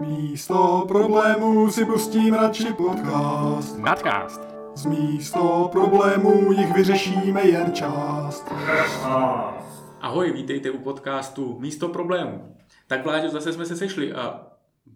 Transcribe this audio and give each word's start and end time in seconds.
Místo 0.00 0.84
problémů 0.88 1.70
si 1.70 1.84
pustím 1.84 2.34
radši 2.34 2.72
podcast. 2.72 3.78
Nadcast. 3.78 4.40
Z 4.74 4.86
místo 4.86 5.68
problémů 5.72 6.52
jich 6.52 6.74
vyřešíme 6.74 7.42
jen 7.46 7.72
část. 7.72 8.44
Ahoj, 10.00 10.32
vítejte 10.32 10.70
u 10.70 10.78
podcastu 10.78 11.58
Místo 11.60 11.88
problémů. 11.88 12.56
Tak 12.86 13.04
Vláďo, 13.04 13.28
zase 13.28 13.52
jsme 13.52 13.66
se 13.66 13.76
sešli 13.76 14.12
a 14.12 14.40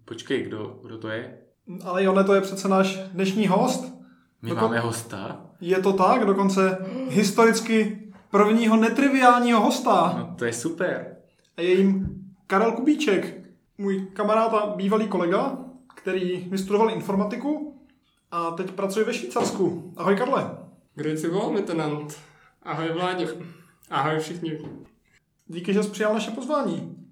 počkej, 0.04 0.43
kdo, 0.43 0.79
kdo 0.82 0.99
to 0.99 1.09
je? 1.09 1.39
Ale 1.85 2.05
Jone, 2.05 2.25
to 2.25 2.35
je 2.35 2.41
přece 2.41 2.69
náš 2.69 2.97
dnešní 3.13 3.47
host. 3.47 3.95
My 4.43 4.51
Doko- 4.51 4.61
máme 4.63 4.81
hosta? 4.81 5.41
Je 5.61 5.81
to 5.81 5.93
tak, 5.93 6.25
dokonce 6.27 6.79
historicky 7.09 8.01
prvního 8.31 8.77
netriviálního 8.77 9.61
hosta. 9.61 10.15
No 10.19 10.35
to 10.39 10.45
je 10.45 10.53
super. 10.53 11.17
A 11.57 11.61
je 11.61 11.75
jim 11.75 12.07
Karel 12.47 12.73
Kubíček, 12.73 13.44
můj 13.79 14.06
kamarád 14.13 14.54
a 14.54 14.67
bývalý 14.67 15.09
kolega, 15.09 15.59
který 15.95 16.37
vystudoval 16.37 16.91
informatiku 16.91 17.81
a 18.31 18.51
teď 18.51 18.71
pracuje 18.71 19.05
ve 19.05 19.15
Švýcarsku. 19.15 19.93
Ahoj 19.97 20.17
Karle. 20.17 20.59
Grüezi 20.95 21.29
wohl 21.29 21.51
miteinander. 21.51 22.07
Ahoj 22.62 22.89
Vláďo. 22.93 23.27
Ahoj 23.91 24.19
všichni. 24.19 24.59
Díky, 25.47 25.75
že 25.75 25.83
jsi 25.83 25.91
přijal 25.91 26.15
naše 26.15 26.31
pozvání. 26.31 27.07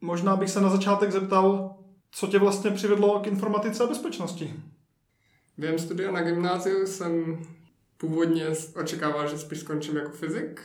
Možná 0.00 0.36
bych 0.36 0.50
se 0.50 0.60
na 0.60 0.68
začátek 0.68 1.12
zeptal, 1.12 1.76
co 2.10 2.26
tě 2.26 2.38
vlastně 2.38 2.70
přivedlo 2.70 3.20
k 3.20 3.26
informatice 3.26 3.84
a 3.84 3.86
bezpečnosti. 3.86 4.54
Během 5.58 5.78
studia 5.78 6.10
na 6.10 6.22
gymnáziu 6.22 6.86
jsem 6.86 7.42
původně 7.96 8.46
očekával, 8.80 9.28
že 9.28 9.38
spíš 9.38 9.58
skončím 9.58 9.96
jako 9.96 10.10
fyzik 10.10 10.60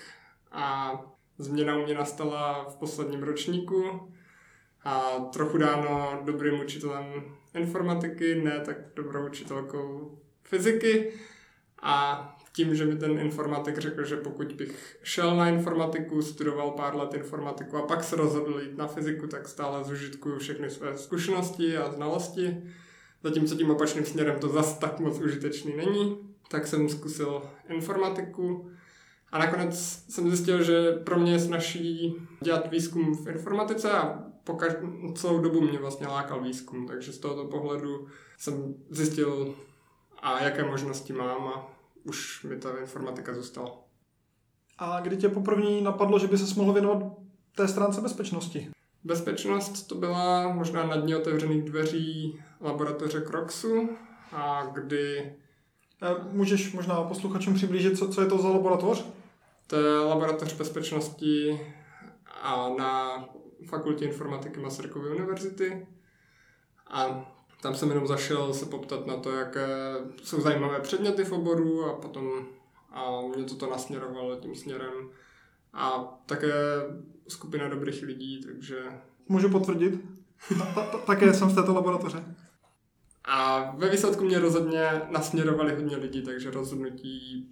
a 0.51 0.91
změna 1.37 1.77
u 1.77 1.83
mě 1.83 1.93
nastala 1.93 2.65
v 2.69 2.75
posledním 2.75 3.23
ročníku 3.23 3.83
a 4.83 5.19
trochu 5.33 5.57
dáno 5.57 6.21
dobrým 6.25 6.61
učitelem 6.61 7.05
informatiky, 7.53 8.35
ne 8.35 8.59
tak 8.65 8.77
dobrou 8.95 9.25
učitelkou 9.25 10.17
fyziky 10.43 11.11
a 11.81 12.25
tím, 12.53 12.75
že 12.75 12.85
mi 12.85 12.95
ten 12.95 13.19
informatik 13.19 13.77
řekl, 13.77 14.03
že 14.03 14.17
pokud 14.17 14.53
bych 14.53 14.97
šel 15.03 15.35
na 15.35 15.49
informatiku, 15.49 16.21
studoval 16.21 16.71
pár 16.71 16.95
let 16.95 17.13
informatiku 17.13 17.77
a 17.77 17.81
pak 17.87 18.03
se 18.03 18.15
rozhodl 18.15 18.59
jít 18.59 18.77
na 18.77 18.87
fyziku, 18.87 19.27
tak 19.27 19.47
stále 19.47 19.83
zužitkuju 19.83 20.39
všechny 20.39 20.69
své 20.69 20.97
zkušenosti 20.97 21.77
a 21.77 21.91
znalosti. 21.91 22.63
Zatímco 23.23 23.55
tím 23.55 23.71
opačným 23.71 24.05
směrem 24.05 24.39
to 24.39 24.49
zas 24.49 24.77
tak 24.77 24.99
moc 24.99 25.19
užitečný 25.19 25.77
není, 25.77 26.17
tak 26.49 26.67
jsem 26.67 26.89
zkusil 26.89 27.41
informatiku 27.69 28.71
a 29.31 29.39
nakonec 29.39 30.03
jsem 30.09 30.29
zjistil, 30.29 30.63
že 30.63 30.91
pro 30.91 31.19
mě 31.19 31.31
je 31.31 31.39
snaží 31.39 32.15
dělat 32.41 32.71
výzkum 32.71 33.15
v 33.15 33.27
informatice 33.27 33.91
a 33.91 34.23
po 34.43 34.57
celou 35.15 35.41
dobu 35.41 35.61
mě 35.61 35.79
vlastně 35.79 36.07
lákal 36.07 36.41
výzkum, 36.41 36.87
takže 36.87 37.11
z 37.11 37.17
tohoto 37.17 37.45
pohledu 37.45 38.07
jsem 38.37 38.75
zjistil, 38.89 39.55
a 40.21 40.43
jaké 40.43 40.63
možnosti 40.63 41.13
mám 41.13 41.47
a 41.47 41.67
už 42.03 42.43
mi 42.43 42.57
ta 42.57 42.77
informatika 42.77 43.33
zůstala. 43.33 43.71
A 44.77 44.99
kdy 44.99 45.17
tě 45.17 45.29
poprvé 45.29 45.81
napadlo, 45.81 46.19
že 46.19 46.27
by 46.27 46.37
se 46.37 46.59
mohl 46.59 46.73
věnovat 46.73 47.03
té 47.55 47.67
stránce 47.67 48.01
bezpečnosti? 48.01 48.69
Bezpečnost 49.03 49.87
to 49.87 49.95
byla 49.95 50.53
možná 50.53 50.87
na 50.87 50.95
dně 50.95 51.17
otevřených 51.17 51.63
dveří 51.63 52.39
laboratoře 52.61 53.21
Croxu, 53.21 53.89
a 54.31 54.65
kdy 54.73 55.31
Eh, 56.01 56.15
Můžeš 56.31 56.73
možná 56.73 57.03
posluchačům 57.03 57.53
přiblížit, 57.53 57.97
co, 57.97 58.09
co 58.09 58.21
je 58.21 58.27
to 58.27 58.37
za 58.37 58.49
laboratoř? 58.49 59.05
To 59.69 59.75
je 59.75 59.99
laboratoř 59.99 60.53
bezpečnosti 60.53 61.61
a 62.41 62.69
na 62.77 63.25
fakultě 63.65 64.05
informatiky 64.05 64.59
Masarykovy 64.59 65.09
univerzity. 65.09 65.87
A 66.87 67.31
tam 67.61 67.75
jsem 67.75 67.89
jenom 67.89 68.07
zašel 68.07 68.53
se 68.53 68.65
poptat 68.65 69.07
na 69.07 69.17
to, 69.17 69.31
jaké 69.31 69.67
jsou 70.23 70.41
zajímavé 70.41 70.79
předměty 70.79 71.23
v 71.23 71.31
oboru 71.31 71.85
a 71.85 71.93
potom 71.93 72.47
a 72.91 73.21
mě 73.35 73.43
toto 73.43 73.69
nasměrovalo 73.69 74.35
tím 74.35 74.55
směrem. 74.55 75.09
A 75.73 75.89
také 76.25 76.53
skupina 77.27 77.69
dobrých 77.69 78.03
lidí, 78.03 78.41
takže 78.45 78.83
Můžu 79.31 79.49
potvrdit. 79.49 80.01
Ta, 80.57 80.65
ta, 80.65 80.85
ta, 80.85 80.97
také 80.97 81.33
jsem 81.33 81.49
z 81.49 81.55
této 81.55 81.73
laboratoře. 81.73 82.35
A 83.25 83.71
ve 83.77 83.89
výsledku 83.89 84.25
mě 84.25 84.39
rozhodně 84.39 85.01
nasměrovali 85.09 85.75
hodně 85.75 85.97
lidí, 85.97 86.21
takže 86.21 86.51
rozhodnutí 86.51 87.51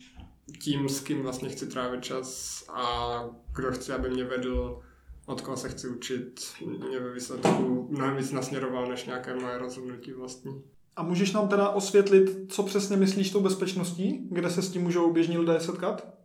tím, 0.62 0.90
s 0.90 1.00
kým 1.00 1.22
vlastně 1.22 1.50
chci 1.50 1.68
trávit 1.68 2.04
čas 2.04 2.64
a 2.70 3.24
kdo 3.56 3.72
chci, 3.72 3.92
aby 3.92 4.10
mě 4.10 4.24
vedl, 4.24 4.82
od 5.26 5.42
koho 5.42 5.58
se 5.58 5.70
chci 5.70 5.88
učit, 5.88 6.42
mě 6.90 7.00
ve 7.00 7.14
výsledku 7.14 7.88
mnohem 7.92 8.18
víc 8.18 8.32
nasměroval 8.32 8.88
než 8.88 9.06
nějaké 9.06 9.36
moje 9.36 9.58
rozhodnutí 9.58 10.12
vlastní. 10.12 10.64
A 10.96 11.04
můžeš 11.04 11.32
nám 11.32 11.48
teda 11.48 11.70
osvětlit, 11.70 12.30
co 12.50 12.64
přesně 12.64 12.98
myslíš 12.98 13.32
tou 13.32 13.42
bezpečností? 13.42 14.28
Kde 14.32 14.50
se 14.50 14.62
s 14.62 14.72
tím 14.72 14.82
můžou 14.82 15.14
běžní 15.14 15.38
lidé 15.38 15.60
setkat? 15.60 16.18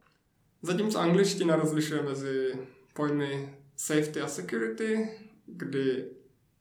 Zatímco 0.62 0.98
angličtina 0.98 1.56
rozlišuje 1.56 2.02
mezi 2.02 2.52
pojmy 2.94 3.56
safety 3.76 4.20
a 4.20 4.28
security, 4.28 5.08
kdy 5.46 6.06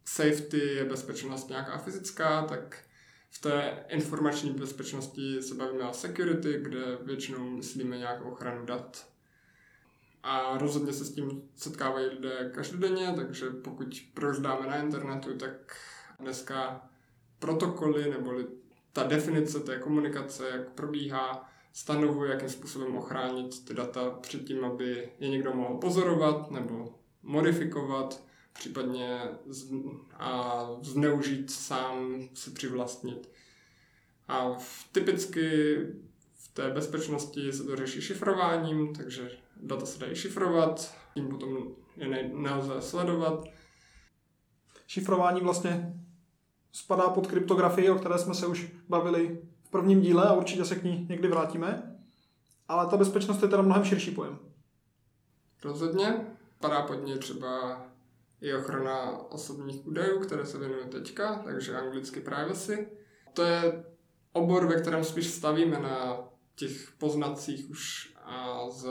safety 0.06 0.58
je 0.58 0.86
bezpečnost 0.86 1.50
nějaká 1.50 1.78
fyzická, 1.78 2.42
tak 2.42 2.78
v 3.32 3.42
té 3.42 3.86
informační 3.90 4.52
bezpečnosti 4.52 5.42
se 5.42 5.56
bavíme 5.56 5.90
o 5.90 5.94
security, 5.94 6.60
kde 6.62 6.98
většinou 7.02 7.50
myslíme 7.50 7.98
nějakou 7.98 8.32
ochranu 8.32 8.66
dat. 8.66 9.08
A 10.24 10.58
rozhodně 10.58 10.94
se 10.94 11.06
s 11.06 11.14
tím 11.14 11.42
setkávají 11.56 12.08
lidé 12.08 12.52
každodenně, 12.56 13.14
takže 13.16 13.50
pokud 13.50 14.04
prozdáme 14.14 14.68
na 14.68 14.78
internetu, 14.78 15.38
tak 15.38 15.76
dneska 16.20 16.90
protokoly 17.40 18.10
neboli 18.10 18.48
ta 18.94 19.04
definice 19.04 19.60
té 19.60 19.80
komunikace, 19.80 20.50
jak 20.50 20.70
probíhá, 20.70 21.50
stanovuje, 21.74 22.32
jakým 22.32 22.50
způsobem 22.50 22.98
ochránit 22.98 23.66
ty 23.66 23.74
data 23.74 24.10
před 24.10 24.44
tím, 24.44 24.66
aby 24.66 25.10
je 25.20 25.30
někdo 25.30 25.54
mohl 25.54 25.78
pozorovat 25.78 26.52
nebo 26.52 26.96
modifikovat, 27.24 28.24
případně 28.54 29.22
z, 29.46 29.72
a 30.14 30.68
zneužít 30.82 31.52
sám 31.52 32.22
si 32.34 32.52
přivlastnit. 32.52 33.30
A 34.28 34.54
v, 34.54 34.88
typicky 34.92 35.78
v 36.34 36.54
té 36.54 36.70
bezpečnosti 36.70 37.54
se 37.54 37.64
to 37.64 37.76
řeší 37.76 38.02
šifrováním, 38.02 38.96
takže 38.96 39.32
data 39.56 39.86
se 39.86 40.00
dají 40.00 40.16
šifrovat, 40.16 40.96
tím 41.14 41.30
potom 41.30 41.58
je 41.98 42.08
ne, 42.08 42.30
nelze 42.34 42.82
sledovat. 42.82 43.44
Šifrování 44.88 45.42
vlastně 45.42 45.94
spadá 46.72 47.10
pod 47.10 47.28
kryptografii, 47.28 47.90
o 47.90 47.96
které 47.96 48.18
jsme 48.18 48.34
se 48.34 48.48
už 48.48 48.72
bavili 48.90 49.42
v 49.64 49.70
prvním 49.70 50.02
díle 50.02 50.26
a 50.26 50.34
určitě 50.34 50.66
se 50.66 50.76
k 50.76 50.84
ní 50.84 51.06
někdy 51.10 51.28
vrátíme. 51.28 51.98
Ale 52.68 52.88
ta 52.88 52.98
bezpečnost 52.98 53.42
je 53.42 53.48
teda 53.48 53.62
mnohem 53.62 53.86
širší 53.86 54.12
pojem. 54.12 54.40
Rozhodně 55.64 56.28
padá 56.60 56.82
pod 56.82 56.94
ně 56.94 57.18
třeba 57.18 57.82
i 58.42 58.54
ochrana 58.54 59.18
osobních 59.32 59.88
údajů, 59.88 60.20
které 60.20 60.46
se 60.46 60.60
věnuje 60.60 60.86
teďka, 60.86 61.36
takže 61.36 61.78
anglicky 61.78 62.20
privacy. 62.20 62.88
To 63.34 63.44
je 63.44 63.84
obor, 64.34 64.68
ve 64.68 64.82
kterém 64.82 65.04
spíš 65.04 65.28
stavíme 65.28 65.80
na 65.80 66.20
těch 66.56 66.92
poznacích 66.92 67.70
už 67.70 68.14
a 68.24 68.70
z 68.70 68.88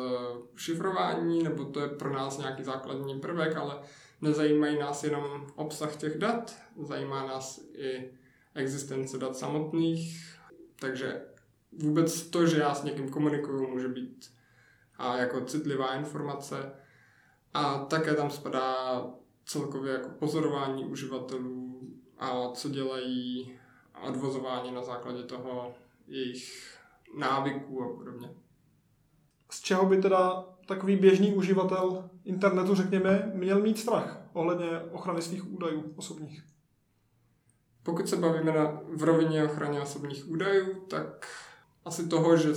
šifrování, 0.56 1.42
nebo 1.42 1.64
to 1.64 1.80
je 1.80 1.88
pro 1.88 2.12
nás 2.12 2.38
nějaký 2.38 2.64
základní 2.64 3.20
prvek, 3.20 3.56
ale 3.56 3.80
nezajímají 4.20 4.78
nás 4.78 5.04
jenom 5.04 5.46
obsah 5.56 5.96
těch 5.96 6.18
dat, 6.18 6.56
zajímá 6.82 7.26
nás 7.26 7.60
i 7.74 8.10
existence 8.54 9.18
dat 9.18 9.36
samotných, 9.36 10.36
takže 10.80 11.22
vůbec 11.72 12.22
to, 12.22 12.46
že 12.46 12.58
já 12.58 12.74
s 12.74 12.84
někým 12.84 13.10
komunikuju, 13.10 13.68
může 13.68 13.88
být 13.88 14.30
a 14.98 15.16
jako 15.16 15.40
citlivá 15.40 15.94
informace. 15.94 16.72
A 17.54 17.78
také 17.78 18.14
tam 18.14 18.30
spadá 18.30 19.04
celkově 19.50 19.92
jako 19.92 20.08
pozorování 20.08 20.84
uživatelů 20.84 21.80
a 22.18 22.50
co 22.52 22.68
dělají 22.68 23.52
a 23.94 24.00
odvozování 24.00 24.72
na 24.72 24.82
základě 24.82 25.22
toho 25.22 25.74
jejich 26.06 26.78
návyků 27.18 27.82
a 27.82 27.96
podobně. 27.96 28.30
Z 29.50 29.60
čeho 29.60 29.86
by 29.86 29.96
teda 29.96 30.44
takový 30.66 30.96
běžný 30.96 31.34
uživatel 31.34 32.10
internetu, 32.24 32.74
řekněme, 32.74 33.32
měl 33.34 33.60
mít 33.60 33.78
strach 33.78 34.22
ohledně 34.32 34.80
ochrany 34.80 35.22
svých 35.22 35.52
údajů 35.52 35.94
osobních? 35.96 36.44
Pokud 37.82 38.08
se 38.08 38.16
bavíme 38.16 38.52
na, 38.52 38.80
v 38.96 39.02
rovině 39.02 39.44
ochraně 39.44 39.80
osobních 39.80 40.28
údajů, 40.28 40.80
tak 40.80 41.26
asi 41.84 42.08
toho, 42.08 42.36
že 42.36 42.48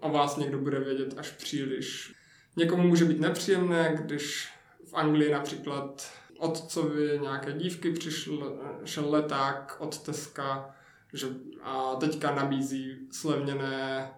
o 0.00 0.10
vás 0.10 0.36
někdo 0.36 0.58
bude 0.58 0.80
vědět 0.80 1.14
až 1.18 1.30
příliš. 1.30 2.14
Někomu 2.56 2.82
může 2.82 3.04
být 3.04 3.20
nepříjemné, 3.20 3.98
když 4.02 4.48
v 4.90 4.94
Anglii 4.94 5.32
například 5.32 6.10
otcovi 6.38 7.18
nějaké 7.22 7.52
dívky 7.52 7.92
přišel 7.92 8.58
šel 8.84 9.10
leták 9.10 9.76
od 9.78 9.98
Teska 9.98 10.74
že, 11.12 11.26
a 11.62 11.94
teďka 11.94 12.34
nabízí 12.34 12.96
slevněné 13.10 14.10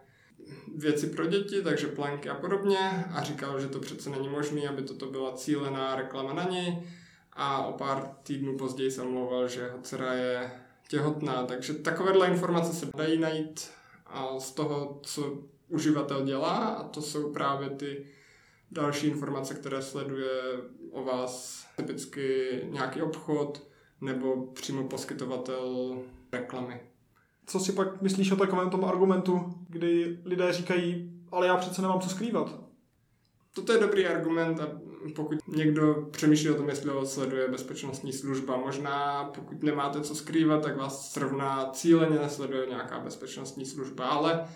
věci 0.77 1.07
pro 1.07 1.27
děti, 1.27 1.63
takže 1.63 1.87
plenky 1.87 2.29
a 2.29 2.35
podobně 2.35 3.05
a 3.15 3.23
říkal, 3.23 3.61
že 3.61 3.69
to 3.69 3.81
přece 3.81 4.11
není 4.11 4.29
možné, 4.29 4.69
aby 4.69 4.83
toto 4.83 5.07
byla 5.07 5.33
cílená 5.33 5.97
reklama 5.97 6.33
na 6.33 6.45
něj 6.45 6.83
a 7.33 7.67
o 7.67 7.73
pár 7.73 8.11
týdnů 8.23 8.59
později 8.59 8.91
se 8.91 9.03
omlouval, 9.03 9.49
že 9.49 9.61
jeho 9.61 9.79
dcera 9.83 10.13
je 10.13 10.51
těhotná. 10.89 11.47
Takže 11.47 11.75
takovéhle 11.75 12.27
informace 12.27 12.73
se 12.73 12.87
dají 12.97 13.19
najít 13.19 13.71
a 14.07 14.41
z 14.41 14.53
toho, 14.53 15.01
co 15.03 15.39
uživatel 15.69 16.25
dělá 16.25 16.57
a 16.57 16.89
to 16.89 17.03
jsou 17.03 17.33
právě 17.33 17.71
ty 17.71 18.07
další 18.71 19.07
informace, 19.07 19.55
které 19.55 19.83
sleduje 19.83 20.31
o 20.91 21.05
vás 21.05 21.67
typicky 21.77 22.47
nějaký 22.65 23.03
obchod 23.03 23.69
nebo 24.01 24.47
přímo 24.47 24.85
poskytovatel 24.85 25.99
reklamy. 26.33 26.81
Co 27.47 27.61
si 27.61 27.73
pak 27.73 28.03
myslíš 28.03 28.33
o 28.33 28.37
takovém 28.37 28.71
tom 28.71 28.85
argumentu, 28.85 29.55
kdy 29.69 30.19
lidé 30.25 30.53
říkají, 30.53 31.13
ale 31.31 31.47
já 31.47 31.57
přece 31.57 31.83
nemám 31.83 32.01
co 32.01 32.09
skrývat? 32.09 32.61
Toto 33.55 33.73
je 33.73 33.79
dobrý 33.79 34.07
argument 34.07 34.61
a 34.61 34.81
pokud 35.15 35.39
někdo 35.49 36.09
přemýšlí 36.11 36.51
o 36.51 36.55
tom, 36.55 36.69
jestli 36.69 36.91
ho 36.91 37.07
sleduje 37.07 37.49
bezpečnostní 37.49 38.13
služba, 38.13 38.57
možná 38.57 39.25
pokud 39.25 39.63
nemáte 39.63 40.01
co 40.01 40.15
skrývat, 40.15 40.63
tak 40.63 40.77
vás 40.77 41.13
srovná 41.13 41.71
cíleně 41.73 42.19
nesleduje 42.19 42.67
nějaká 42.67 43.01
bezpečnostní 43.01 43.67
služba, 43.67 44.09
ale 44.09 44.49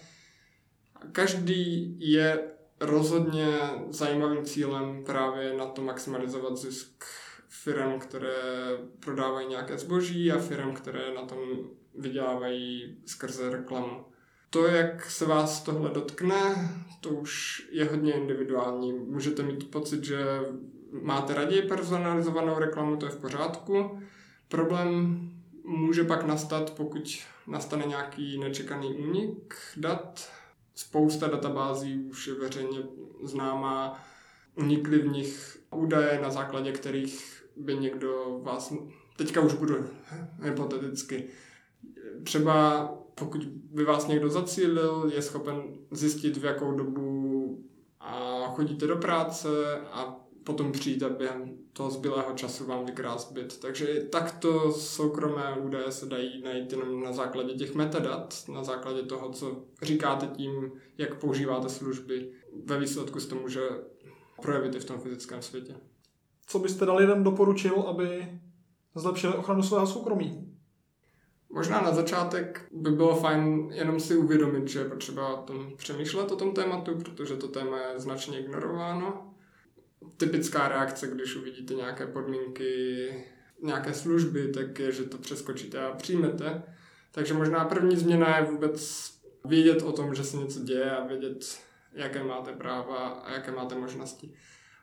každý 1.12 1.96
je 1.98 2.48
rozhodně 2.80 3.58
zajímavým 3.90 4.44
cílem 4.44 5.04
právě 5.04 5.54
na 5.54 5.66
to 5.66 5.82
maximalizovat 5.82 6.56
zisk 6.56 7.04
firm, 7.48 7.98
které 7.98 8.36
prodávají 9.00 9.48
nějaké 9.48 9.78
zboží 9.78 10.32
a 10.32 10.38
firm, 10.38 10.74
které 10.74 11.14
na 11.14 11.22
tom 11.22 11.38
vydělávají 11.94 12.96
skrze 13.06 13.50
reklamu. 13.50 14.04
To, 14.50 14.66
jak 14.66 15.10
se 15.10 15.26
vás 15.26 15.62
tohle 15.62 15.90
dotkne, 15.90 16.70
to 17.00 17.08
už 17.08 17.62
je 17.70 17.84
hodně 17.84 18.12
individuální. 18.12 18.92
Můžete 18.92 19.42
mít 19.42 19.70
pocit, 19.70 20.04
že 20.04 20.40
máte 21.02 21.34
raději 21.34 21.62
personalizovanou 21.62 22.58
reklamu, 22.58 22.96
to 22.96 23.06
je 23.06 23.12
v 23.12 23.20
pořádku. 23.20 24.02
Problém 24.48 25.20
může 25.64 26.04
pak 26.04 26.24
nastat, 26.24 26.70
pokud 26.70 27.18
nastane 27.46 27.86
nějaký 27.86 28.38
nečekaný 28.38 28.94
únik 28.94 29.54
dat. 29.76 30.30
Spousta 30.74 31.26
databází 31.26 32.04
už 32.04 32.26
je 32.26 32.34
veřejně 32.34 32.78
známá, 33.22 34.04
unikly 34.54 34.98
v 34.98 35.08
nich 35.08 35.58
údaje, 35.70 36.20
na 36.22 36.30
základě 36.30 36.72
kterých 36.72 37.44
by 37.56 37.76
někdo 37.76 38.40
vás, 38.42 38.74
teďka 39.16 39.40
už 39.40 39.52
budu 39.52 39.74
hypoteticky, 40.42 41.24
třeba 42.24 42.86
pokud 43.14 43.44
by 43.46 43.84
vás 43.84 44.06
někdo 44.06 44.30
zacílil, 44.30 45.10
je 45.14 45.22
schopen 45.22 45.62
zjistit, 45.90 46.36
v 46.36 46.44
jakou 46.44 46.72
dobu 46.72 47.64
a 48.00 48.42
chodíte 48.54 48.86
do 48.86 48.96
práce 48.96 49.48
a 49.80 50.21
potom 50.44 50.72
přijít 50.72 51.02
a 51.02 51.08
během 51.08 51.58
toho 51.72 51.90
zbylého 51.90 52.32
času 52.32 52.66
vám 52.66 52.86
vykrást 52.86 53.32
byt. 53.32 53.60
Takže 53.60 53.86
takto 54.10 54.72
soukromé 54.72 55.56
údaje 55.60 55.92
se 55.92 56.06
dají 56.06 56.42
najít 56.42 56.72
jenom 56.72 57.02
na 57.02 57.12
základě 57.12 57.54
těch 57.54 57.74
metadat, 57.74 58.44
na 58.48 58.64
základě 58.64 59.02
toho, 59.02 59.30
co 59.30 59.64
říkáte 59.82 60.26
tím, 60.26 60.72
jak 60.98 61.20
používáte 61.20 61.68
služby. 61.68 62.30
Ve 62.64 62.78
výsledku 62.78 63.20
se 63.20 63.28
to 63.28 63.34
může 63.34 63.68
projevit 64.42 64.74
i 64.74 64.80
v 64.80 64.84
tom 64.84 65.00
fyzickém 65.00 65.42
světě. 65.42 65.74
Co 66.46 66.58
byste 66.58 66.86
dal 66.86 66.96
lidem 66.96 67.24
doporučil, 67.24 67.80
aby 67.80 68.28
zlepšili 68.94 69.34
ochranu 69.34 69.62
svého 69.62 69.86
soukromí? 69.86 70.48
Možná 71.50 71.80
na 71.80 71.94
začátek 71.94 72.66
by 72.72 72.90
bylo 72.90 73.16
fajn 73.16 73.70
jenom 73.72 74.00
si 74.00 74.16
uvědomit, 74.16 74.68
že 74.68 74.78
je 74.78 74.84
potřeba 74.84 75.34
o 75.34 75.42
tom 75.42 75.76
přemýšlet 75.76 76.32
o 76.32 76.36
tom 76.36 76.52
tématu, 76.54 76.94
protože 76.98 77.36
to 77.36 77.48
téma 77.48 77.78
je 77.78 78.00
značně 78.00 78.40
ignorováno. 78.40 79.31
Typická 80.16 80.68
reakce, 80.68 81.06
když 81.06 81.36
uvidíte 81.36 81.74
nějaké 81.74 82.06
podmínky, 82.06 83.08
nějaké 83.62 83.94
služby, 83.94 84.48
tak 84.48 84.78
je, 84.78 84.92
že 84.92 85.04
to 85.04 85.18
přeskočíte 85.18 85.80
a 85.86 85.92
přijmete. 85.92 86.62
Takže 87.12 87.34
možná 87.34 87.64
první 87.64 87.96
změna 87.96 88.38
je 88.38 88.44
vůbec 88.44 89.10
vědět 89.44 89.82
o 89.82 89.92
tom, 89.92 90.14
že 90.14 90.24
se 90.24 90.36
něco 90.36 90.60
děje 90.60 90.90
a 90.90 91.06
vědět, 91.06 91.58
jaké 91.92 92.24
máte 92.24 92.52
práva 92.52 93.08
a 93.08 93.32
jaké 93.32 93.50
máte 93.50 93.74
možnosti. 93.74 94.34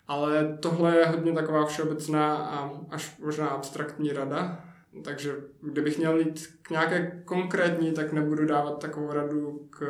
Ale 0.07 0.57
tohle 0.61 0.97
je 0.97 1.05
hodně 1.05 1.33
taková 1.33 1.65
všeobecná 1.65 2.35
a 2.35 2.79
až 2.89 3.17
možná 3.19 3.47
abstraktní 3.47 4.11
rada, 4.13 4.65
takže 5.03 5.35
kdybych 5.61 5.97
měl 5.97 6.19
jít 6.19 6.47
k 6.61 6.69
nějaké 6.69 7.21
konkrétní, 7.25 7.91
tak 7.91 8.13
nebudu 8.13 8.45
dávat 8.45 8.81
takovou 8.81 9.13
radu 9.13 9.67
k 9.69 9.85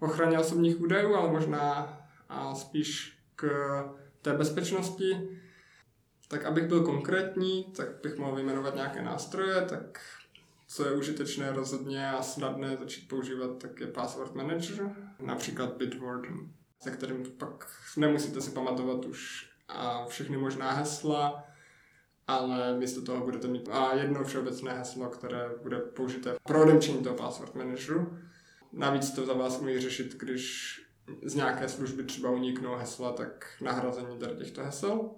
ochraně 0.00 0.38
osobních 0.38 0.80
údajů, 0.80 1.14
ale 1.14 1.32
možná 1.32 1.96
a 2.28 2.54
spíš 2.54 3.18
k 3.36 3.48
té 4.22 4.32
bezpečnosti. 4.32 5.28
Tak 6.28 6.44
abych 6.44 6.66
byl 6.66 6.84
konkrétní, 6.84 7.64
tak 7.76 7.88
bych 8.02 8.16
mohl 8.16 8.36
vyjmenovat 8.36 8.74
nějaké 8.74 9.02
nástroje, 9.02 9.62
tak 9.62 10.00
co 10.68 10.84
je 10.84 10.92
užitečné 10.92 11.52
rozhodně 11.52 12.10
a 12.10 12.22
snadné 12.22 12.76
začít 12.80 13.08
používat, 13.08 13.58
tak 13.58 13.80
je 13.80 13.86
Password 13.86 14.34
Manager, 14.34 14.90
například 15.20 15.76
Bitwarden, 15.76 16.36
se 16.82 16.90
kterým 16.90 17.24
pak 17.38 17.66
nemusíte 17.96 18.40
si 18.40 18.50
pamatovat 18.50 19.04
už 19.04 19.50
a 19.68 20.06
všechny 20.06 20.36
možná 20.36 20.70
hesla, 20.72 21.44
ale 22.26 22.78
místo 22.78 23.02
toho 23.02 23.24
budete 23.24 23.48
mít 23.48 23.68
a 23.68 23.94
jedno 23.94 24.24
všeobecné 24.24 24.72
heslo, 24.72 25.08
které 25.08 25.50
bude 25.62 25.78
použité 25.78 26.36
pro 26.42 26.62
odemčení 26.62 27.02
toho 27.02 27.16
password 27.16 27.54
manageru. 27.54 28.18
Navíc 28.72 29.10
to 29.10 29.26
za 29.26 29.32
vás 29.32 29.60
umí 29.60 29.80
řešit, 29.80 30.14
když 30.14 30.76
z 31.22 31.34
nějaké 31.34 31.68
služby 31.68 32.02
třeba 32.02 32.30
uniknou 32.30 32.74
hesla, 32.74 33.12
tak 33.12 33.46
nahrazení 33.60 34.18
tady 34.18 34.34
těchto 34.34 34.64
hesel. 34.64 35.10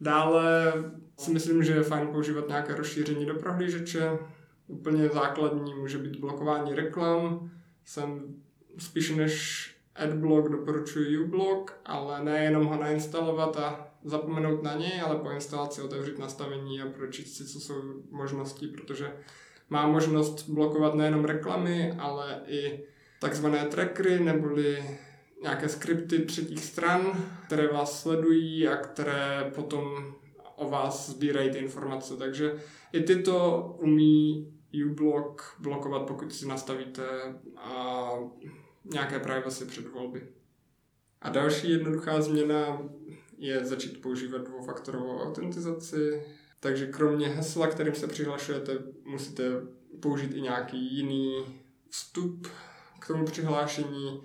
Dále 0.00 0.72
si 1.18 1.30
myslím, 1.30 1.64
že 1.64 1.72
je 1.72 1.82
fajn 1.82 2.08
používat 2.08 2.48
nějaké 2.48 2.74
rozšíření 2.74 3.26
do 3.26 3.34
prohlížeče. 3.34 4.18
Úplně 4.66 5.08
základní 5.08 5.74
může 5.74 5.98
být 5.98 6.16
blokování 6.16 6.74
reklam. 6.74 7.50
Jsem 7.84 8.34
spíš 8.78 9.10
než 9.10 9.68
Adblock 9.94 10.48
doporučuji 10.48 11.18
uBlock, 11.18 11.72
ale 11.84 12.24
nejenom 12.24 12.64
ho 12.64 12.76
nainstalovat 12.76 13.56
a 13.56 13.88
zapomenout 14.04 14.62
na 14.62 14.74
něj, 14.74 15.00
ale 15.00 15.16
po 15.16 15.30
instalaci 15.30 15.82
otevřít 15.82 16.18
nastavení 16.18 16.82
a 16.82 16.86
pročíst 16.86 17.36
si, 17.36 17.46
co 17.46 17.60
jsou 17.60 17.74
možnosti, 18.10 18.66
protože 18.66 19.12
má 19.70 19.86
možnost 19.86 20.48
blokovat 20.48 20.94
nejenom 20.94 21.24
reklamy, 21.24 21.92
ale 21.98 22.40
i 22.46 22.84
takzvané 23.20 23.64
trackery 23.64 24.20
neboli 24.20 24.98
nějaké 25.42 25.68
skripty 25.68 26.18
třetích 26.18 26.64
stran, 26.64 27.28
které 27.46 27.68
vás 27.68 28.02
sledují 28.02 28.68
a 28.68 28.76
které 28.76 29.52
potom 29.54 30.14
o 30.56 30.70
vás 30.70 31.10
sbírají 31.10 31.50
ty 31.50 31.58
informace. 31.58 32.16
Takže 32.16 32.62
i 32.92 33.00
tyto 33.00 33.66
umí 33.80 34.48
uBlock 34.86 35.42
blokovat, 35.58 36.02
pokud 36.02 36.32
si 36.34 36.48
nastavíte 36.48 37.04
a 37.56 38.08
nějaké 38.84 39.18
privacy 39.18 39.64
před 39.64 39.92
volby. 39.92 40.28
A 41.22 41.30
další 41.30 41.70
jednoduchá 41.70 42.22
změna 42.22 42.82
je 43.38 43.64
začít 43.64 44.02
používat 44.02 44.42
dvoufaktorovou 44.42 45.18
autentizaci. 45.18 46.22
Takže 46.60 46.86
kromě 46.86 47.28
hesla, 47.28 47.66
kterým 47.66 47.94
se 47.94 48.06
přihlašujete, 48.06 48.78
musíte 49.04 49.44
použít 50.00 50.34
i 50.34 50.40
nějaký 50.40 50.96
jiný 50.96 51.44
vstup 51.88 52.48
k 52.98 53.06
tomu 53.06 53.24
přihlášení. 53.24 54.22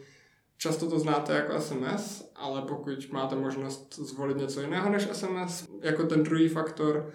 Často 0.58 0.90
to 0.90 1.00
znáte 1.00 1.34
jako 1.34 1.60
SMS, 1.62 2.32
ale 2.36 2.62
pokud 2.62 3.12
máte 3.12 3.36
možnost 3.36 3.96
zvolit 3.96 4.38
něco 4.38 4.62
jiného 4.62 4.90
než 4.90 5.08
SMS, 5.12 5.68
jako 5.82 6.04
ten 6.04 6.24
druhý 6.24 6.50
faktor, 6.50 7.14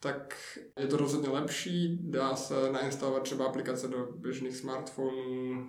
tak 0.00 0.36
je 0.78 0.86
to 0.86 0.96
rozhodně 0.96 1.28
lepší. 1.28 1.98
Dá 2.02 2.36
se 2.36 2.72
nainstalovat 2.72 3.22
třeba 3.22 3.46
aplikace 3.46 3.88
do 3.88 4.06
běžných 4.16 4.56
smartphonů, 4.56 5.66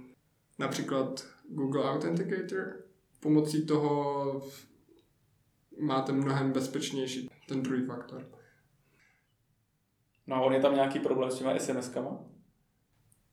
například 0.60 1.26
Google 1.50 1.92
Authenticator. 1.92 2.74
Pomocí 3.20 3.66
toho 3.66 4.42
máte 5.80 6.12
mnohem 6.12 6.52
bezpečnější 6.52 7.30
ten 7.48 7.64
druhý 7.64 7.86
faktor. 7.86 8.30
No 10.28 10.36
a 10.36 10.42
on 10.42 10.54
je 10.54 10.60
tam 10.60 10.76
nějaký 10.76 11.00
problém 11.00 11.32
s 11.32 11.38
těma 11.38 11.54
SMS-kama? 11.54 12.20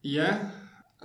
Je. 0.03 0.53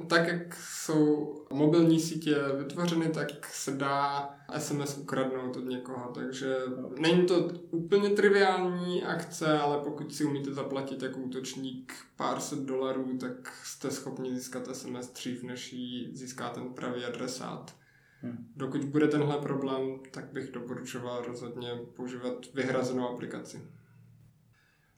Tak, 0.08 0.28
jak 0.28 0.56
jsou 0.56 1.36
mobilní 1.54 2.00
sítě 2.00 2.36
vytvořeny, 2.58 3.10
tak 3.10 3.46
se 3.46 3.72
dá 3.72 4.30
SMS 4.58 4.98
ukradnout 4.98 5.56
od 5.58 5.66
někoho, 5.66 6.12
takže 6.16 6.56
není 7.00 7.26
to 7.26 7.50
úplně 7.72 8.10
triviální 8.10 9.04
akce, 9.04 9.60
ale 9.60 9.84
pokud 9.84 10.16
si 10.16 10.26
umíte 10.26 10.54
zaplatit 10.54 11.02
jako 11.04 11.20
útočník 11.20 11.94
pár 12.16 12.40
set 12.40 12.60
dolarů, 12.60 13.18
tak 13.18 13.54
jste 13.64 13.92
schopni 13.92 14.36
získat 14.36 14.76
SMS 14.76 15.10
dřív, 15.10 15.44
než 15.44 15.74
ji 15.74 16.18
získá 16.18 16.50
ten 16.50 16.74
pravý 16.74 17.06
adresát. 17.06 17.76
Hmm. 18.22 18.48
Dokud 18.56 18.84
bude 18.84 19.08
tenhle 19.08 19.38
problém, 19.38 20.00
tak 20.12 20.26
bych 20.34 20.52
doporučoval 20.52 21.22
rozhodně 21.22 21.70
používat 21.96 22.34
vyhrazenou 22.54 23.10
aplikaci. 23.10 23.62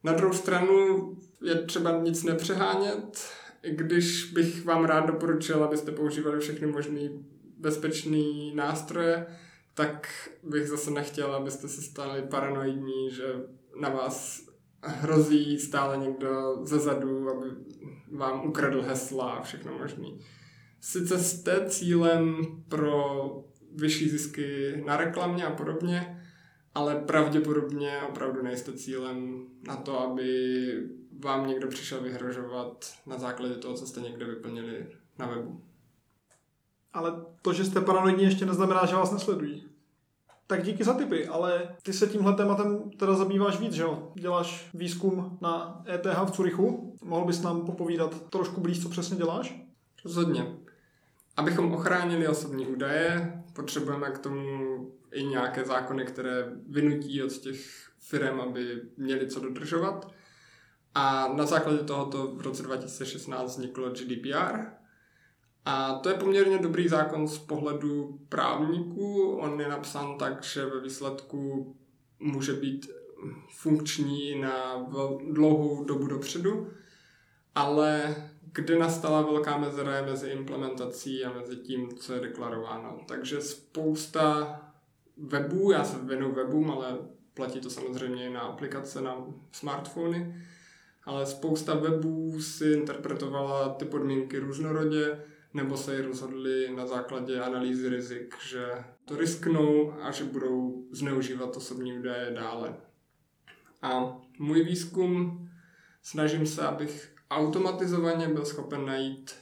Na 0.04 0.14
druhou 0.14 0.34
stranu 0.34 1.18
je 1.42 1.56
třeba 1.56 1.92
nic 2.02 2.24
nepřehánět, 2.24 3.20
když 3.62 4.32
bych 4.34 4.66
vám 4.66 4.86
rád 4.86 5.06
doporučil, 5.06 5.64
abyste 5.64 5.92
používali 5.92 6.40
všechny 6.40 6.68
možné 6.68 7.10
bezpečné 7.58 8.24
nástroje, 8.54 9.26
tak 9.74 10.08
bych 10.44 10.68
zase 10.68 10.92
nechtěl, 10.92 11.36
abyste 11.36 11.68
se 11.68 11.82
stali 11.82 12.22
paranoidní, 12.22 13.10
že 13.12 13.24
na 13.82 13.90
vás 13.90 14.42
hrozí 14.82 15.60
stále 15.60 15.98
někdo 15.98 16.60
ze 16.64 16.80
zadu, 16.80 17.30
aby 17.30 17.46
vám 18.12 18.46
ukradl 18.48 18.82
hesla 18.82 19.32
a 19.32 19.42
všechno 19.42 19.78
možný. 19.78 20.20
Sice 20.82 21.20
jste 21.20 21.66
cílem 21.70 22.38
pro 22.70 23.26
vyšší 23.76 24.10
zisky 24.10 24.82
na 24.86 24.98
reklamě 24.98 25.46
a 25.46 25.52
podobně, 25.52 26.24
ale 26.76 26.96
pravděpodobně 26.96 28.00
opravdu 28.10 28.44
nejste 28.44 28.74
cílem 28.74 29.48
na 29.68 29.76
to, 29.76 30.00
aby 30.00 30.30
vám 31.20 31.48
někdo 31.48 31.68
přišel 31.68 32.02
vyhrožovat 32.02 32.94
na 33.06 33.18
základě 33.18 33.56
toho, 33.56 33.74
co 33.74 33.88
jste 33.88 34.02
někde 34.02 34.26
vyplnili 34.26 34.88
na 35.18 35.28
webu. 35.28 35.62
Ale 36.94 37.26
to, 37.42 37.54
že 37.54 37.66
jste 37.66 37.82
paranoidní, 37.82 38.24
ještě 38.24 38.46
neznamená, 38.46 38.86
že 38.86 38.96
vás 38.96 39.12
nesledují. 39.12 39.64
Tak 40.48 40.64
díky 40.64 40.84
za 40.84 40.94
tipy, 40.94 41.28
ale 41.28 41.76
ty 41.84 41.94
se 41.94 42.08
tímhle 42.08 42.34
tématem 42.34 42.92
teda 42.92 43.14
zabýváš 43.16 43.60
víc, 43.60 43.74
že 43.74 43.82
jo? 43.82 44.12
Děláš 44.16 44.70
výzkum 44.74 45.38
na 45.42 45.84
ETH 45.90 46.26
v 46.26 46.32
Curychu. 46.32 46.98
Mohl 47.04 47.26
bys 47.26 47.42
nám 47.42 47.66
popovídat 47.66 48.30
trošku 48.30 48.62
blíž, 48.62 48.84
co 48.84 48.90
přesně 48.90 49.18
děláš? 49.18 49.62
Rozhodně. 50.06 50.56
Abychom 51.38 51.74
ochránili 51.74 52.28
osobní 52.28 52.68
údaje, 52.68 53.42
potřebujeme 53.54 54.12
k 54.12 54.18
tomu 54.18 54.38
i 55.12 55.24
nějaké 55.24 55.66
zákony, 55.66 56.06
které 56.06 56.52
vynutí 56.70 57.24
od 57.24 57.32
těch 57.38 57.90
firm, 58.00 58.42
aby 58.42 58.82
měli 58.98 59.28
co 59.28 59.40
dodržovat. 59.40 60.12
A 60.96 61.34
na 61.36 61.46
základě 61.46 61.78
tohoto 61.78 62.28
v 62.28 62.42
roce 62.42 62.64
2016 62.64 63.52
vzniklo 63.52 63.90
GDPR. 63.90 64.80
A 65.66 65.94
to 65.94 66.10
je 66.10 66.16
poměrně 66.16 66.58
dobrý 66.58 66.88
zákon 66.88 67.28
z 67.28 67.38
pohledu 67.38 68.20
právníků. 68.30 69.38
On 69.38 69.62
je 69.62 69.68
napsán 69.68 70.18
tak, 70.18 70.44
že 70.44 70.66
ve 70.66 70.82
výsledku 70.82 71.76
může 72.20 72.54
být 72.54 72.90
funkční 73.50 74.42
na 74.42 74.88
dlouhou 75.32 75.84
dobu 75.84 76.08
dopředu, 76.08 76.70
ale 77.56 78.16
kde 78.54 78.80
nastala 78.80 79.22
velká 79.22 79.58
mezera 79.58 79.96
je 79.96 80.06
mezi 80.06 80.30
implementací 80.30 81.26
a 81.26 81.34
mezi 81.34 81.56
tím, 81.56 81.98
co 81.98 82.14
je 82.14 82.20
deklarováno. 82.20 83.00
Takže 83.08 83.42
spousta 83.42 84.56
webů, 85.18 85.72
já 85.72 85.84
se 85.84 85.98
věnuju 86.00 86.36
webům, 86.36 86.72
ale 86.72 86.98
platí 87.34 87.60
to 87.60 87.70
samozřejmě 87.70 88.28
i 88.28 88.34
na 88.34 88.42
aplikace 88.42 89.02
na 89.02 89.26
smartfony, 89.52 90.46
ale 91.10 91.26
spousta 91.26 91.74
webů 91.74 92.42
si 92.42 92.72
interpretovala 92.72 93.70
ty 93.70 93.86
podmínky 93.86 94.40
různorodě, 94.40 95.24
nebo 95.54 95.78
se 95.78 95.98
i 95.98 96.02
rozhodli 96.02 96.76
na 96.76 96.88
základě 96.88 97.40
analýzy 97.40 97.90
rizik, 97.90 98.36
že 98.50 98.66
to 99.06 99.18
risknou 99.18 99.94
a 100.02 100.12
že 100.12 100.24
budou 100.24 100.84
zneužívat 100.92 101.58
osobní 101.58 102.00
údaje 102.00 102.32
dále. 102.32 102.76
A 103.82 104.18
můj 104.40 104.64
výzkum 104.64 105.50
snažím 106.02 106.46
se, 106.46 106.62
abych 106.62 107.16
automatizovaně 107.32 108.28
byl 108.28 108.46
schopen 108.46 108.86
najít 108.86 109.36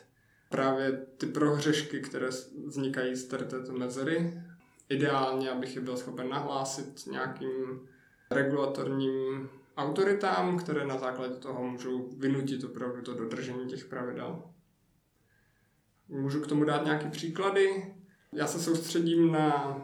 právě 0.49 0.91
ty 1.17 1.25
prohřešky, 1.25 1.99
které 1.99 2.27
vznikají 2.65 3.15
z 3.15 3.27
této 3.27 3.73
mezery. 3.73 4.43
Ideálně, 4.89 5.49
abych 5.49 5.75
je 5.75 5.81
byl 5.81 5.97
schopen 5.97 6.29
nahlásit 6.29 7.07
nějakým 7.07 7.87
regulatorním 8.31 9.49
autoritám, 9.77 10.59
které 10.59 10.85
na 10.85 10.97
základě 10.97 11.35
toho 11.35 11.63
můžou 11.63 12.09
vynutit 12.17 12.63
opravdu 12.63 13.01
to 13.01 13.13
dodržení 13.13 13.65
těch 13.65 13.85
pravidel. 13.85 14.43
Můžu 16.07 16.41
k 16.41 16.47
tomu 16.47 16.63
dát 16.63 16.85
nějaké 16.85 17.09
příklady. 17.09 17.95
Já 18.33 18.47
se 18.47 18.59
soustředím 18.59 19.31
na 19.31 19.77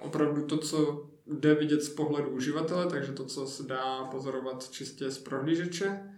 opravdu 0.00 0.46
to, 0.46 0.58
co 0.58 1.08
jde 1.26 1.54
vidět 1.54 1.82
z 1.82 1.88
pohledu 1.88 2.30
uživatele, 2.30 2.86
takže 2.86 3.12
to, 3.12 3.24
co 3.24 3.46
se 3.46 3.62
dá 3.62 4.04
pozorovat 4.04 4.70
čistě 4.70 5.10
z 5.10 5.18
prohlížeče. 5.18 6.14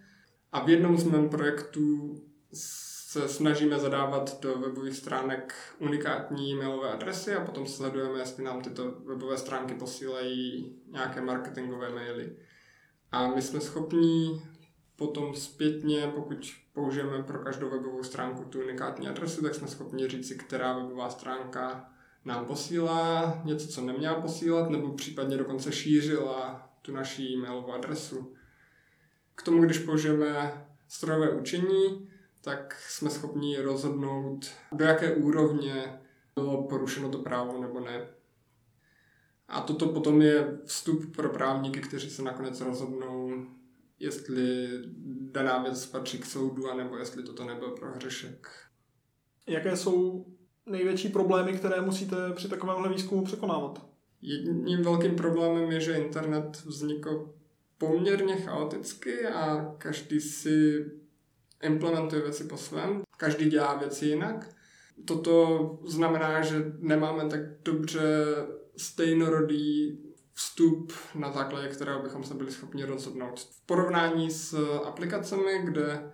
A 0.52 0.64
v 0.64 0.68
jednom 0.68 0.99
z 0.99 1.04
mém 1.04 1.28
projektů 1.28 2.14
se 2.52 3.28
snažíme 3.28 3.78
zadávat 3.78 4.40
do 4.40 4.59
webových 4.59 4.97
stránek 4.97 5.54
unikátní 5.78 6.52
e-mailové 6.52 6.92
adresy 6.92 7.35
a 7.35 7.44
potom 7.44 7.66
sledujeme, 7.66 8.18
jestli 8.18 8.44
nám 8.44 8.62
tyto 8.62 8.90
webové 8.90 9.38
stránky 9.38 9.75
posílají 9.75 10.73
nějaké 10.87 11.20
marketingové 11.20 11.90
maily. 11.90 12.37
A 13.12 13.29
my 13.29 13.43
jsme 13.43 13.61
schopni 13.61 14.43
potom 14.97 15.35
zpětně, 15.35 16.12
pokud 16.14 16.52
použijeme 16.73 17.23
pro 17.23 17.38
každou 17.38 17.71
webovou 17.71 18.02
stránku 18.02 18.45
tu 18.45 18.61
unikátní 18.61 19.09
adresu, 19.09 19.43
tak 19.43 19.55
jsme 19.55 19.69
schopni 19.69 20.09
říct 20.09 20.29
si, 20.29 20.35
která 20.35 20.79
webová 20.79 21.11
stránka 21.11 21.90
nám 22.25 22.47
posílá 22.47 23.40
něco, 23.45 23.69
co 23.69 23.81
neměla 23.81 24.21
posílat, 24.21 24.71
nebo 24.71 24.93
případně 24.93 25.37
dokonce 25.37 25.73
šířila 25.73 26.71
tu 26.83 26.93
naší 26.93 27.35
e-mailovou 27.35 27.73
adresu. 27.73 28.35
K 29.35 29.43
tomu, 29.43 29.62
když 29.62 29.79
použijeme 29.79 30.67
strojové 30.88 31.31
učení, 31.31 32.11
tak 32.43 32.81
jsme 32.88 33.11
schopni 33.11 33.61
rozhodnout, 33.61 34.50
do 34.73 34.85
jaké 34.85 35.14
úrovně 35.14 36.00
bylo 36.35 36.69
porušeno 36.69 37.09
to 37.09 37.19
právo 37.19 37.62
nebo 37.62 37.81
ne. 37.81 38.07
A 39.50 39.61
toto 39.61 39.88
potom 39.88 40.23
je 40.23 40.59
vstup 40.64 41.16
pro 41.16 41.28
právníky, 41.28 41.80
kteří 41.80 42.11
se 42.11 42.23
nakonec 42.23 42.61
rozhodnou, 42.61 43.47
jestli 43.99 44.69
daná 45.33 45.62
věc 45.62 45.87
patří 45.87 46.19
k 46.19 46.26
soudu, 46.26 46.71
anebo 46.71 46.97
jestli 46.97 47.23
toto 47.23 47.45
nebyl 47.45 47.71
prohřešek. 47.71 48.49
Jaké 49.47 49.76
jsou 49.76 50.26
největší 50.66 51.09
problémy, 51.09 51.52
které 51.52 51.80
musíte 51.80 52.16
při 52.33 52.49
takovémhle 52.49 52.88
výzkumu 52.88 53.25
překonávat? 53.25 53.87
Jedním 54.23 54.83
velkým 54.83 55.16
problémem 55.16 55.73
je, 55.73 55.80
že 55.80 55.92
internet 55.92 56.62
vznikl 56.66 57.35
poměrně 57.78 58.37
chaoticky 58.37 59.26
a 59.26 59.75
každý 59.78 60.21
si 60.21 60.85
implementuje 61.62 62.23
věci 62.23 62.45
po 62.45 62.57
svém, 62.57 63.02
každý 63.16 63.50
dělá 63.50 63.75
věci 63.75 64.07
jinak. 64.07 64.54
Toto 65.04 65.78
znamená, 65.87 66.42
že 66.42 66.73
nemáme 66.78 67.28
tak 67.28 67.40
dobře 67.64 68.00
stejnorodý 68.80 69.99
vstup, 70.34 70.92
na 71.14 71.32
základě 71.32 71.68
kterého 71.68 72.02
bychom 72.02 72.25
se 72.25 72.34
byli 72.34 72.52
schopni 72.52 72.84
rozhodnout. 72.84 73.40
V 73.40 73.66
porovnání 73.66 74.30
s 74.30 74.78
aplikacemi, 74.84 75.60
kde 75.64 76.12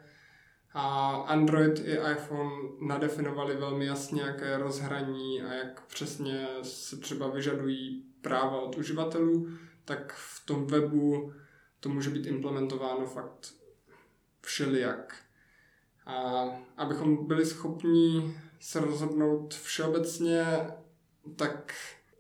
Android 1.26 1.78
i 1.78 1.98
iPhone 2.12 2.50
nadefinovali 2.80 3.56
velmi 3.56 3.86
jasně, 3.86 4.22
jaké 4.22 4.58
rozhraní 4.58 5.42
a 5.42 5.52
jak 5.52 5.86
přesně 5.86 6.48
se 6.62 6.96
třeba 6.96 7.28
vyžadují 7.28 8.04
práva 8.20 8.60
od 8.60 8.76
uživatelů, 8.76 9.48
tak 9.84 10.12
v 10.12 10.46
tom 10.46 10.66
webu 10.66 11.32
to 11.80 11.88
může 11.88 12.10
být 12.10 12.26
implementováno 12.26 13.06
fakt 13.06 13.54
všelijak. 14.40 15.16
A 16.06 16.44
abychom 16.76 17.26
byli 17.26 17.46
schopni 17.46 18.34
se 18.60 18.80
rozhodnout 18.80 19.54
všeobecně, 19.54 20.44
tak 21.36 21.74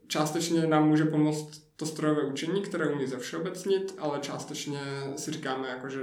částečně 0.08 0.66
nám 0.66 0.88
může 0.88 1.04
pomoct 1.04 1.66
to 1.76 1.86
strojové 1.86 2.22
učení, 2.24 2.62
které 2.62 2.88
umí 2.88 3.06
ze 3.06 3.18
všeobecnit, 3.18 3.94
ale 3.98 4.18
částečně 4.20 4.80
si 5.16 5.32
říkáme, 5.32 5.68
jako, 5.68 5.88
že 5.88 6.00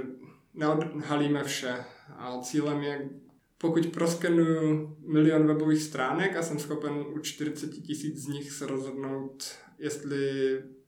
neodhalíme 0.54 1.44
vše. 1.44 1.84
A 2.16 2.40
cílem 2.40 2.82
je, 2.82 3.10
pokud 3.58 3.86
proskenuju 3.86 4.96
milion 5.06 5.46
webových 5.46 5.82
stránek 5.82 6.36
a 6.36 6.42
jsem 6.42 6.58
schopen 6.58 6.92
u 6.92 7.18
40 7.18 7.70
tisíc 7.70 8.16
z 8.16 8.26
nich 8.26 8.52
se 8.52 8.66
rozhodnout, 8.66 9.44
jestli 9.78 10.18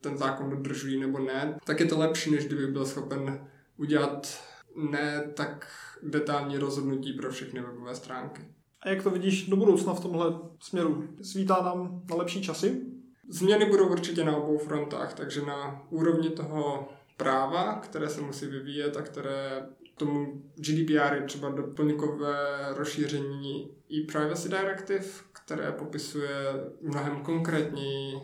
ten 0.01 0.19
zákon 0.19 0.51
dodržují 0.51 1.01
nebo 1.01 1.19
ne, 1.19 1.59
tak 1.65 1.81
je 1.81 1.87
to 1.87 1.99
lepší, 1.99 2.31
než 2.31 2.47
kdybych 2.47 2.67
byl 2.67 2.87
schopen 2.87 3.49
udělat 3.77 4.41
ne 4.77 5.33
tak 5.35 5.69
detailní 6.03 6.59
rozhodnutí 6.59 7.13
pro 7.13 7.31
všechny 7.31 7.61
webové 7.61 7.95
stránky. 7.95 8.43
A 8.81 8.89
jak 8.89 9.03
to 9.03 9.11
vidíš 9.11 9.49
do 9.49 9.57
budoucna 9.57 9.95
v 9.95 10.01
tomhle 10.01 10.27
směru? 10.61 11.09
Svítá 11.23 11.63
nám 11.63 12.03
na 12.11 12.17
lepší 12.17 12.43
časy? 12.43 12.96
Změny 13.29 13.65
budou 13.65 13.89
určitě 13.89 14.25
na 14.25 14.37
obou 14.37 14.59
frontách, 14.59 15.15
takže 15.15 15.43
na 15.43 15.87
úrovni 15.91 16.31
toho 16.31 16.89
práva, 17.17 17.75
které 17.75 18.09
se 18.09 18.21
musí 18.21 18.47
vyvíjet 18.47 18.97
a 18.97 19.03
které 19.03 19.67
tomu 19.97 20.43
GDPR 20.57 21.15
je 21.15 21.23
třeba 21.27 21.51
doplňkové 21.51 22.67
rozšíření 22.77 23.71
e-Privacy 23.93 24.49
Directive, 24.49 25.05
které 25.33 25.73
popisuje 25.73 26.39
mnohem 26.83 27.23
konkrétněji 27.23 28.15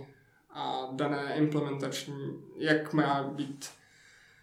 a 0.50 0.88
dané 0.92 1.36
implementační, 1.36 2.42
jak 2.56 2.92
má 2.92 3.22
být 3.22 3.70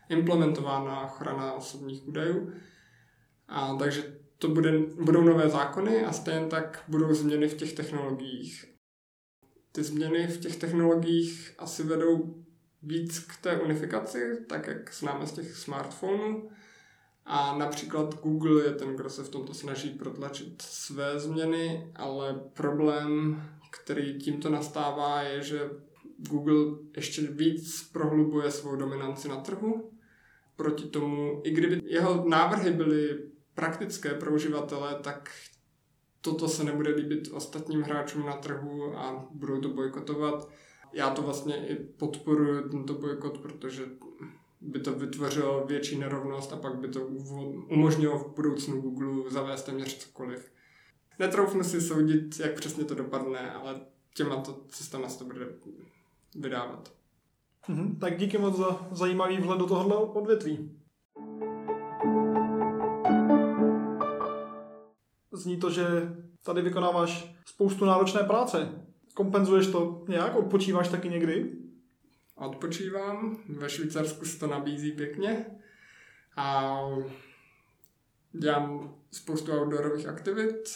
implementována 0.10 1.02
ochrana 1.02 1.54
osobních 1.54 2.08
údajů. 2.08 2.54
A 3.48 3.76
takže 3.76 4.16
to 4.38 4.48
bude, 4.48 4.80
budou 4.80 5.22
nové 5.22 5.50
zákony 5.50 6.06
a 6.06 6.12
stejně 6.12 6.48
tak 6.48 6.84
budou 6.88 7.14
změny 7.14 7.48
v 7.48 7.58
těch 7.58 7.74
technologiích. 7.74 8.69
Ty 9.72 9.84
změny 9.84 10.28
v 10.28 10.40
těch 10.40 10.56
technologiích 10.56 11.54
asi 11.58 11.84
vedou 11.84 12.44
víc 12.84 13.20
k 13.20 13.42
té 13.42 13.60
unifikaci, 13.60 14.46
tak 14.48 14.68
jak 14.68 14.94
známe 14.94 15.28
z 15.28 15.32
těch 15.32 15.56
smartphonů. 15.56 16.50
A 17.26 17.58
například 17.58 18.22
Google 18.22 18.64
je 18.64 18.72
ten, 18.72 18.96
kdo 18.96 19.10
se 19.10 19.24
v 19.24 19.30
tomto 19.30 19.54
snaží 19.54 19.90
protlačit 19.90 20.62
své 20.62 21.20
změny, 21.20 21.92
ale 21.96 22.42
problém, 22.54 23.44
který 23.72 24.20
tímto 24.20 24.50
nastává, 24.50 25.22
je, 25.22 25.42
že 25.42 25.70
Google 26.18 26.78
ještě 26.96 27.22
víc 27.22 27.90
prohlubuje 27.94 28.52
svou 28.52 28.76
dominanci 28.76 29.28
na 29.28 29.36
trhu 29.36 29.92
proti 30.56 30.84
tomu, 30.84 31.42
i 31.44 31.52
kdyby 31.52 31.82
jeho 31.86 32.30
návrhy 32.30 32.72
byly 32.72 33.20
praktické 33.54 34.10
pro 34.10 34.34
uživatele, 34.34 34.96
tak 35.04 35.30
toto 36.22 36.48
se 36.48 36.64
nebude 36.64 36.90
líbit 36.90 37.30
ostatním 37.34 37.82
hráčům 37.82 38.26
na 38.26 38.34
trhu 38.34 38.98
a 38.98 39.28
budou 39.32 39.62
to 39.62 39.70
bojkotovat. 39.70 40.50
Já 40.94 41.10
to 41.10 41.22
vlastně 41.22 41.68
i 41.68 41.76
podporuji, 41.76 42.70
tento 42.70 42.94
bojkot, 42.94 43.38
protože 43.38 43.86
by 44.62 44.80
to 44.80 44.94
vytvořilo 44.94 45.66
větší 45.66 46.00
nerovnost 46.00 46.54
a 46.54 46.58
pak 46.58 46.76
by 46.76 46.88
to 46.88 47.08
umožnilo 47.68 48.20
v 48.20 48.36
budoucnu 48.36 48.82
Google 48.82 49.32
zavést 49.32 49.64
téměř 49.64 49.98
cokoliv. 49.98 50.52
Netroufnu 51.20 51.64
si 51.64 51.82
soudit, 51.82 52.40
jak 52.40 52.54
přesně 52.54 52.84
to 52.84 52.96
dopadne, 52.96 53.52
ale 53.52 53.82
těma 54.16 54.42
to 54.42 54.64
cestama 54.68 55.10
se 55.10 55.20
to 55.20 55.26
bude 55.26 55.46
vydávat. 56.36 56.94
Mhm, 57.68 57.96
tak 57.96 58.18
díky 58.18 58.38
moc 58.38 58.58
za 58.58 58.88
zajímavý 58.92 59.38
vhled 59.38 59.60
do 59.60 59.66
tohohle 59.66 59.96
odvětví. 59.96 60.79
Zní 65.40 65.58
to, 65.58 65.70
že 65.70 65.86
tady 66.44 66.62
vykonáváš 66.62 67.36
spoustu 67.46 67.86
náročné 67.86 68.24
práce. 68.24 68.86
Kompenzuješ 69.14 69.68
to 69.68 70.06
nějak? 70.08 70.36
Odpočíváš 70.36 70.88
taky 70.88 71.10
někdy? 71.10 71.52
Odpočívám. 72.36 73.38
Ve 73.50 73.70
Švýcarsku 73.70 74.26
se 74.26 74.40
to 74.40 74.48
nabízí 74.48 74.92
pěkně. 74.92 75.46
A 76.36 76.76
dělám 78.32 78.96
spoustu 79.12 79.52
outdoorových 79.52 80.08
aktivit. 80.08 80.70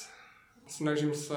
Snažím 0.67 1.13
se 1.13 1.35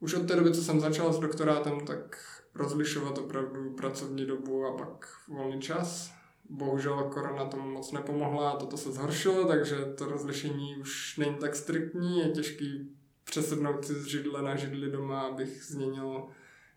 už 0.00 0.14
od 0.14 0.28
té 0.28 0.36
doby, 0.36 0.54
co 0.54 0.62
jsem 0.62 0.80
začal 0.80 1.12
s 1.12 1.18
doktorátem, 1.18 1.86
tak 1.86 2.16
rozlišovat 2.54 3.18
opravdu 3.18 3.70
pracovní 3.74 4.26
dobu 4.26 4.66
a 4.66 4.76
pak 4.76 5.06
volný 5.28 5.60
čas. 5.60 6.21
Bohužel 6.54 7.02
korona 7.02 7.44
tomu 7.44 7.70
moc 7.70 7.92
nepomohla 7.92 8.50
a 8.50 8.56
toto 8.56 8.76
se 8.76 8.92
zhoršilo, 8.92 9.48
takže 9.48 9.76
to 9.76 10.04
rozlišení 10.04 10.76
už 10.76 11.16
není 11.16 11.34
tak 11.34 11.56
striktní, 11.56 12.18
je 12.18 12.28
těžký 12.28 12.96
přesednout 13.24 13.84
si 13.84 13.94
z 13.94 14.06
židle 14.06 14.42
na 14.42 14.56
židli 14.56 14.90
doma, 14.90 15.20
abych 15.20 15.62
změnil, 15.64 16.28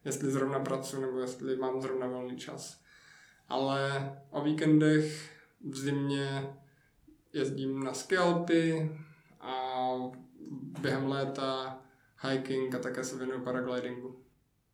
jestli 0.05 0.31
zrovna 0.31 0.59
pracuji 0.59 1.01
nebo 1.01 1.19
jestli 1.19 1.55
mám 1.55 1.81
zrovna 1.81 2.07
volný 2.07 2.37
čas. 2.37 2.81
Ale 3.49 4.11
o 4.29 4.41
víkendech 4.41 5.31
v 5.69 5.77
zimě 5.77 6.53
jezdím 7.33 7.83
na 7.83 7.93
skialpy 7.93 8.91
a 9.41 9.91
během 10.81 11.07
léta 11.07 11.81
hiking 12.29 12.75
a 12.75 12.79
také 12.79 13.03
se 13.03 13.17
věnuju 13.17 13.43
paraglidingu. 13.43 14.19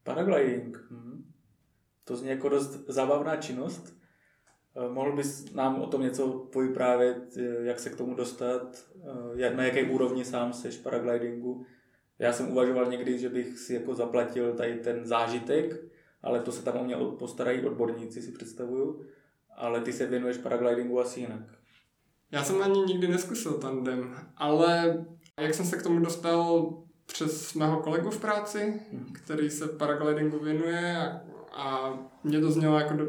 Paragliding. 0.03 0.77
Hm. 0.91 1.31
To 2.03 2.15
zní 2.15 2.29
jako 2.29 2.50
dost 2.50 2.86
zábavná 2.88 3.36
činnost. 3.36 4.00
Eh, 4.75 4.89
mohl 4.89 5.15
bys 5.15 5.53
nám 5.53 5.81
o 5.81 5.87
tom 5.87 6.01
něco 6.01 6.29
povyprávět, 6.29 7.37
eh, 7.37 7.41
jak 7.63 7.79
se 7.79 7.89
k 7.89 7.95
tomu 7.95 8.15
dostat, 8.15 8.85
eh, 9.37 9.55
na 9.55 9.63
jaké 9.63 9.83
úrovni 9.83 10.25
sám 10.25 10.53
seš 10.53 10.77
paraglidingu? 10.77 11.65
Já 12.19 12.33
jsem 12.33 12.51
uvažoval 12.51 12.85
někdy, 12.85 13.19
že 13.19 13.29
bych 13.29 13.59
si 13.59 13.73
jako 13.73 13.93
zaplatil 13.93 14.53
tady 14.53 14.75
ten 14.75 15.05
zážitek, 15.05 15.83
ale 16.23 16.39
to 16.39 16.51
se 16.51 16.63
tam 16.63 16.77
o 16.77 16.83
mě 16.83 16.95
postarají 17.19 17.65
odborníci, 17.65 18.21
si 18.21 18.31
představuju. 18.31 19.05
Ale 19.55 19.81
ty 19.81 19.93
se 19.93 20.05
věnuješ 20.05 20.37
paraglidingu 20.37 20.99
asi 20.99 21.19
jinak. 21.19 21.41
Já 22.31 22.43
jsem 22.43 22.61
ani 22.61 22.79
nikdy 22.79 23.07
neskusil 23.07 23.53
tandem, 23.53 24.15
ale 24.37 25.05
jak 25.39 25.53
jsem 25.53 25.65
se 25.65 25.77
k 25.77 25.83
tomu 25.83 25.99
dostal 25.99 26.73
přes 27.05 27.53
mého 27.53 27.79
kolegu 27.79 28.09
v 28.09 28.21
práci, 28.21 28.81
hmm. 28.91 29.13
který 29.13 29.49
se 29.49 29.67
paraglidingu 29.67 30.39
věnuje 30.39 30.97
a, 30.97 31.21
a 31.51 31.99
mě 32.23 32.41
to 32.41 32.51
znělo 32.51 32.79
jako 32.79 32.93
do, 32.93 33.05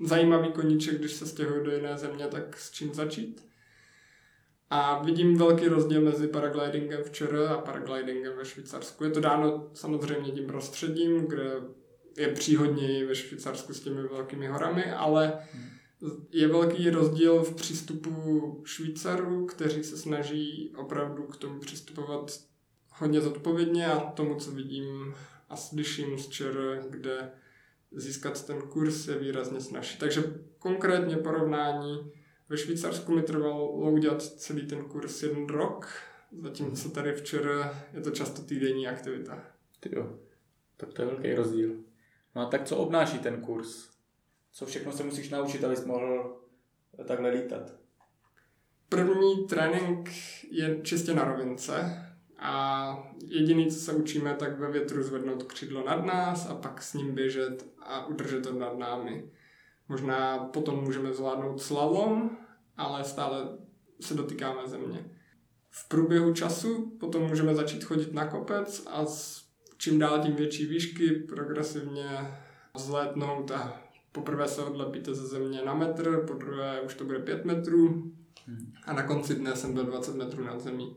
zajímavý 0.00 0.52
koníček, 0.52 0.98
když 0.98 1.12
se 1.12 1.26
stěhuju 1.26 1.64
do 1.64 1.70
jiné 1.70 1.98
země, 1.98 2.26
tak 2.26 2.58
s 2.58 2.70
čím 2.70 2.94
začít. 2.94 3.46
A 4.70 5.02
vidím 5.02 5.38
velký 5.38 5.68
rozdíl 5.68 6.00
mezi 6.00 6.28
paraglidingem 6.28 7.02
v 7.02 7.10
ČR 7.10 7.36
a 7.36 7.58
paraglidingem 7.58 8.36
ve 8.36 8.44
Švýcarsku. 8.44 9.04
Je 9.04 9.10
to 9.10 9.20
dáno 9.20 9.70
samozřejmě 9.74 10.30
tím 10.30 10.46
prostředím, 10.46 11.26
kde 11.26 11.60
je 12.18 12.28
příhodněji 12.28 13.06
ve 13.06 13.14
Švýcarsku 13.14 13.74
s 13.74 13.80
těmi 13.80 14.02
velkými 14.02 14.46
horami, 14.46 14.92
ale 14.92 15.38
je 16.30 16.48
velký 16.48 16.90
rozdíl 16.90 17.42
v 17.42 17.54
přístupu 17.54 18.62
Švýcarů, 18.64 19.46
kteří 19.46 19.84
se 19.84 19.96
snaží 19.96 20.72
opravdu 20.76 21.22
k 21.22 21.36
tomu 21.36 21.60
přistupovat 21.60 22.40
hodně 22.90 23.20
zodpovědně 23.20 23.86
a 23.86 24.00
tomu, 24.00 24.34
co 24.34 24.50
vidím 24.50 25.14
a 25.48 25.56
slyším 25.56 26.18
z 26.18 26.28
ČR, 26.28 26.82
kde 26.90 27.30
získat 27.96 28.46
ten 28.46 28.60
kurz 28.60 29.08
je 29.08 29.18
výrazně 29.18 29.60
snažší. 29.60 29.98
Takže 29.98 30.22
konkrétně 30.58 31.16
porovnání 31.16 32.12
ve 32.48 32.56
Švýcarsku 32.56 33.14
mi 33.14 33.22
trvalo 33.22 33.72
udělat 33.72 34.22
celý 34.22 34.66
ten 34.66 34.84
kurz 34.84 35.22
jeden 35.22 35.46
rok, 35.46 35.88
zatímco 36.32 36.90
tady 36.90 37.12
včera 37.12 37.84
je 37.92 38.00
to 38.00 38.10
často 38.10 38.42
týdenní 38.42 38.88
aktivita. 38.88 39.44
Ty 39.80 39.96
jo, 39.96 40.18
tak 40.76 40.92
to 40.92 41.02
je 41.02 41.08
velký 41.08 41.34
rozdíl. 41.34 41.70
No 42.34 42.42
a 42.42 42.46
tak 42.46 42.64
co 42.64 42.76
obnáší 42.76 43.18
ten 43.18 43.40
kurz? 43.40 43.90
Co 44.52 44.66
všechno 44.66 44.92
se 44.92 45.04
musíš 45.04 45.30
naučit, 45.30 45.64
abys 45.64 45.84
mohl 45.84 46.40
takhle 47.06 47.30
lítat? 47.30 47.74
První 48.88 49.46
trénink 49.48 50.10
je 50.50 50.80
čistě 50.82 51.14
na 51.14 51.24
rovince 51.24 52.04
a 52.44 53.12
jediný, 53.26 53.70
co 53.70 53.78
se 53.78 53.92
učíme, 53.92 54.34
tak 54.34 54.58
ve 54.58 54.70
větru 54.70 55.02
zvednout 55.02 55.42
křídlo 55.42 55.84
nad 55.86 56.04
nás 56.04 56.50
a 56.50 56.54
pak 56.54 56.82
s 56.82 56.94
ním 56.94 57.14
běžet 57.14 57.66
a 57.82 58.06
udržet 58.06 58.42
to 58.42 58.52
nad 58.52 58.78
námi. 58.78 59.30
Možná 59.88 60.38
potom 60.38 60.84
můžeme 60.84 61.12
zvládnout 61.12 61.62
slalom, 61.62 62.36
ale 62.76 63.04
stále 63.04 63.58
se 64.00 64.14
dotýkáme 64.14 64.68
země. 64.68 65.10
V 65.70 65.88
průběhu 65.88 66.34
času 66.34 66.96
potom 67.00 67.22
můžeme 67.22 67.54
začít 67.54 67.84
chodit 67.84 68.12
na 68.12 68.26
kopec 68.26 68.86
a 68.86 69.06
s 69.06 69.44
čím 69.78 69.98
dál 69.98 70.18
tím 70.18 70.34
větší 70.34 70.66
výšky 70.66 71.10
progresivně 71.10 72.38
zlétnout 72.76 73.50
a 73.50 73.82
poprvé 74.12 74.48
se 74.48 74.62
odlepíte 74.62 75.14
ze 75.14 75.26
země 75.26 75.62
na 75.64 75.74
metr, 75.74 76.26
po 76.26 76.34
druhé 76.34 76.80
už 76.80 76.94
to 76.94 77.04
bude 77.04 77.18
5 77.18 77.44
metrů 77.44 78.12
a 78.86 78.92
na 78.92 79.02
konci 79.02 79.34
dne 79.34 79.56
jsem 79.56 79.74
byl 79.74 79.84
20 79.84 80.16
metrů 80.16 80.44
nad 80.44 80.60
zemí. 80.60 80.96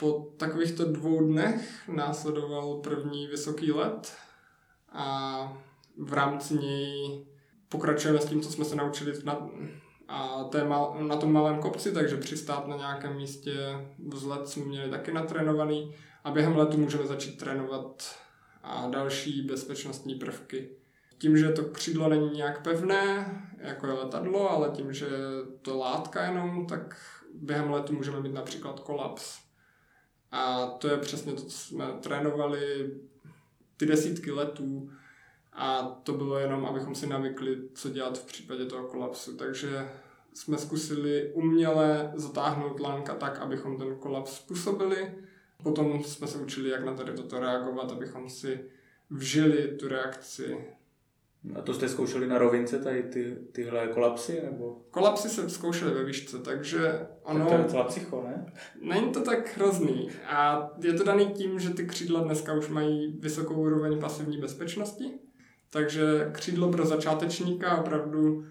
Po 0.00 0.32
takovýchto 0.36 0.84
dvou 0.84 1.24
dnech 1.24 1.88
následoval 1.88 2.74
první 2.74 3.26
vysoký 3.26 3.72
let 3.72 4.16
a 4.92 5.62
v 5.98 6.12
rámci 6.12 6.54
něj 6.54 7.26
pokračujeme 7.68 8.20
s 8.20 8.24
tím, 8.24 8.40
co 8.40 8.52
jsme 8.52 8.64
se 8.64 8.76
naučili 8.76 9.12
na, 9.24 9.48
a 10.08 10.44
to 10.44 10.58
je 10.58 10.64
mal, 10.64 10.96
na 11.00 11.16
tom 11.16 11.32
malém 11.32 11.60
kopci, 11.60 11.92
takže 11.92 12.16
přistát 12.16 12.66
na 12.66 12.76
nějakém 12.76 13.16
místě 13.16 13.52
vzlet 14.08 14.48
jsme 14.48 14.64
měli 14.64 14.90
taky 14.90 15.12
natrénovaný 15.12 15.94
a 16.24 16.30
během 16.30 16.56
letu 16.56 16.78
můžeme 16.78 17.06
začít 17.06 17.38
trénovat 17.38 18.16
a 18.62 18.88
další 18.90 19.42
bezpečnostní 19.42 20.14
prvky. 20.14 20.68
Tím, 21.18 21.38
že 21.38 21.52
to 21.52 21.64
křídlo 21.64 22.08
není 22.08 22.30
nějak 22.30 22.62
pevné, 22.62 23.26
jako 23.58 23.86
je 23.86 23.92
letadlo, 23.92 24.50
ale 24.50 24.70
tím, 24.70 24.92
že 24.92 25.08
to 25.62 25.78
látka 25.78 26.24
jenom, 26.24 26.66
tak 26.66 26.96
během 27.34 27.70
letu 27.70 27.92
můžeme 27.92 28.20
mít 28.20 28.34
například 28.34 28.80
kolaps. 28.80 29.47
A 30.32 30.66
to 30.66 30.88
je 30.88 30.96
přesně 30.96 31.32
to, 31.32 31.42
co 31.42 31.58
jsme 31.58 31.86
trénovali 32.00 32.94
ty 33.76 33.86
desítky 33.86 34.30
letů 34.30 34.90
a 35.52 35.82
to 36.02 36.12
bylo 36.12 36.38
jenom, 36.38 36.66
abychom 36.66 36.94
si 36.94 37.06
navykli, 37.06 37.58
co 37.74 37.90
dělat 37.90 38.18
v 38.18 38.26
případě 38.26 38.64
toho 38.64 38.88
kolapsu. 38.88 39.36
Takže 39.36 39.88
jsme 40.34 40.58
zkusili 40.58 41.32
uměle 41.34 42.12
zatáhnout 42.14 42.80
lanka 42.80 43.14
tak, 43.14 43.38
abychom 43.38 43.78
ten 43.78 43.96
kolaps 43.96 44.36
způsobili. 44.36 45.14
Potom 45.62 46.04
jsme 46.04 46.26
se 46.26 46.38
učili, 46.38 46.70
jak 46.70 46.84
na 46.84 46.94
tady 46.94 47.12
toto 47.12 47.40
reagovat, 47.40 47.92
abychom 47.92 48.30
si 48.30 48.64
vžili 49.10 49.76
tu 49.78 49.88
reakci. 49.88 50.64
A 51.54 51.62
to 51.62 51.74
jste 51.74 51.88
zkoušeli 51.88 52.26
na 52.26 52.38
rovince, 52.38 52.78
tady 52.78 53.02
ty, 53.02 53.36
tyhle 53.52 53.86
kolapsy? 53.86 54.40
Nebo? 54.44 54.80
Kolapsy 54.90 55.28
se 55.28 55.50
zkoušeli 55.50 55.94
ve 55.94 56.04
výšce, 56.04 56.38
takže 56.38 57.06
ono... 57.22 57.38
Tak 57.38 57.48
to 57.48 57.54
je 57.54 57.62
docela 57.62 57.84
psycho, 57.84 58.24
ne? 58.28 58.52
Není 58.82 59.12
to 59.12 59.20
tak 59.20 59.56
hrozný. 59.56 60.08
A 60.26 60.70
je 60.82 60.92
to 60.92 61.04
daný 61.04 61.26
tím, 61.26 61.58
že 61.58 61.70
ty 61.70 61.86
křídla 61.86 62.20
dneska 62.20 62.52
už 62.52 62.68
mají 62.68 63.16
vysokou 63.20 63.54
úroveň 63.54 64.00
pasivní 64.00 64.38
bezpečnosti. 64.38 65.10
Takže 65.70 66.30
křídlo 66.32 66.72
pro 66.72 66.86
začátečníka 66.86 67.76
opravdu 67.76 68.44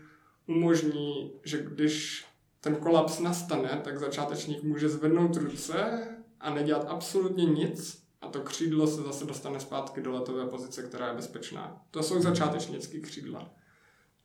umožní, 0.48 1.34
že 1.44 1.62
když 1.64 2.26
ten 2.62 2.76
kolaps 2.76 3.20
nastane, 3.20 3.82
tak 3.84 3.98
začátečník 3.98 4.64
může 4.64 4.90
zvednout 4.90 5.36
ruce 5.36 6.08
a 6.40 6.54
nedělat 6.54 6.86
absolutně 6.90 7.46
nic 7.46 8.07
a 8.22 8.28
to 8.28 8.42
křídlo 8.42 8.88
se 8.88 9.02
zase 9.02 9.26
dostane 9.26 9.60
zpátky 9.60 10.02
do 10.02 10.12
letové 10.12 10.46
pozice, 10.46 10.84
která 10.84 11.08
je 11.08 11.14
bezpečná. 11.14 11.82
To 11.92 12.04
jsou 12.04 12.22
začátečnické 12.22 13.00
křídla. 13.00 13.50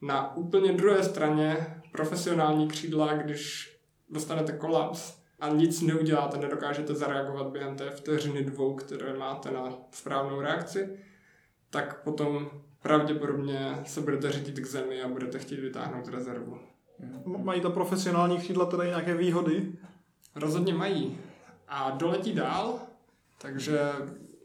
Na 0.03 0.37
úplně 0.37 0.73
druhé 0.73 1.05
straně 1.05 1.83
profesionální 1.93 2.69
křídla, 2.69 3.15
když 3.15 3.73
dostanete 4.11 4.53
kolaps 4.53 5.15
a 5.41 5.49
nic 5.49 5.81
neuděláte, 5.81 6.39
nedokážete 6.39 6.95
zareagovat 6.95 7.47
během 7.47 7.77
té 7.77 7.91
vteřiny 7.91 8.45
dvou, 8.45 8.75
které 8.75 9.19
máte 9.19 9.51
na 9.51 9.73
správnou 9.91 10.41
reakci, 10.41 10.99
tak 11.71 12.03
potom 12.03 12.51
pravděpodobně 12.83 13.83
se 13.87 14.01
budete 14.01 14.33
řídit 14.33 14.61
k 14.61 14.67
zemi 14.67 15.03
a 15.03 15.09
budete 15.09 15.39
chtít 15.39 15.61
vytáhnout 15.61 16.09
rezervu. 16.09 16.59
Mají 17.25 17.61
ta 17.61 17.71
profesionální 17.71 18.39
křídla 18.39 18.67
tedy 18.67 18.89
nějaké 18.89 19.15
výhody? 19.15 19.73
Rozhodně 20.35 20.75
mají. 20.75 21.19
A 21.69 21.91
doletí 21.91 22.33
dál, 22.33 22.81
takže 23.43 23.79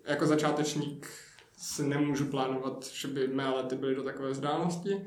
jako 0.05 0.25
začátečník 0.25 1.07
si 1.57 1.83
nemůžu 1.83 2.25
plánovat, 2.25 2.87
že 2.87 3.07
by 3.07 3.27
mé 3.27 3.49
lety 3.49 3.75
byly 3.75 3.95
do 3.95 4.03
takové 4.03 4.29
vzdálenosti. 4.29 5.05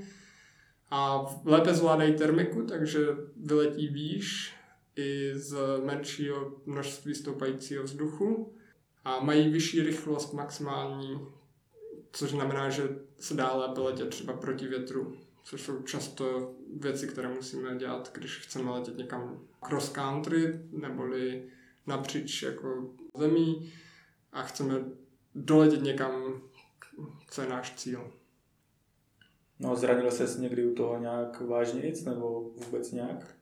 A 0.91 1.27
lépe 1.45 1.75
zvládají 1.75 2.15
termiku, 2.15 2.63
takže 2.63 3.07
vyletí 3.37 3.89
výš 3.89 4.55
i 4.97 5.33
z 5.35 5.57
menšího 5.85 6.53
množství 6.67 7.15
stoupajícího 7.15 7.85
vzduchu 7.85 8.55
a 9.05 9.21
mají 9.21 9.51
vyšší 9.51 9.83
rychlost 9.83 10.33
maximální, 10.33 11.27
což 12.13 12.31
znamená, 12.31 12.71
že 12.71 12.89
se 13.19 13.35
dá 13.35 13.55
lépe 13.55 13.81
letět 13.81 14.09
třeba 14.09 14.33
proti 14.33 14.67
větru, 14.67 15.17
což 15.45 15.63
jsou 15.63 15.83
často 15.83 16.55
věci, 16.81 17.07
které 17.07 17.29
musíme 17.29 17.77
dělat, 17.79 18.11
když 18.15 18.39
chceme 18.39 18.71
letět 18.71 18.99
někam 18.99 19.41
cross 19.61 19.89
country, 19.89 20.61
neboli 20.71 21.43
napříč 21.87 22.43
jako 22.43 22.91
zemí 23.19 23.73
a 24.33 24.43
chceme 24.43 24.75
doletět 25.35 25.83
někam, 25.83 26.41
co 27.31 27.43
je 27.43 27.49
náš 27.49 27.75
cíl. 27.75 28.13
No 29.59 29.77
zranil 29.77 30.11
ses 30.11 30.39
někdy 30.39 30.67
u 30.67 30.75
toho 30.75 30.99
nějak 30.99 31.41
vážnějíc 31.41 32.05
nebo 32.05 32.51
vůbec 32.65 32.93
nějak? 32.93 33.37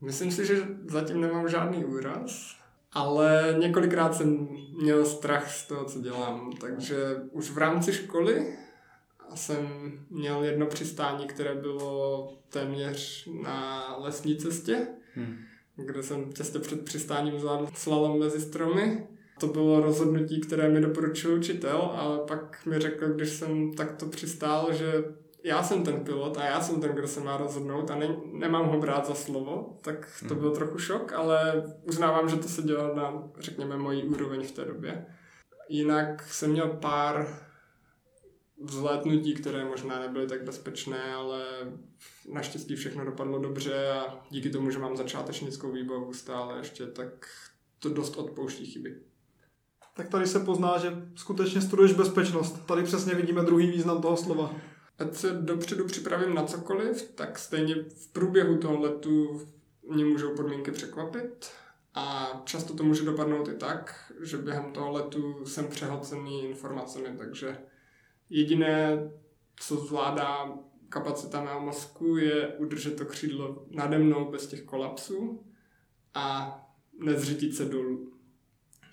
Myslím 0.00 0.30
si, 0.30 0.46
že 0.46 0.66
zatím 0.86 1.20
nemám 1.20 1.48
žádný 1.48 1.84
úraz, 1.84 2.56
ale 2.92 3.56
několikrát 3.58 4.14
jsem 4.14 4.48
měl 4.82 5.04
strach 5.04 5.50
z 5.50 5.66
toho, 5.66 5.84
co 5.84 6.00
dělám, 6.00 6.52
takže 6.60 7.16
už 7.30 7.50
v 7.50 7.58
rámci 7.58 7.92
školy 7.92 8.58
jsem 9.34 9.68
měl 10.10 10.44
jedno 10.44 10.66
přistání, 10.66 11.26
které 11.26 11.54
bylo 11.54 12.32
téměř 12.48 13.28
na 13.42 13.86
lesní 13.98 14.36
cestě, 14.36 14.86
Hmm. 15.14 15.38
Kde 15.86 16.02
jsem 16.02 16.32
těsně 16.32 16.60
před 16.60 16.84
přistáním 16.84 17.40
zvládl 17.40 17.68
slalom 17.74 18.18
mezi 18.18 18.40
stromy. 18.40 19.06
To 19.40 19.46
bylo 19.46 19.80
rozhodnutí, 19.80 20.40
které 20.40 20.68
mi 20.68 20.80
doporučil 20.80 21.34
učitel, 21.34 21.90
ale 21.94 22.18
pak 22.18 22.66
mi 22.66 22.78
řekl, 22.78 23.08
když 23.08 23.30
jsem 23.30 23.74
takto 23.74 24.06
přistál, 24.06 24.72
že 24.72 25.04
já 25.44 25.62
jsem 25.62 25.82
ten 25.82 26.00
pilot 26.00 26.36
a 26.38 26.44
já 26.44 26.60
jsem 26.60 26.80
ten, 26.80 26.90
kdo 26.90 27.08
se 27.08 27.20
má 27.20 27.36
rozhodnout 27.36 27.90
a 27.90 27.94
ne, 27.94 28.16
nemám 28.32 28.66
ho 28.66 28.80
brát 28.80 29.06
za 29.06 29.14
slovo, 29.14 29.78
tak 29.82 30.22
to 30.28 30.34
byl 30.34 30.50
trochu 30.50 30.78
šok, 30.78 31.12
ale 31.12 31.62
uznávám, 31.82 32.28
že 32.28 32.36
to 32.36 32.48
se 32.48 32.62
dělo 32.62 32.94
na, 32.94 33.22
řekněme, 33.38 33.76
mojí 33.76 34.04
úroveň 34.04 34.46
v 34.46 34.50
té 34.50 34.64
době. 34.64 35.06
Jinak 35.68 36.22
jsem 36.22 36.50
měl 36.50 36.68
pár 36.68 37.26
vzlétnutí, 38.62 39.34
které 39.34 39.64
možná 39.64 40.00
nebyly 40.00 40.26
tak 40.26 40.44
bezpečné, 40.44 41.14
ale 41.14 41.44
naštěstí 42.32 42.76
všechno 42.76 43.04
dopadlo 43.04 43.38
dobře 43.38 43.90
a 43.90 44.24
díky 44.30 44.50
tomu, 44.50 44.70
že 44.70 44.78
mám 44.78 44.96
začátečnickou 44.96 45.72
výbavu 45.72 46.12
stále 46.12 46.58
ještě, 46.58 46.86
tak 46.86 47.26
to 47.78 47.88
dost 47.88 48.16
odpouští 48.16 48.66
chyby. 48.66 49.00
Tak 49.96 50.08
tady 50.08 50.26
se 50.26 50.40
pozná, 50.40 50.78
že 50.78 50.92
skutečně 51.14 51.60
studuješ 51.60 51.92
bezpečnost. 51.92 52.66
Tady 52.66 52.82
přesně 52.82 53.14
vidíme 53.14 53.42
druhý 53.42 53.70
význam 53.70 54.02
toho 54.02 54.16
slova. 54.16 54.54
Ať 54.98 55.14
se 55.14 55.30
dopředu 55.30 55.84
připravím 55.84 56.34
na 56.34 56.44
cokoliv, 56.44 57.02
tak 57.14 57.38
stejně 57.38 57.74
v 57.74 58.12
průběhu 58.12 58.58
toho 58.58 58.80
letu 58.80 59.46
mě 59.88 60.04
můžou 60.04 60.34
podmínky 60.34 60.70
překvapit 60.70 61.50
a 61.94 62.32
často 62.44 62.74
to 62.74 62.84
může 62.84 63.04
dopadnout 63.04 63.48
i 63.48 63.54
tak, 63.54 64.12
že 64.20 64.36
během 64.36 64.72
toho 64.72 64.92
letu 64.92 65.46
jsem 65.46 65.68
přehlcený 65.68 66.44
informacemi, 66.44 67.08
takže 67.18 67.58
jediné, 68.32 69.10
co 69.60 69.76
zvládá 69.76 70.58
kapacita 70.88 71.44
mého 71.44 71.60
mozku, 71.60 72.16
je 72.16 72.48
udržet 72.48 72.96
to 72.96 73.04
křídlo 73.04 73.66
nade 73.70 73.98
mnou 73.98 74.30
bez 74.30 74.46
těch 74.46 74.62
kolapsů 74.62 75.46
a 76.14 76.58
nezřitit 77.04 77.56
se 77.56 77.64
dolů. 77.64 78.12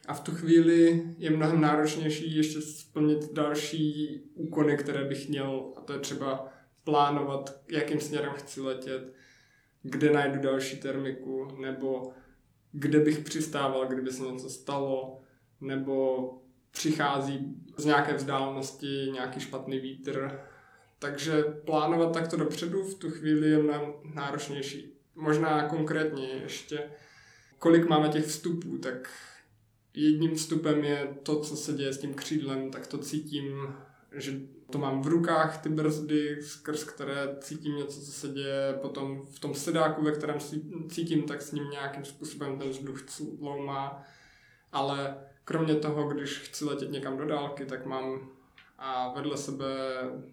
A 0.08 0.14
v 0.14 0.20
tu 0.20 0.32
chvíli 0.32 1.08
je 1.18 1.30
mnohem 1.30 1.62
náročnější 1.62 2.36
ještě 2.36 2.62
splnit 2.62 3.34
další 3.34 4.20
úkony, 4.34 4.78
které 4.78 5.06
bych 5.06 5.30
měl, 5.30 5.74
a 5.78 5.82
to 5.82 5.94
je 5.94 6.00
třeba 6.00 6.48
plánovat, 6.84 7.62
jakým 7.72 8.00
směrem 8.00 8.34
chci 8.34 8.62
letět, 8.62 9.14
kde 9.84 10.12
najdu 10.12 10.42
další 10.42 10.78
termiku, 10.78 11.48
nebo 11.62 12.14
kde 12.72 13.00
bych 13.00 13.20
přistával, 13.20 13.88
kdyby 13.88 14.12
se 14.12 14.24
něco 14.24 14.50
stalo, 14.50 15.22
nebo 15.62 16.28
přichází 16.80 17.56
z 17.78 17.86
nějaké 17.86 18.14
vzdálenosti 18.14 19.10
nějaký 19.14 19.40
špatný 19.40 19.80
vítr. 19.80 20.40
Takže 21.00 21.44
plánovat 21.44 22.14
takto 22.14 22.38
dopředu 22.38 22.84
v 22.84 22.94
tu 22.94 23.12
chvíli 23.12 23.50
je 23.50 23.58
mnohem 23.58 23.94
náročnější. 24.14 24.94
Možná 25.16 25.68
konkrétně 25.68 26.28
ještě, 26.28 26.84
kolik 27.58 27.90
máme 27.90 28.10
těch 28.10 28.26
vstupů, 28.26 28.78
tak 28.78 29.10
jedním 29.94 30.36
vstupem 30.36 30.84
je 30.84 31.08
to, 31.24 31.40
co 31.40 31.56
se 31.56 31.74
děje 31.74 31.94
s 31.94 31.98
tím 31.98 32.14
křídlem, 32.14 32.72
tak 32.72 32.88
to 32.88 32.98
cítím, 32.98 33.76
že 34.16 34.40
to 34.72 34.78
mám 34.78 35.02
v 35.02 35.08
rukách, 35.08 35.62
ty 35.62 35.70
brzdy, 35.70 36.38
skrz 36.42 36.84
které 36.84 37.38
cítím 37.42 37.76
něco, 37.76 38.02
co 38.02 38.12
se 38.12 38.28
děje. 38.28 38.74
Potom 38.82 39.26
v 39.26 39.40
tom 39.40 39.56
sedáku, 39.56 40.04
ve 40.04 40.12
kterém 40.12 40.38
cítím, 40.90 41.24
tak 41.24 41.42
s 41.42 41.52
ním 41.52 41.70
nějakým 41.70 42.06
způsobem 42.06 42.60
ten 42.60 42.70
vzduch 42.70 43.00
loumá. 43.40 44.04
Ale 44.72 45.18
kromě 45.50 45.76
toho, 45.76 46.08
když 46.08 46.40
chci 46.40 46.66
letět 46.66 46.92
někam 46.92 47.18
do 47.18 47.26
dálky, 47.26 47.66
tak 47.66 47.86
mám 47.86 48.30
a 48.78 49.14
vedle 49.14 49.38
sebe 49.38 49.66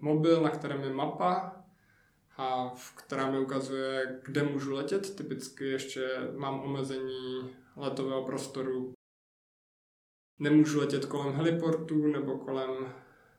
mobil, 0.00 0.42
na 0.42 0.50
kterém 0.50 0.82
je 0.82 0.90
mapa, 0.90 1.56
a 2.38 2.74
která 2.94 3.30
mi 3.30 3.38
ukazuje, 3.38 4.20
kde 4.24 4.42
můžu 4.42 4.74
letět. 4.74 5.16
Typicky 5.16 5.64
ještě 5.64 6.08
mám 6.36 6.60
omezení 6.60 7.50
letového 7.76 8.24
prostoru 8.24 8.92
nemůžu 10.38 10.80
letět 10.80 11.04
kolem 11.04 11.34
heliportu 11.34 12.06
nebo 12.06 12.38
kolem 12.38 12.92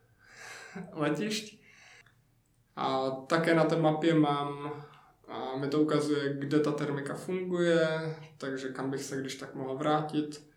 letišť. 0.94 1.64
A 2.76 3.12
také 3.12 3.56
na 3.56 3.66
té 3.66 3.76
mapě 3.76 4.14
mám, 4.14 4.74
a 5.28 5.58
mi 5.58 5.68
to 5.68 5.82
ukazuje, 5.82 6.34
kde 6.34 6.60
ta 6.60 6.72
termika 6.72 7.14
funguje, 7.14 7.88
takže 8.38 8.70
kam 8.70 8.92
bych 8.92 9.04
se 9.04 9.22
když 9.22 9.36
tak 9.36 9.56
mohl 9.56 9.76
vrátit. 9.76 10.48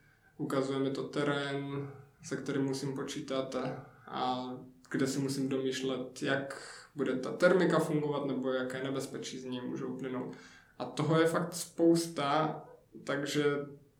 Ukazuje 0.40 0.78
mi 0.78 0.90
to 0.90 1.02
terén, 1.02 1.90
se 2.22 2.36
kterým 2.36 2.62
musím 2.62 2.94
počítat 2.94 3.54
a, 3.54 3.86
a 4.06 4.50
kde 4.90 5.06
si 5.06 5.18
musím 5.18 5.48
domýšlet, 5.48 6.22
jak 6.22 6.76
bude 6.94 7.16
ta 7.16 7.32
termika 7.32 7.78
fungovat 7.78 8.26
nebo 8.26 8.52
jaké 8.52 8.84
nebezpečí 8.84 9.38
z 9.38 9.44
ní 9.44 9.60
můžou 9.60 9.96
plynout. 9.96 10.36
A 10.78 10.84
toho 10.84 11.20
je 11.20 11.26
fakt 11.26 11.54
spousta, 11.54 12.62
takže 13.04 13.44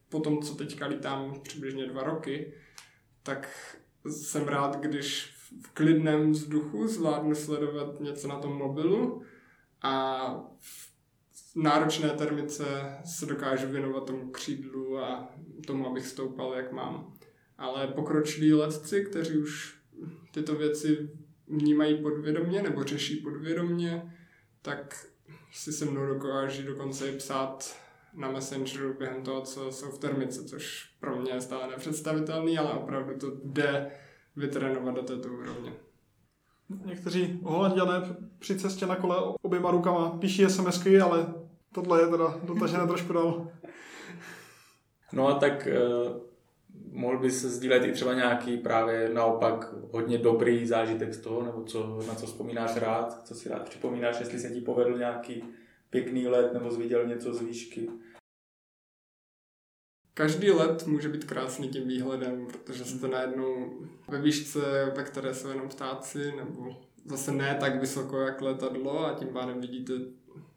po 0.08 0.20
tom, 0.20 0.42
co 0.42 0.54
teďka 0.54 0.86
lítám 0.86 1.40
přibližně 1.40 1.86
dva 1.86 2.02
roky, 2.02 2.54
tak 3.22 3.76
jsem 4.10 4.48
rád, 4.48 4.80
když 4.80 5.34
v 5.62 5.70
klidném 5.74 6.32
vzduchu 6.32 6.86
zvládnu 6.86 7.34
sledovat 7.34 8.00
něco 8.00 8.28
na 8.28 8.38
tom 8.38 8.56
mobilu 8.56 9.22
a 9.82 10.26
v 10.58 10.89
náročné 11.56 12.08
termice 12.08 12.64
se 13.04 13.26
dokážu 13.26 13.68
věnovat 13.68 14.06
tomu 14.06 14.30
křídlu 14.30 14.98
a 14.98 15.34
tomu, 15.66 15.86
abych 15.86 16.06
stoupal, 16.06 16.54
jak 16.54 16.72
mám. 16.72 17.14
Ale 17.58 17.86
pokročilí 17.86 18.52
letci, 18.52 19.04
kteří 19.04 19.38
už 19.38 19.80
tyto 20.32 20.54
věci 20.54 21.10
vnímají 21.48 22.02
podvědomně 22.02 22.62
nebo 22.62 22.84
řeší 22.84 23.16
podvědomně, 23.16 24.14
tak 24.62 25.06
si 25.52 25.72
se 25.72 25.84
mnou 25.84 26.06
dokáží 26.06 26.62
dokonce 26.62 27.08
i 27.08 27.16
psát 27.16 27.76
na 28.14 28.30
Messengeru 28.30 28.94
během 28.98 29.22
toho, 29.22 29.42
co 29.42 29.72
jsou 29.72 29.90
v 29.90 29.98
termice, 29.98 30.44
což 30.44 30.94
pro 31.00 31.16
mě 31.16 31.32
je 31.32 31.40
stále 31.40 31.68
nepředstavitelný, 31.68 32.58
ale 32.58 32.72
opravdu 32.72 33.18
to 33.18 33.40
jde 33.44 33.90
vytrénovat 34.36 34.94
do 34.94 35.02
této 35.02 35.28
úrovně. 35.28 35.72
Někteří 36.84 37.40
holanděné 37.42 38.02
při 38.38 38.58
cestě 38.58 38.86
na 38.86 38.96
kole 38.96 39.16
oběma 39.42 39.70
rukama 39.70 40.10
píší 40.10 40.44
SMSky, 40.44 41.00
ale 41.00 41.34
tohle 41.74 42.02
je 42.02 42.06
teda 42.06 42.40
dotažené 42.44 42.86
trošku 42.86 43.12
dál. 43.12 43.48
No 45.12 45.28
a 45.28 45.34
tak 45.34 45.66
eh, 45.66 45.78
mohl 46.92 47.18
bys 47.18 47.44
sdílet 47.44 47.84
i 47.84 47.92
třeba 47.92 48.14
nějaký 48.14 48.56
právě 48.56 49.10
naopak 49.14 49.74
hodně 49.92 50.18
dobrý 50.18 50.66
zážitek 50.66 51.14
z 51.14 51.20
toho, 51.20 51.42
nebo 51.42 51.62
co, 51.64 52.02
na 52.08 52.14
co 52.14 52.26
vzpomínáš 52.26 52.76
rád, 52.76 53.26
co 53.26 53.34
si 53.34 53.48
rád 53.48 53.68
připomínáš, 53.68 54.20
jestli 54.20 54.38
se 54.38 54.50
ti 54.50 54.60
povedl 54.60 54.98
nějaký 54.98 55.44
pěkný 55.90 56.28
let 56.28 56.52
nebo 56.52 56.70
zviděl 56.70 57.06
něco 57.06 57.34
z 57.34 57.40
výšky. 57.40 57.88
Každý 60.20 60.50
let 60.50 60.86
může 60.86 61.08
být 61.08 61.24
krásný 61.24 61.68
tím 61.68 61.88
výhledem, 61.88 62.46
protože 62.46 62.84
jste 62.84 63.08
najednou 63.08 63.72
ve 64.08 64.22
výšce, 64.22 64.92
ve 64.96 65.04
které 65.04 65.34
jsou 65.34 65.48
jenom 65.48 65.68
ptáci, 65.68 66.32
nebo 66.36 66.80
zase 67.04 67.32
ne 67.32 67.56
tak 67.60 67.80
vysoko 67.80 68.20
jak 68.20 68.40
letadlo 68.40 69.06
a 69.06 69.14
tím 69.14 69.28
pádem 69.28 69.60
vidíte 69.60 69.92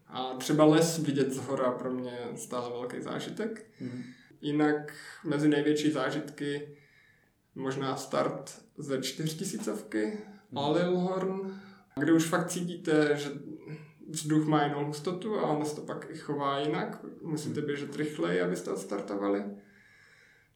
a 0.06 0.34
třeba 0.34 0.64
les 0.64 0.98
vidět 0.98 1.32
z 1.32 1.38
hora 1.38 1.70
pro 1.70 1.90
mě 1.90 2.18
stále 2.36 2.70
velký 2.70 3.02
zážitek. 3.02 3.66
Mm. 3.80 4.02
Jinak 4.40 4.92
mezi 5.24 5.48
největší 5.48 5.90
zážitky 5.90 6.68
možná 7.54 7.96
start 7.96 8.62
ze 8.78 9.02
čtyřtisícovky, 9.02 10.18
mm. 10.50 10.58
Alilhorn, 10.58 11.60
kde 11.96 12.12
už 12.12 12.24
fakt 12.24 12.48
cítíte, 12.48 13.16
že 13.16 13.30
vzduch 14.08 14.46
má 14.46 14.64
jinou 14.64 14.84
hustotu 14.84 15.38
a 15.38 15.42
ono 15.42 15.64
se 15.64 15.76
to 15.76 15.82
pak 15.82 16.06
i 16.10 16.16
chová 16.16 16.60
jinak. 16.60 17.04
Musíte 17.22 17.60
běžet 17.60 17.96
rychleji, 17.96 18.40
abyste 18.40 18.70
odstartovali. 18.70 19.44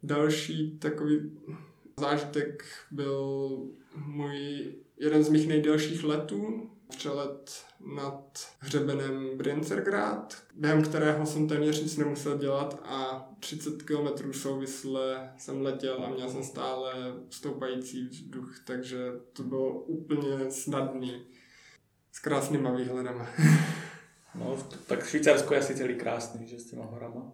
Další 0.03 0.79
takový 0.79 1.39
zážitek 1.99 2.65
byl 2.91 3.49
můj 4.07 4.67
jeden 4.97 5.25
z 5.25 5.29
mých 5.29 5.49
nejdelších 5.49 6.05
letů, 6.05 6.71
přelet 6.89 7.65
nad 7.97 8.49
hřebenem 8.59 9.31
Brincergrad, 9.37 10.43
během 10.55 10.83
kterého 10.83 11.27
jsem 11.27 11.49
téměř 11.49 11.83
nic 11.83 11.97
nemusel 11.97 12.39
dělat 12.39 12.81
a 12.85 13.31
30 13.41 13.83
km 13.83 14.33
souvisle 14.33 15.33
jsem 15.39 15.63
letěl 15.63 16.05
a 16.05 16.11
měl 16.11 16.31
jsem 16.31 16.43
stále 16.45 16.93
stoupající 17.31 18.09
vzduch, 18.09 18.55
takže 18.65 19.13
to 19.33 19.43
bylo 19.43 19.71
úplně 19.71 20.51
snadný 20.51 21.27
s 22.19 22.21
krásnýma 22.21 22.71
výhledama. 22.71 23.27
no, 24.35 24.57
tak 24.87 25.07
Švýcarsko 25.07 25.55
je 25.55 25.61
asi 25.61 25.75
celý 25.75 25.95
krásný, 25.95 26.47
že 26.49 26.59
s 26.59 26.71
těma 26.71 26.85
horama. 26.85 27.33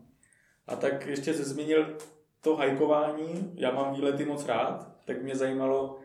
A 0.67 0.77
tak 0.77 1.07
ještě 1.07 1.35
se 1.35 1.45
zmínil 1.45 1.99
to 2.41 2.57
hajkování, 2.57 3.53
já 3.55 3.71
mám 3.73 3.95
výlety 3.95 4.25
moc 4.25 4.47
rád, 4.47 4.97
tak 5.05 5.23
mě 5.23 5.37
zajímalo, 5.37 6.01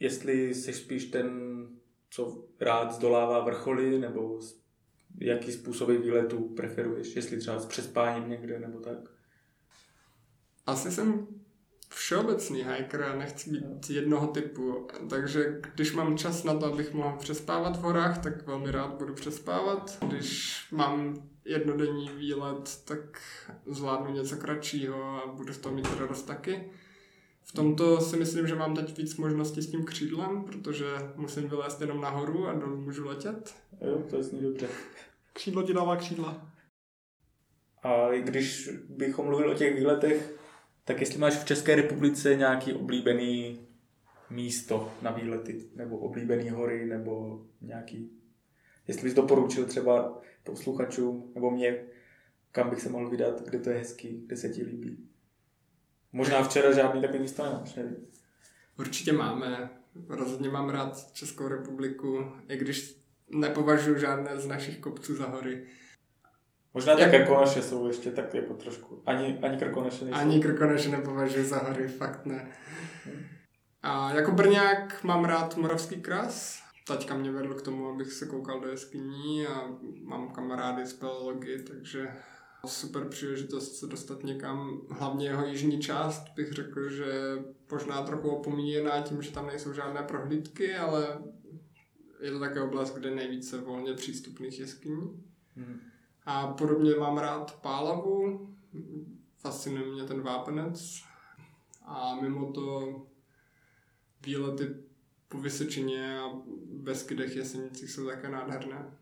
jestli 0.00 0.54
jsi 0.54 0.72
spíš 0.72 1.04
ten, 1.04 1.30
co 2.10 2.44
rád 2.60 2.92
zdolává 2.92 3.40
vrcholy, 3.40 3.98
nebo 3.98 4.40
jaký 5.20 5.52
způsoby 5.52 5.96
výletu 5.96 6.54
preferuješ, 6.56 7.16
jestli 7.16 7.38
třeba 7.38 7.58
s 7.58 7.66
přespáním 7.66 8.30
někde, 8.30 8.58
nebo 8.58 8.80
tak? 8.80 8.98
Asi 10.66 10.92
jsem 10.92 11.26
všeobecný 11.88 12.64
hiker 12.64 13.02
a 13.02 13.16
nechci 13.16 13.50
být 13.50 13.90
jednoho 13.90 14.26
typu, 14.26 14.88
takže 15.10 15.60
když 15.74 15.92
mám 15.92 16.18
čas 16.18 16.44
na 16.44 16.54
to, 16.54 16.66
abych 16.66 16.92
mohl 16.92 17.16
přespávat 17.16 17.76
v 17.76 17.80
horách, 17.80 18.22
tak 18.22 18.46
velmi 18.46 18.70
rád 18.70 18.94
budu 18.94 19.14
přespávat. 19.14 19.98
Když 20.08 20.60
mám 20.70 21.14
jednodenní 21.44 22.10
výlet, 22.16 22.84
tak 22.84 23.22
zvládnu 23.66 24.12
něco 24.12 24.36
kratšího 24.36 25.22
a 25.22 25.26
budu 25.26 25.52
z 25.52 25.58
toho 25.58 25.74
mít 25.74 25.88
radost 25.98 26.22
taky. 26.22 26.70
V 27.42 27.52
tomto 27.52 28.00
si 28.00 28.16
myslím, 28.16 28.46
že 28.46 28.54
mám 28.54 28.74
teď 28.74 28.98
víc 28.98 29.16
možností 29.16 29.62
s 29.62 29.70
tím 29.70 29.84
křídlem, 29.84 30.44
protože 30.44 30.84
musím 31.16 31.48
vylézt 31.48 31.80
jenom 31.80 32.00
nahoru 32.00 32.46
a 32.46 32.54
dolů 32.54 32.76
můžu 32.76 33.06
letět. 33.06 33.54
Jo, 33.80 34.02
to 34.10 34.22
zní 34.22 34.42
dobře. 34.42 34.68
Křídlo 35.32 35.62
ti 35.62 35.74
dává 35.74 35.96
křídla. 35.96 36.52
A 37.82 38.08
když 38.18 38.70
bychom 38.88 39.26
mluvili 39.26 39.52
o 39.52 39.54
těch 39.54 39.76
výletech, 39.76 40.36
tak 40.86 41.00
jestli 41.00 41.18
máš 41.18 41.34
v 41.34 41.44
České 41.44 41.74
republice 41.74 42.34
nějaký 42.34 42.72
oblíbený 42.72 43.60
místo 44.30 44.92
na 45.02 45.10
výlety, 45.10 45.64
nebo 45.74 45.98
oblíbený 45.98 46.50
hory, 46.50 46.86
nebo 46.86 47.42
nějaký, 47.60 48.10
jestli 48.88 49.02
bys 49.02 49.14
doporučil 49.14 49.64
třeba 49.64 50.22
posluchačům, 50.44 51.32
nebo 51.34 51.50
mě, 51.50 51.84
kam 52.52 52.70
bych 52.70 52.80
se 52.80 52.88
mohl 52.88 53.10
vydat, 53.10 53.42
kde 53.42 53.58
to 53.58 53.70
je 53.70 53.78
hezký, 53.78 54.22
kde 54.26 54.36
se 54.36 54.48
ti 54.48 54.62
líbí. 54.62 55.08
Možná 56.12 56.42
včera 56.42 56.72
žádný 56.72 57.00
takový 57.00 57.18
místo 57.18 57.44
nemáš, 57.44 57.74
nevím. 57.74 57.96
Určitě 58.78 59.12
máme. 59.12 59.70
Rozhodně 60.08 60.48
mám 60.48 60.70
rád 60.70 61.12
Českou 61.12 61.48
republiku, 61.48 62.32
i 62.48 62.56
když 62.56 63.00
nepovažuji 63.30 63.98
žádné 63.98 64.40
z 64.40 64.46
našich 64.46 64.78
kopců 64.78 65.16
za 65.16 65.26
hory. 65.26 65.66
Možná 66.76 66.96
ty. 66.96 67.04
Krkonoše 67.04 67.62
jsou 67.62 67.86
ještě 67.86 68.10
tak 68.10 68.34
jako 68.34 68.54
trošku. 68.54 69.02
Ani, 69.06 69.38
ani 69.42 69.56
Krkonoše 69.56 70.04
nejsou. 70.04 70.20
Ani 70.20 70.40
Krkonoše 70.40 70.88
nepovažuji 70.88 71.44
za 71.44 71.58
hory, 71.58 71.88
fakt 71.88 72.26
ne. 72.26 72.52
A 73.82 74.14
jako 74.14 74.32
Brňák 74.32 75.04
mám 75.04 75.24
rád 75.24 75.56
Moravský 75.56 76.02
kras. 76.02 76.62
Taťka 76.86 77.14
mě 77.14 77.30
vedl 77.30 77.54
k 77.54 77.62
tomu, 77.62 77.88
abych 77.88 78.12
se 78.12 78.26
koukal 78.26 78.60
do 78.60 78.68
jeskyní 78.68 79.46
a 79.46 79.62
mám 80.04 80.28
kamarády 80.28 80.86
z 80.86 80.92
Pelology, 80.92 81.62
takže 81.62 82.08
super 82.66 83.08
příležitost 83.08 83.76
se 83.76 83.86
dostat 83.86 84.24
někam, 84.24 84.80
hlavně 84.90 85.26
jeho 85.26 85.46
jižní 85.46 85.80
část 85.80 86.24
bych 86.36 86.52
řekl, 86.52 86.90
že 86.90 87.38
možná 87.70 88.02
trochu 88.02 88.28
opomíjená 88.28 89.00
tím, 89.00 89.22
že 89.22 89.32
tam 89.32 89.46
nejsou 89.46 89.72
žádné 89.72 90.02
prohlídky, 90.02 90.74
ale 90.74 91.18
je 92.20 92.30
to 92.30 92.40
také 92.40 92.60
oblast, 92.60 92.94
kde 92.94 93.10
nejvíce 93.10 93.60
volně 93.60 93.94
přístupných 93.94 94.58
jeskyní. 94.58 95.24
Hmm. 95.56 95.80
A 96.26 96.46
podobně 96.46 96.94
mám 96.94 97.18
rád 97.18 97.60
Pálavu, 97.60 98.48
fascinuje 99.38 99.86
mě 99.86 100.04
ten 100.04 100.22
vápenec 100.22 101.02
a 101.82 102.20
mimo 102.20 102.52
to 102.52 102.96
výlety 104.26 104.64
po 105.28 105.38
Vysočině 105.38 106.18
a 106.18 106.30
Beskydech 106.66 107.36
Jesenicích 107.36 107.90
jsou 107.90 108.06
také 108.06 108.28
nádherné. 108.28 108.98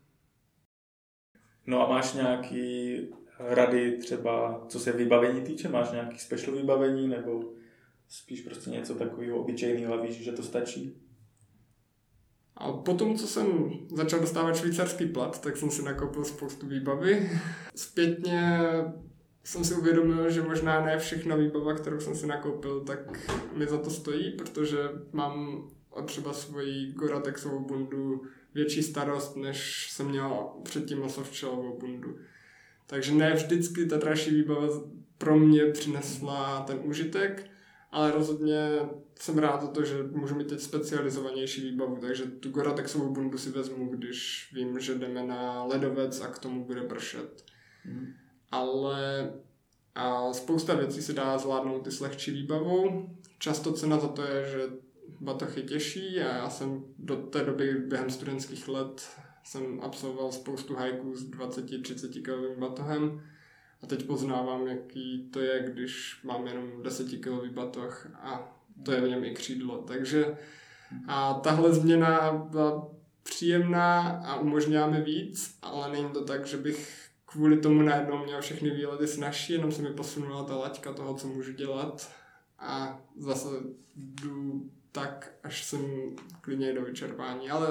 No 1.67 1.87
a 1.87 1.91
máš 1.91 2.13
nějaký 2.13 2.99
rady 3.39 3.99
třeba, 3.99 4.65
co 4.69 4.81
se 4.81 4.93
vybavení 4.93 5.43
týče? 5.43 5.69
Máš 5.69 5.91
nějaký 5.91 6.19
special 6.19 6.57
vybavení 6.57 7.09
nebo 7.09 7.53
spíš 8.09 8.41
prostě 8.41 8.71
něco 8.71 8.95
takového 8.95 9.39
obyčejného 9.39 9.95
a 9.95 10.03
víš, 10.03 10.17
že 10.17 10.33
to 10.33 10.43
stačí? 10.43 11.04
A 12.57 12.73
potom, 12.73 13.17
co 13.17 13.27
jsem 13.27 13.71
začal 13.95 14.21
dostávat 14.21 14.57
švýcarský 14.57 15.07
plat, 15.07 15.41
tak 15.41 15.57
jsem 15.57 15.71
si 15.71 15.83
nakoupil 15.83 16.25
spoustu 16.25 16.67
výbavy. 16.67 17.31
Zpětně 17.75 18.61
jsem 19.45 19.65
si 19.65 19.75
uvědomil, 19.75 20.31
že 20.31 20.43
možná 20.43 20.85
ne 20.85 20.99
všechna 20.99 21.37
výbava, 21.37 21.75
kterou 21.75 22.01
jsem 22.01 22.15
si 22.15 22.27
nakoupil, 22.27 22.81
tak 22.81 22.99
mi 23.57 23.67
za 23.67 23.79
to 23.79 23.91
stojí, 23.91 24.31
protože 24.31 24.79
mám 25.13 25.65
třeba 26.07 26.33
svoji 26.33 26.93
Goratexovou 26.93 27.61
bundu 27.61 28.23
větší 28.55 28.83
starost, 28.83 29.37
než 29.37 29.91
jsem 29.91 30.09
měl 30.09 30.49
předtím 30.63 31.03
o 31.03 31.09
softšelovou 31.09 31.79
bundu. 31.79 32.17
Takže 32.87 33.15
ne 33.15 33.35
vždycky 33.35 33.87
ta 33.87 33.97
dražší 33.97 34.35
výbava 34.35 34.69
pro 35.19 35.39
mě 35.39 35.67
přinesla 35.67 36.61
ten 36.61 36.81
užitek, 36.83 37.47
ale 37.95 38.11
rozhodně 38.11 38.79
jsem 39.19 39.39
rád 39.39 39.63
za 39.63 39.69
to, 39.69 39.85
že 39.85 40.03
můžu 40.03 40.35
mít 40.35 40.49
teď 40.49 40.61
specializovanější 40.61 41.71
výbavu, 41.71 41.97
takže 41.97 42.25
tu 42.25 42.51
Goratexovou 42.51 43.13
bundu 43.13 43.39
si 43.39 43.51
vezmu, 43.51 43.89
když 43.89 44.51
vím, 44.55 44.81
že 44.81 44.95
jdeme 44.95 45.27
na 45.27 45.65
ledovec 45.65 46.21
a 46.21 46.27
k 46.27 46.39
tomu 46.39 46.65
bude 46.65 46.83
pršet. 46.83 47.45
Mm. 47.85 48.07
Ale 48.51 49.33
a 49.95 50.33
spousta 50.33 50.75
věcí 50.75 51.03
se 51.03 51.13
dá 51.13 51.39
zvládnout 51.39 51.87
i 51.87 51.91
s 51.91 52.01
lehčí 52.01 52.31
výbavou. 52.31 53.09
Často 53.39 53.73
cena 53.73 53.99
za 54.01 54.09
to 54.09 54.23
je, 54.23 54.51
že 54.51 54.69
batoh 55.21 55.57
je 55.57 55.63
těžší 55.63 56.21
a 56.21 56.37
já 56.37 56.51
jsem 56.51 56.85
do 56.99 57.17
té 57.17 57.45
doby 57.45 57.75
během 57.75 58.11
studentských 58.11 58.69
let 58.69 59.09
jsem 59.45 59.81
absolvoval 59.81 60.33
spoustu 60.33 60.75
hajků 60.75 61.17
s 61.17 61.31
20-30 61.31 62.23
kg 62.23 62.59
batohem 62.59 63.23
a 63.85 63.87
teď 63.87 64.07
poznávám, 64.07 64.67
jaký 64.67 65.29
to 65.33 65.41
je, 65.41 65.63
když 65.73 66.21
mám 66.25 66.47
jenom 66.47 66.83
10 66.83 67.07
kg 67.09 67.53
batoh 67.53 68.07
a 68.15 68.59
to 68.85 68.93
je 68.93 69.01
v 69.01 69.09
něm 69.09 69.25
i 69.25 69.35
křídlo. 69.35 69.79
Takže 69.79 70.37
a 71.09 71.35
tahle 71.35 71.73
změna 71.73 72.33
byla 72.33 72.91
příjemná 73.23 74.01
a 74.01 74.37
umožňuje 74.37 74.87
mi 74.87 75.01
víc, 75.01 75.59
ale 75.63 75.93
není 75.93 76.11
to 76.11 76.25
tak, 76.25 76.47
že 76.47 76.57
bych 76.57 77.09
kvůli 77.27 77.57
tomu 77.57 77.83
najednou 77.83 78.25
měl 78.25 78.41
všechny 78.41 78.71
výlety 78.71 79.07
snažší, 79.07 79.53
jenom 79.53 79.73
se 79.73 79.83
mi 79.83 79.91
posunula 79.91 80.45
ta 80.45 80.57
laťka 80.57 80.93
toho, 80.93 81.15
co 81.15 81.27
můžu 81.27 81.53
dělat 81.53 82.13
a 82.59 83.01
zase 83.17 83.49
jdu 83.97 84.71
tak, 84.93 85.35
až 85.43 85.65
jsem 85.65 85.81
klidně 86.41 86.73
do 86.73 86.83
vyčerpání, 86.83 87.51
ale 87.51 87.69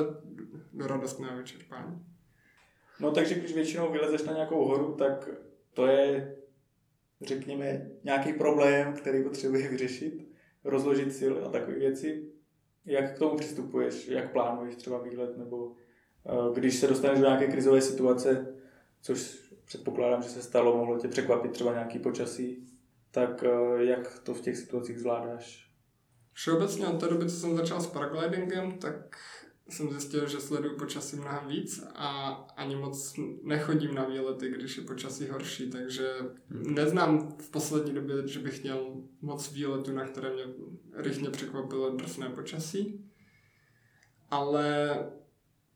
do 0.73 0.87
radostného 0.87 1.37
vyčerpání. 1.37 2.05
No 2.99 3.11
takže 3.11 3.35
když 3.35 3.53
většinou 3.53 3.91
vylezeš 3.91 4.23
na 4.23 4.33
nějakou 4.33 4.65
horu, 4.65 4.95
tak 4.97 5.29
to 5.73 5.87
je, 5.87 6.35
řekněme, 7.21 7.89
nějaký 8.03 8.33
problém, 8.33 8.93
který 8.93 9.23
potřebuje 9.23 9.69
vyřešit, 9.69 10.27
rozložit 10.63 11.15
sil 11.19 11.33
a 11.45 11.49
takové 11.49 11.79
věci. 11.79 12.29
Jak 12.85 13.15
k 13.15 13.19
tomu 13.19 13.37
přistupuješ, 13.37 14.07
jak 14.07 14.31
plánuješ 14.31 14.75
třeba 14.75 15.03
výlet, 15.03 15.37
nebo 15.37 15.71
eh, 16.25 16.53
když 16.53 16.75
se 16.75 16.87
dostaneš 16.87 17.19
do 17.19 17.25
nějaké 17.25 17.47
krizové 17.47 17.81
situace, 17.81 18.55
což 19.01 19.51
předpokládám, 19.65 20.21
že 20.21 20.29
se 20.29 20.41
stalo, 20.41 20.77
mohlo 20.77 20.99
tě 20.99 21.07
překvapit 21.07 21.51
třeba 21.51 21.73
nějaký 21.73 21.99
počasí, 21.99 22.67
tak 23.11 23.43
eh, 23.43 23.83
jak 23.83 24.19
to 24.19 24.33
v 24.33 24.41
těch 24.41 24.57
situacích 24.57 24.99
zvládáš? 24.99 25.69
Všeobecně 26.33 26.87
od 26.87 26.99
té 26.99 27.07
doby, 27.07 27.25
co 27.25 27.35
jsem 27.35 27.55
začal 27.55 27.81
s 27.81 27.87
paraglidingem, 27.87 28.71
tak 28.71 29.17
jsem 29.69 29.89
zjistil, 29.89 30.27
že 30.27 30.39
sleduju 30.39 30.77
počasí 30.77 31.15
mnohem 31.15 31.47
víc 31.47 31.83
a 31.95 32.31
ani 32.57 32.75
moc 32.75 33.15
nechodím 33.43 33.95
na 33.95 34.05
výlety, 34.05 34.49
když 34.49 34.77
je 34.77 34.83
počasí 34.83 35.27
horší, 35.27 35.69
takže 35.69 36.09
neznám 36.49 37.37
v 37.37 37.49
poslední 37.49 37.93
době, 37.93 38.27
že 38.27 38.39
bych 38.39 38.63
měl 38.63 38.95
moc 39.21 39.51
výletu, 39.51 39.91
na 39.91 40.05
které 40.05 40.33
mě 40.33 40.43
rychle 40.95 41.29
překvapilo 41.29 41.89
drsné 41.89 42.29
počasí. 42.29 43.09
Ale 44.29 44.97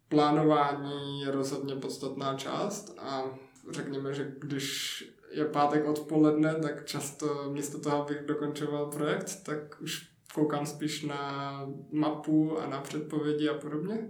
plánování 0.10 1.22
je 1.22 1.32
rozhodně 1.32 1.76
podstatná 1.76 2.36
část 2.36 2.96
a 3.00 3.38
řekněme, 3.70 4.14
že 4.14 4.36
když 4.40 5.04
je 5.32 5.46
pátek 5.46 5.86
odpoledne, 5.86 6.56
tak 6.56 6.86
často 6.86 7.52
místo 7.52 7.80
toho, 7.80 8.04
abych 8.04 8.26
dokončoval 8.26 8.92
projekt, 8.92 9.44
tak 9.46 9.82
už 9.82 10.17
koukám 10.38 10.66
spíš 10.66 11.04
na 11.04 11.62
mapu 11.92 12.60
a 12.60 12.70
na 12.70 12.82
předpovědi 12.82 13.50
a 13.50 13.54
podobně. 13.54 14.10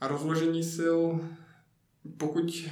A 0.00 0.08
rozložení 0.08 0.62
sil, 0.74 1.00
pokud 2.16 2.68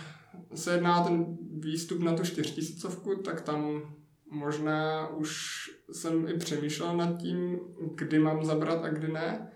se 0.54 0.72
jedná 0.72 1.04
ten 1.04 1.38
výstup 1.58 2.00
na 2.02 2.16
tu 2.16 2.24
čtyřtisícovku, 2.24 3.16
tak 3.16 3.40
tam 3.40 3.82
možná 4.30 5.08
už 5.08 5.60
jsem 5.92 6.28
i 6.28 6.38
přemýšlel 6.38 6.96
nad 6.96 7.20
tím, 7.20 7.60
kdy 7.94 8.18
mám 8.18 8.44
zabrat 8.44 8.84
a 8.84 8.88
kdy 8.88 9.12
ne, 9.12 9.52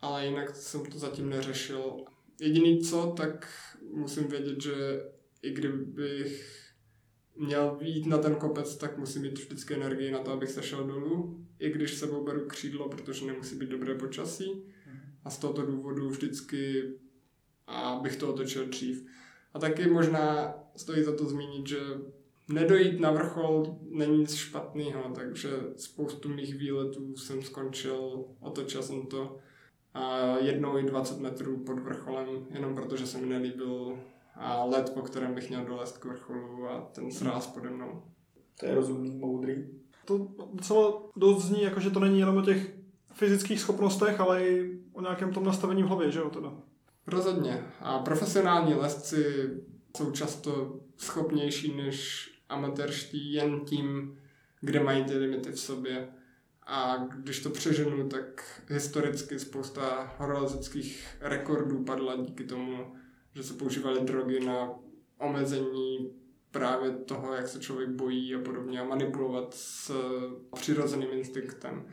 ale 0.00 0.26
jinak 0.26 0.56
jsem 0.56 0.86
to 0.86 0.98
zatím 0.98 1.28
neřešil. 1.28 2.04
Jediný 2.40 2.80
co, 2.80 3.14
tak 3.16 3.48
musím 3.94 4.28
vědět, 4.28 4.62
že 4.62 4.74
i 5.42 5.50
kdybych 5.50 6.65
měl 7.36 7.78
jít 7.80 8.06
na 8.06 8.18
ten 8.18 8.34
kopec, 8.34 8.76
tak 8.76 8.98
musím 8.98 9.22
mít 9.22 9.38
vždycky 9.38 9.74
energii 9.74 10.10
na 10.10 10.18
to, 10.18 10.32
abych 10.32 10.50
se 10.50 10.62
šel 10.62 10.84
dolů, 10.84 11.46
i 11.58 11.70
když 11.70 11.94
sebou 11.94 12.24
beru 12.24 12.46
křídlo, 12.46 12.88
protože 12.88 13.26
nemusí 13.26 13.56
být 13.56 13.70
dobré 13.70 13.94
počasí. 13.94 14.62
A 15.24 15.30
z 15.30 15.38
tohoto 15.38 15.66
důvodu 15.66 16.08
vždycky 16.08 16.82
abych 17.66 18.16
to 18.16 18.34
otočil 18.34 18.66
dřív. 18.66 19.06
A 19.54 19.58
taky 19.58 19.90
možná 19.90 20.54
stojí 20.76 21.02
za 21.02 21.16
to 21.16 21.24
zmínit, 21.24 21.66
že 21.66 21.78
nedojít 22.48 23.00
na 23.00 23.10
vrchol 23.10 23.78
není 23.90 24.18
nic 24.18 24.34
špatného, 24.34 25.12
takže 25.14 25.50
spoustu 25.76 26.28
mých 26.28 26.54
výletů 26.54 27.16
jsem 27.16 27.42
skončil, 27.42 28.24
otočil 28.40 28.82
jsem 28.82 29.06
to 29.06 29.38
a 29.94 30.36
jednou 30.38 30.78
i 30.78 30.82
20 30.82 31.20
metrů 31.20 31.56
pod 31.56 31.78
vrcholem, 31.78 32.46
jenom 32.50 32.74
protože 32.74 33.06
se 33.06 33.18
mi 33.18 33.26
nelíbil 33.26 33.98
a 34.36 34.64
let, 34.64 34.90
po 34.94 35.02
kterém 35.02 35.34
bych 35.34 35.48
měl 35.48 35.64
dolézt 35.64 35.98
k 35.98 36.04
vrcholu 36.04 36.68
a 36.68 36.80
ten 36.80 37.10
sráz 37.10 37.46
pode 37.46 37.70
mnou. 37.70 38.02
To 38.60 38.66
je 38.66 38.74
rozumný, 38.74 39.10
moudrý. 39.10 39.66
To 40.04 40.28
docela 40.52 41.02
dost 41.16 41.44
zní, 41.44 41.62
jako 41.62 41.80
že 41.80 41.90
to 41.90 42.00
není 42.00 42.18
jenom 42.18 42.36
o 42.36 42.42
těch 42.42 42.74
fyzických 43.12 43.60
schopnostech, 43.60 44.20
ale 44.20 44.46
i 44.48 44.80
o 44.92 45.00
nějakém 45.00 45.32
tom 45.32 45.44
nastavení 45.44 45.82
v 45.82 45.86
hlavě, 45.86 46.10
že 46.10 46.18
jo? 46.18 46.30
Teda. 46.30 46.52
Rozhodně. 47.06 47.64
A 47.80 47.98
profesionální 47.98 48.74
lesci 48.74 49.50
jsou 49.96 50.10
často 50.10 50.80
schopnější 50.96 51.76
než 51.76 52.28
amatérští 52.48 53.32
jen 53.32 53.60
tím, 53.60 54.18
kde 54.60 54.80
mají 54.80 55.04
ty 55.04 55.16
limity 55.16 55.52
v 55.52 55.60
sobě. 55.60 56.08
A 56.66 56.96
když 56.96 57.42
to 57.42 57.50
přeženu, 57.50 58.08
tak 58.08 58.44
historicky 58.68 59.38
spousta 59.38 60.14
horolezeckých 60.18 61.16
rekordů 61.20 61.84
padla 61.84 62.16
díky 62.16 62.44
tomu, 62.44 62.94
že 63.36 63.42
se 63.42 63.54
používaly 63.54 64.00
drogy 64.00 64.40
na 64.40 64.74
omezení 65.18 66.12
právě 66.50 66.90
toho, 66.90 67.34
jak 67.34 67.48
se 67.48 67.60
člověk 67.60 67.90
bojí 67.90 68.34
a 68.34 68.40
podobně 68.40 68.80
a 68.80 68.84
manipulovat 68.84 69.54
s 69.54 69.92
přirozeným 70.54 71.08
instinktem. 71.12 71.86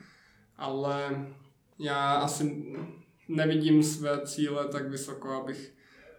Ale 0.57 1.25
já 1.79 2.13
asi 2.13 2.73
nevidím 3.27 3.83
své 3.83 4.21
cíle 4.25 4.67
tak 4.67 4.89
vysoko, 4.89 5.29
abych 5.29 5.73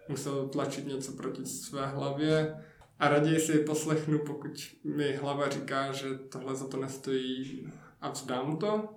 musel 0.09 0.47
tlačit 0.47 0.87
něco 0.87 1.11
proti 1.11 1.45
své 1.45 1.87
hlavě 1.87 2.55
a 2.99 3.09
raději 3.09 3.39
si 3.39 3.59
poslechnu, 3.59 4.19
pokud 4.19 4.75
mi 4.83 5.15
hlava 5.15 5.49
říká, 5.49 5.91
že 5.91 6.17
tohle 6.17 6.55
za 6.55 6.67
to 6.67 6.77
nestojí 6.77 7.67
a 8.01 8.09
vzdám 8.09 8.57
to. 8.57 8.89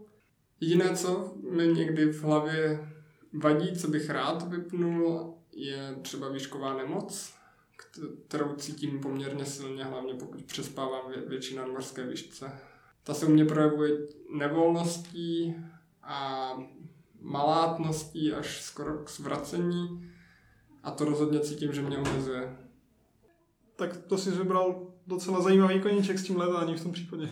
Jediné, 0.61 0.97
co 0.97 1.35
mi 1.51 1.69
někdy 1.69 2.13
v 2.13 2.23
hlavě 2.23 2.89
vadí, 3.33 3.77
co 3.77 3.89
bych 3.89 4.11
rád 4.11 4.49
vypnul, 4.49 5.38
je 5.59 5.97
třeba 6.03 6.29
výšková 6.29 6.77
nemoc, 6.77 7.35
kterou 8.29 8.55
cítím 8.57 9.01
poměrně 9.01 9.47
silně, 9.47 9.85
hlavně 9.85 10.15
pokud 10.15 10.43
přespávám 10.43 11.11
vě- 11.11 11.29
větší 11.29 11.57
nadmorské 11.57 12.07
výšce. 12.07 12.53
Ta 13.05 13.15
se 13.15 13.27
u 13.27 13.31
mě 13.31 13.45
projevuje 13.45 13.99
nevolností 14.35 15.57
a 16.03 16.53
malátností 17.21 18.33
až 18.33 18.63
skoro 18.63 18.99
k 18.99 19.11
zvracení 19.11 20.11
a 20.83 20.91
to 20.91 21.05
rozhodně 21.05 21.41
cítím, 21.41 21.73
že 21.73 21.83
mě 21.83 21.99
omezuje. 21.99 22.57
Tak 23.77 23.97
to 23.97 24.19
si 24.19 24.31
vybral 24.31 24.87
docela 25.07 25.41
zajímavý 25.41 25.81
koníček 25.81 26.19
s 26.19 26.25
tím 26.25 26.37
letáním 26.37 26.77
v 26.77 26.83
tom 26.83 26.93
případě. 26.93 27.29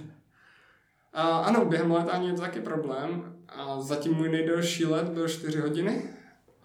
A 1.12 1.38
ano, 1.38 1.64
během 1.64 1.90
létání 1.90 2.28
je 2.28 2.34
to 2.34 2.40
taky 2.40 2.60
problém. 2.60 3.36
A 3.48 3.80
zatím 3.80 4.14
můj 4.14 4.28
nejdelší 4.28 4.84
let 4.84 5.08
byl 5.08 5.28
4 5.28 5.60
hodiny. 5.60 6.15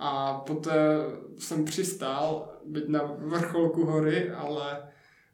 A 0.04 0.34
poté 0.34 0.98
jsem 1.38 1.66
přistál, 1.66 2.54
byť 2.66 2.88
na 2.88 3.02
vrcholku 3.18 3.86
hory, 3.86 4.32
ale 4.32 4.84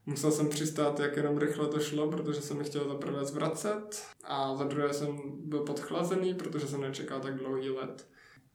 musel 0.06 0.32
jsem 0.32 0.50
přistát, 0.50 1.00
jak 1.00 1.18
jenom 1.18 1.38
rychle 1.38 1.68
to 1.68 1.80
šlo, 1.80 2.12
protože 2.12 2.42
jsem 2.42 2.58
nechtěl 2.58 2.90
za 2.90 2.96
prvé 2.96 3.26
zvracet 3.26 4.06
a 4.24 4.56
za 4.56 4.64
druhé 4.64 4.94
jsem 4.94 5.18
byl 5.44 5.60
podchlazený, 5.60 6.34
protože 6.34 6.68
jsem 6.68 6.82
nečekal 6.82 7.20
tak 7.20 7.36
dlouhý 7.36 7.70
let. 7.70 8.08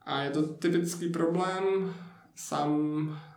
A 0.02 0.22
je 0.22 0.30
to 0.30 0.42
typický 0.42 1.08
problém, 1.08 1.94
sám 2.34 2.70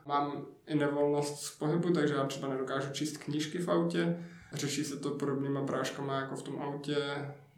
mám 0.05 0.45
i 0.67 0.75
nevolnost 0.75 1.43
z 1.43 1.57
pohybu, 1.57 1.93
takže 1.93 2.13
já 2.13 2.25
třeba 2.25 2.47
nedokážu 2.47 2.93
číst 2.93 3.17
knížky 3.17 3.57
v 3.57 3.69
autě. 3.69 4.25
Řeší 4.53 4.83
se 4.83 4.97
to 4.97 5.09
podobnýma 5.09 5.65
práškama 5.65 6.15
jako 6.15 6.35
v 6.35 6.43
tom 6.43 6.61
autě, 6.61 6.97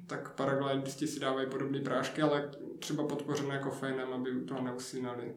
tak 0.08 0.36
paraglidisti 0.36 1.08
si 1.08 1.20
dávají 1.20 1.50
podobné 1.50 1.82
prášky, 1.82 2.22
ale 2.22 2.52
třeba 2.80 3.08
podpořené 3.08 3.60
kofeinem, 3.60 4.14
aby 4.14 4.32
u 4.32 4.46
toho 4.46 4.62
neusínali. 4.62 5.36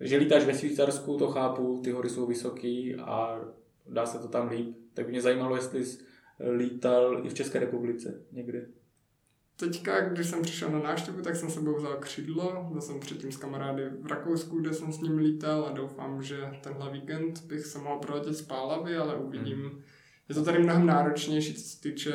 Že 0.00 0.16
lítáš 0.16 0.44
ve 0.44 0.54
Švýcarsku, 0.54 1.18
to 1.18 1.28
chápu, 1.28 1.80
ty 1.84 1.90
hory 1.90 2.10
jsou 2.10 2.26
vysoký 2.26 2.94
a 2.94 3.40
dá 3.86 4.06
se 4.06 4.18
to 4.18 4.28
tam 4.28 4.48
líp. 4.48 4.76
Tak 4.94 5.08
mě 5.08 5.20
zajímalo, 5.20 5.56
jestli 5.56 5.84
jsi 5.84 6.04
lítal 6.56 7.20
i 7.26 7.28
v 7.28 7.34
České 7.34 7.58
republice 7.58 8.24
někdy. 8.32 8.66
Teďka, 9.56 10.08
když 10.08 10.26
jsem 10.26 10.42
přišel 10.42 10.70
na 10.70 10.78
návštěvu, 10.78 11.22
tak 11.22 11.36
jsem 11.36 11.50
sebou 11.50 11.76
vzal 11.76 11.96
křídlo. 11.96 12.68
Byl 12.72 12.80
jsem 12.80 13.00
předtím 13.00 13.32
s 13.32 13.36
kamarády 13.36 13.90
v 14.00 14.06
Rakousku, 14.06 14.60
kde 14.60 14.72
jsem 14.72 14.92
s 14.92 15.00
ním 15.00 15.18
lítal 15.18 15.64
a 15.64 15.72
doufám, 15.72 16.22
že 16.22 16.50
tenhle 16.62 16.92
víkend 16.92 17.44
bych 17.44 17.66
se 17.66 17.78
mohl 17.78 17.98
proletět 17.98 18.34
z 18.34 18.42
Pálavy, 18.42 18.96
ale 18.96 19.16
uvidím. 19.16 19.58
Hmm. 19.58 19.82
Je 20.28 20.34
to 20.34 20.44
tady 20.44 20.58
mnohem 20.58 20.86
náročnější, 20.86 21.54
co 21.54 21.68
se 21.68 21.80
týče 21.80 22.12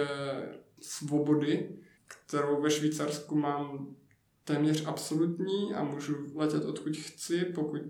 svobody, 0.82 1.70
kterou 2.08 2.62
ve 2.62 2.72
Švýcarsku 2.72 3.36
mám 3.36 3.96
téměř 4.44 4.86
absolutní 4.86 5.74
a 5.74 5.84
můžu 5.84 6.16
letět 6.36 6.66
odkud 6.66 6.98
chci, 6.98 7.46
pokud 7.46 7.82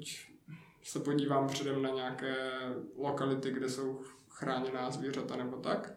se 0.83 0.99
podívám 0.99 1.47
předem 1.47 1.81
na 1.81 1.89
nějaké 1.89 2.35
lokality, 2.97 3.51
kde 3.51 3.69
jsou 3.69 4.01
chráněná 4.29 4.91
zvířata 4.91 5.35
nebo 5.35 5.57
tak. 5.57 5.93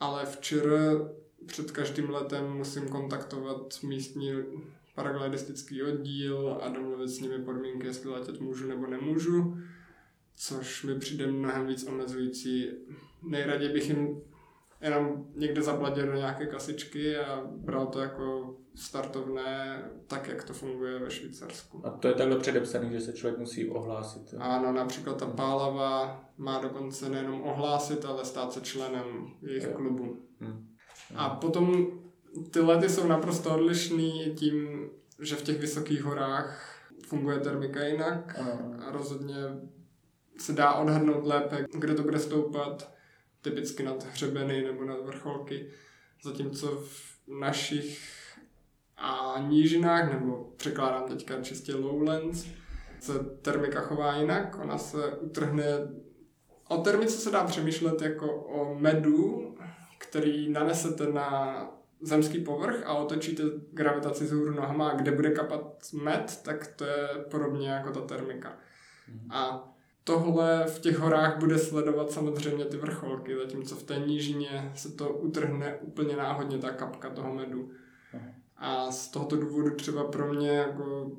Ale 0.00 0.26
včera 0.26 1.10
před 1.46 1.70
každým 1.70 2.10
letem 2.10 2.52
musím 2.52 2.88
kontaktovat 2.88 3.82
místní 3.82 4.32
paraglidistický 4.94 5.82
oddíl 5.82 6.58
a 6.62 6.68
domluvit 6.68 7.08
s 7.08 7.20
nimi 7.20 7.44
podmínky, 7.44 7.86
jestli 7.86 8.10
letět 8.10 8.40
můžu 8.40 8.68
nebo 8.68 8.86
nemůžu, 8.86 9.56
což 10.36 10.84
mi 10.84 10.98
přijde 10.98 11.26
mnohem 11.26 11.66
víc 11.66 11.86
omezující. 11.86 12.68
Nejraději 13.22 13.72
bych 13.72 13.88
jim 13.88 14.22
jenom 14.82 15.26
někde 15.34 15.62
zaplatil 15.62 16.06
do 16.06 16.14
nějaké 16.14 16.46
kasičky 16.46 17.16
a 17.16 17.42
bral 17.46 17.86
to 17.86 18.00
jako 18.00 18.56
startovné, 18.74 19.82
tak 20.06 20.28
jak 20.28 20.44
to 20.44 20.52
funguje 20.52 20.98
ve 20.98 21.10
Švýcarsku. 21.10 21.86
A 21.86 21.90
to 21.90 22.08
je 22.08 22.14
takhle 22.14 22.38
předepsaný, 22.38 22.92
že 22.92 23.00
se 23.00 23.12
člověk 23.12 23.38
musí 23.38 23.70
ohlásit. 23.70 24.32
Jo? 24.32 24.38
Ano, 24.42 24.72
například 24.72 25.18
ta 25.18 25.26
Pálava 25.26 26.24
má 26.36 26.60
dokonce 26.60 27.08
nejenom 27.08 27.42
ohlásit, 27.42 28.04
ale 28.04 28.24
stát 28.24 28.52
se 28.52 28.60
členem 28.60 29.04
jejich 29.42 29.64
jo. 29.64 29.72
klubu. 29.72 30.16
Hmm. 30.40 30.68
A 31.16 31.30
potom 31.30 31.86
ty 32.50 32.60
lety 32.60 32.88
jsou 32.88 33.06
naprosto 33.06 33.54
odlišný 33.54 34.34
tím, 34.36 34.88
že 35.20 35.36
v 35.36 35.42
těch 35.42 35.60
vysokých 35.60 36.02
horách 36.02 36.78
funguje 37.06 37.38
termika 37.38 37.84
jinak 37.84 38.38
a 38.38 38.92
rozhodně 38.92 39.36
se 40.38 40.52
dá 40.52 40.72
odhadnout 40.72 41.26
lépe, 41.26 41.66
kde 41.78 41.94
to 41.94 42.02
bude 42.02 42.18
stoupat, 42.18 42.92
typicky 43.42 43.82
nad 43.82 44.04
hřebeny 44.04 44.62
nebo 44.62 44.84
nad 44.84 45.06
vrcholky, 45.06 45.70
zatímco 46.24 46.66
v 46.76 47.18
našich 47.40 48.00
a 48.96 49.34
nížinách, 49.48 50.12
nebo 50.12 50.52
překládám 50.56 51.08
teďka 51.08 51.42
čistě 51.42 51.74
lowlands, 51.74 52.46
se 53.00 53.12
termika 53.42 53.80
chová 53.80 54.16
jinak, 54.16 54.58
ona 54.58 54.78
se 54.78 55.16
utrhne 55.16 55.64
O 56.72 56.78
termice 56.78 57.18
se 57.18 57.30
dá 57.30 57.44
přemýšlet 57.44 58.02
jako 58.02 58.34
o 58.36 58.74
medu, 58.78 59.54
který 59.98 60.52
nanesete 60.52 61.12
na 61.12 61.68
zemský 62.00 62.40
povrch 62.40 62.82
a 62.86 62.94
otočíte 62.94 63.42
gravitaci 63.72 64.26
z 64.26 64.32
hůru 64.32 64.54
nohama 64.54 64.88
a 64.88 64.94
kde 64.94 65.12
bude 65.12 65.30
kapat 65.30 65.76
med, 65.92 66.42
tak 66.44 66.66
to 66.66 66.84
je 66.84 67.08
podobně 67.30 67.68
jako 67.68 67.90
ta 67.90 68.00
termika. 68.00 68.56
Mm. 69.08 69.32
A 69.32 69.71
tohle 70.04 70.64
v 70.66 70.78
těch 70.78 70.98
horách 70.98 71.38
bude 71.38 71.58
sledovat 71.58 72.10
samozřejmě 72.10 72.64
ty 72.64 72.76
vrcholky, 72.76 73.36
zatímco 73.36 73.76
v 73.76 73.82
té 73.82 73.98
nížině 73.98 74.72
se 74.74 74.92
to 74.92 75.08
utrhne 75.08 75.76
úplně 75.76 76.16
náhodně 76.16 76.58
ta 76.58 76.70
kapka 76.70 77.10
toho 77.10 77.34
medu. 77.34 77.70
A 78.56 78.90
z 78.90 79.08
tohoto 79.08 79.36
důvodu 79.36 79.76
třeba 79.76 80.04
pro 80.04 80.34
mě 80.34 80.50
jako 80.50 81.12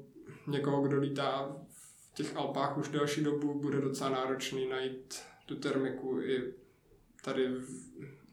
někoho, 0.47 0.81
kdo 0.81 0.99
lítá 0.99 1.55
v 1.69 2.13
těch 2.13 2.37
Alpách 2.37 2.77
už 2.77 2.89
delší 2.89 3.23
dobu, 3.23 3.59
bude 3.59 3.81
docela 3.81 4.09
náročný 4.09 4.69
najít 4.69 5.21
tu 5.45 5.55
termiku 5.55 6.21
i 6.21 6.53
tady 7.23 7.47
v, 7.47 7.67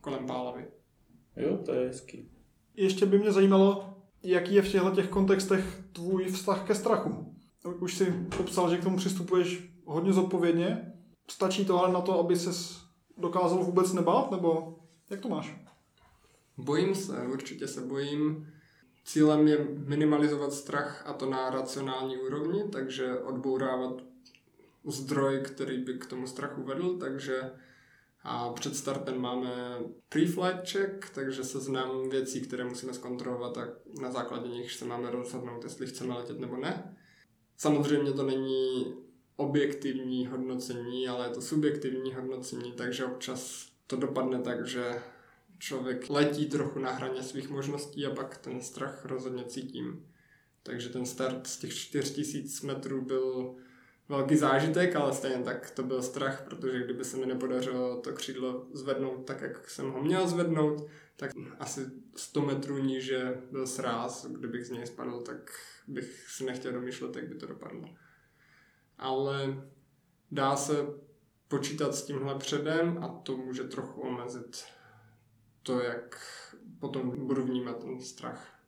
kolem 0.00 0.26
Pálavy. 0.26 0.66
Jo, 1.36 1.58
to 1.64 1.72
je 1.72 1.86
hezký. 1.86 2.30
Ještě 2.74 3.06
by 3.06 3.18
mě 3.18 3.32
zajímalo, 3.32 3.96
jaký 4.22 4.54
je 4.54 4.62
v 4.62 4.68
těchto 4.68 4.90
těch 4.90 5.08
kontextech 5.08 5.82
tvůj 5.92 6.24
vztah 6.24 6.66
ke 6.66 6.74
strachu. 6.74 7.36
Už 7.80 7.94
si 7.94 8.12
popsal, 8.36 8.70
že 8.70 8.78
k 8.78 8.84
tomu 8.84 8.96
přistupuješ 8.96 9.69
hodně 9.90 10.12
zodpovědně. 10.12 10.92
Stačí 11.30 11.64
to 11.64 11.78
ale 11.78 11.92
na 11.92 12.00
to, 12.00 12.20
aby 12.20 12.36
se 12.36 12.50
dokázal 13.18 13.64
vůbec 13.64 13.92
nebát, 13.92 14.30
nebo 14.30 14.78
jak 15.10 15.20
to 15.20 15.28
máš? 15.28 15.64
Bojím 16.56 16.94
se, 16.94 17.26
určitě 17.32 17.68
se 17.68 17.80
bojím. 17.80 18.52
Cílem 19.04 19.48
je 19.48 19.66
minimalizovat 19.86 20.52
strach 20.52 21.06
a 21.06 21.12
to 21.12 21.30
na 21.30 21.50
racionální 21.50 22.16
úrovni, 22.18 22.64
takže 22.72 23.18
odbourávat 23.18 24.02
zdroj, 24.84 25.40
který 25.40 25.84
by 25.84 25.94
k 25.94 26.06
tomu 26.06 26.26
strachu 26.26 26.62
vedl, 26.62 26.98
takže 26.98 27.50
a 28.22 28.52
před 28.52 28.76
startem 28.76 29.20
máme 29.20 29.78
pre-flight 30.08 30.68
check, 30.72 31.10
takže 31.14 31.44
seznam 31.44 32.08
věcí, 32.08 32.40
které 32.40 32.64
musíme 32.64 32.94
zkontrolovat 32.94 33.58
a 33.58 33.68
na 34.00 34.10
základě 34.10 34.48
nich 34.48 34.72
se 34.72 34.84
máme 34.84 35.10
rozhodnout, 35.10 35.64
jestli 35.64 35.86
chceme 35.86 36.14
letět 36.14 36.40
nebo 36.40 36.56
ne. 36.56 36.96
Samozřejmě 37.56 38.12
to 38.12 38.22
není 38.22 38.94
objektivní 39.40 40.26
hodnocení, 40.26 41.08
ale 41.08 41.26
je 41.26 41.30
to 41.30 41.42
subjektivní 41.42 42.14
hodnocení, 42.14 42.72
takže 42.72 43.04
občas 43.04 43.68
to 43.86 43.96
dopadne 43.96 44.38
tak, 44.38 44.66
že 44.66 45.02
člověk 45.58 46.10
letí 46.10 46.46
trochu 46.46 46.78
na 46.78 46.92
hraně 46.92 47.22
svých 47.22 47.50
možností 47.50 48.06
a 48.06 48.14
pak 48.14 48.36
ten 48.36 48.60
strach 48.60 49.04
rozhodně 49.04 49.44
cítím. 49.44 50.06
Takže 50.62 50.88
ten 50.88 51.06
start 51.06 51.46
z 51.46 51.58
těch 51.58 51.74
4000 51.74 52.66
metrů 52.66 53.02
byl 53.02 53.54
velký 54.08 54.36
zážitek, 54.36 54.96
ale 54.96 55.14
stejně 55.14 55.44
tak 55.44 55.70
to 55.70 55.82
byl 55.82 56.02
strach, 56.02 56.42
protože 56.44 56.84
kdyby 56.84 57.04
se 57.04 57.16
mi 57.16 57.26
nepodařilo 57.26 58.00
to 58.00 58.12
křídlo 58.12 58.66
zvednout 58.72 59.26
tak, 59.26 59.40
jak 59.40 59.70
jsem 59.70 59.90
ho 59.90 60.02
měl 60.02 60.28
zvednout, 60.28 60.86
tak 61.16 61.30
asi 61.58 61.80
100 62.16 62.40
metrů 62.40 62.78
níže 62.78 63.42
byl 63.50 63.66
sráz, 63.66 64.26
kdybych 64.26 64.66
z 64.66 64.70
něj 64.70 64.86
spadl, 64.86 65.20
tak 65.20 65.50
bych 65.88 66.28
si 66.28 66.44
nechtěl 66.44 66.72
domýšlet, 66.72 67.16
jak 67.16 67.28
by 67.28 67.34
to 67.34 67.46
dopadlo. 67.46 67.88
Ale 69.00 69.62
dá 70.30 70.56
se 70.56 70.86
počítat 71.48 71.94
s 71.94 72.04
tímhle 72.04 72.34
předem 72.34 73.04
a 73.04 73.08
to 73.08 73.36
může 73.36 73.64
trochu 73.64 74.00
omezit 74.00 74.64
to, 75.62 75.80
jak 75.80 76.20
potom 76.78 77.26
budu 77.26 77.44
vnímat 77.44 77.78
ten 77.78 78.00
strach. 78.00 78.60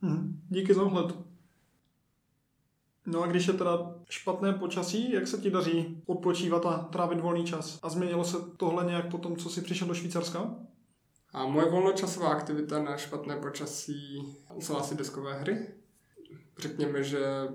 Hmm, 0.00 0.40
díky 0.48 0.74
za 0.74 0.82
ohled. 0.82 1.16
No 3.06 3.22
a 3.22 3.26
když 3.26 3.46
je 3.46 3.52
teda 3.54 3.94
špatné 4.10 4.52
počasí, 4.52 5.12
jak 5.12 5.28
se 5.28 5.38
ti 5.38 5.50
daří 5.50 6.02
odpočívat 6.06 6.66
a 6.66 6.78
trávit 6.78 7.20
volný 7.20 7.44
čas? 7.44 7.78
A 7.82 7.88
změnilo 7.88 8.24
se 8.24 8.36
tohle 8.56 8.84
nějak 8.84 9.10
po 9.10 9.18
tom, 9.18 9.36
co 9.36 9.50
jsi 9.50 9.60
přišel 9.62 9.88
do 9.88 9.94
Švýcarska? 9.94 10.54
A 11.32 11.46
moje 11.46 11.70
volnočasová 11.70 12.28
aktivita 12.28 12.82
na 12.82 12.96
špatné 12.96 13.36
počasí 13.36 14.22
jsou 14.58 14.76
asi 14.76 14.94
deskové 14.94 15.40
hry. 15.40 15.74
Řekněme, 16.58 17.02
že 17.02 17.48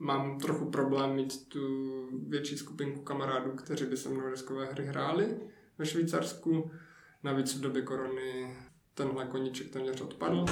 mám 0.00 0.38
trochu 0.38 0.70
problém 0.70 1.14
mít 1.14 1.48
tu 1.48 1.60
větší 2.28 2.56
skupinku 2.56 3.02
kamarádů, 3.02 3.50
kteří 3.50 3.84
by 3.86 3.96
se 3.96 4.08
mnou 4.08 4.30
deskové 4.30 4.66
hry 4.66 4.86
hráli 4.86 5.36
ve 5.78 5.86
Švýcarsku. 5.86 6.70
Navíc 7.22 7.54
v 7.54 7.60
době 7.60 7.82
korony 7.82 8.56
tenhle 8.94 9.26
koníček 9.26 9.70
téměř 9.70 10.00
odpadl. 10.00 10.44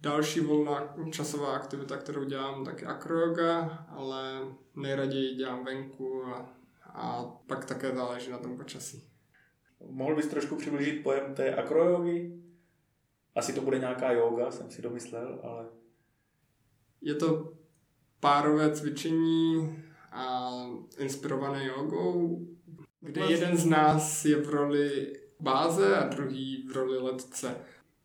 Další 0.00 0.40
volná 0.40 0.94
časová 1.10 1.56
aktivita, 1.56 1.96
kterou 1.96 2.24
dělám, 2.24 2.64
tak 2.64 2.80
je 2.80 2.86
akroyoga, 2.86 3.86
ale 3.88 4.40
nejraději 4.76 5.34
dělám 5.34 5.64
venku 5.64 6.24
a, 6.24 6.56
a 6.84 7.24
pak 7.46 7.64
také 7.64 7.94
záleží 7.94 8.30
na 8.30 8.38
tom 8.38 8.56
počasí. 8.56 9.08
Mohl 9.86 10.16
bys 10.16 10.26
trošku 10.26 10.56
přiblížit 10.56 11.02
pojem 11.02 11.34
té 11.34 11.54
akroyogy? 11.54 12.42
Asi 13.34 13.52
to 13.52 13.60
bude 13.60 13.78
nějaká 13.78 14.12
yoga, 14.12 14.50
jsem 14.50 14.70
si 14.70 14.82
domyslel, 14.82 15.40
ale... 15.42 15.66
Je 17.00 17.14
to 17.14 17.52
párové 18.22 18.70
cvičení 18.70 19.76
a 20.12 20.50
inspirované 20.98 21.66
jogou, 21.66 22.46
kde 23.00 23.22
jeden 23.28 23.56
z 23.56 23.66
nás 23.66 24.24
je 24.24 24.36
v 24.36 24.50
roli 24.50 25.12
báze 25.40 25.96
a 25.96 26.08
druhý 26.08 26.68
v 26.68 26.76
roli 26.76 26.98
letce. 26.98 27.56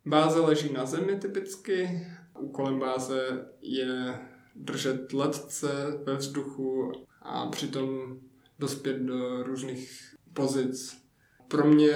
Báze 0.06 0.40
leží 0.40 0.74
na 0.74 0.86
zemi 0.86 1.16
typicky, 1.16 2.08
úkolem 2.40 2.80
báze 2.80 3.46
je 3.62 4.20
držet 4.56 5.14
letce 5.14 6.00
ve 6.04 6.16
vzduchu 6.16 6.92
a 7.22 7.48
přitom 7.48 8.18
dospět 8.60 8.98
do 8.98 9.44
různých 9.44 10.16
pozic. 10.34 11.02
Pro 11.48 11.68
mě, 11.68 11.94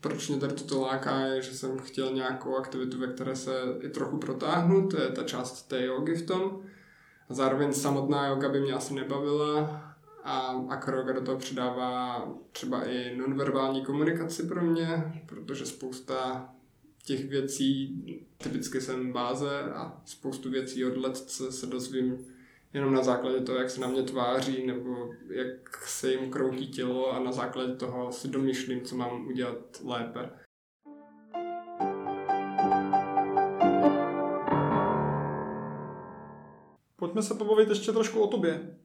proč 0.00 0.28
mě 0.28 0.38
tady 0.38 0.54
toto 0.54 0.80
láká, 0.80 1.20
je, 1.20 1.42
že 1.42 1.54
jsem 1.54 1.78
chtěl 1.78 2.14
nějakou 2.14 2.56
aktivitu, 2.56 2.98
ve 2.98 3.06
které 3.06 3.36
se 3.36 3.52
i 3.80 3.88
trochu 3.88 4.18
protáhnu, 4.18 4.88
to 4.88 5.00
je 5.00 5.08
ta 5.08 5.22
část 5.22 5.62
té 5.62 5.84
jogy 5.84 6.14
v 6.14 6.26
tom. 6.26 6.62
Zároveň 7.32 7.72
samotná 7.72 8.26
yoga 8.26 8.48
by 8.48 8.60
mě 8.60 8.72
asi 8.72 8.94
nebavila 8.94 9.82
a 10.24 10.64
akroyoga 10.68 11.12
do 11.12 11.20
toho 11.20 11.38
přidává 11.38 12.28
třeba 12.52 12.84
i 12.84 13.16
nonverbální 13.16 13.84
komunikaci 13.84 14.42
pro 14.42 14.62
mě, 14.62 15.22
protože 15.26 15.66
spousta 15.66 16.48
těch 17.04 17.28
věcí, 17.28 18.04
typicky 18.38 18.80
jsem 18.80 19.12
báze 19.12 19.62
a 19.62 20.00
spoustu 20.04 20.50
věcí 20.50 20.84
od 20.84 20.96
letce 20.96 21.52
se 21.52 21.66
dozvím 21.66 22.26
jenom 22.72 22.94
na 22.94 23.02
základě 23.02 23.40
toho, 23.40 23.58
jak 23.58 23.70
se 23.70 23.80
na 23.80 23.88
mě 23.88 24.02
tváří 24.02 24.66
nebo 24.66 25.10
jak 25.28 25.76
se 25.86 26.12
jim 26.12 26.30
kroutí 26.30 26.66
tělo 26.66 27.12
a 27.12 27.18
na 27.18 27.32
základě 27.32 27.74
toho 27.74 28.12
si 28.12 28.28
domýšlím, 28.28 28.80
co 28.80 28.96
mám 28.96 29.26
udělat 29.26 29.80
lépe. 29.84 30.30
Pojďme 37.12 37.22
se 37.22 37.34
pobavit 37.34 37.68
ještě 37.68 37.92
trošku 37.92 38.20
o 38.20 38.26
tobě. 38.26 38.76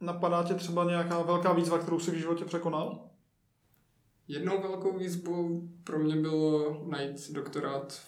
Napadá 0.00 0.42
tě 0.42 0.54
třeba 0.54 0.84
nějaká 0.84 1.22
velká 1.22 1.52
výzva, 1.52 1.78
kterou 1.78 1.98
jsi 1.98 2.10
v 2.10 2.14
životě 2.14 2.44
překonal? 2.44 3.10
Jednou 4.28 4.62
velkou 4.62 4.98
výzvou 4.98 5.68
pro 5.84 5.98
mě 5.98 6.16
bylo 6.16 6.84
najít 6.88 7.30
doktorát 7.30 8.02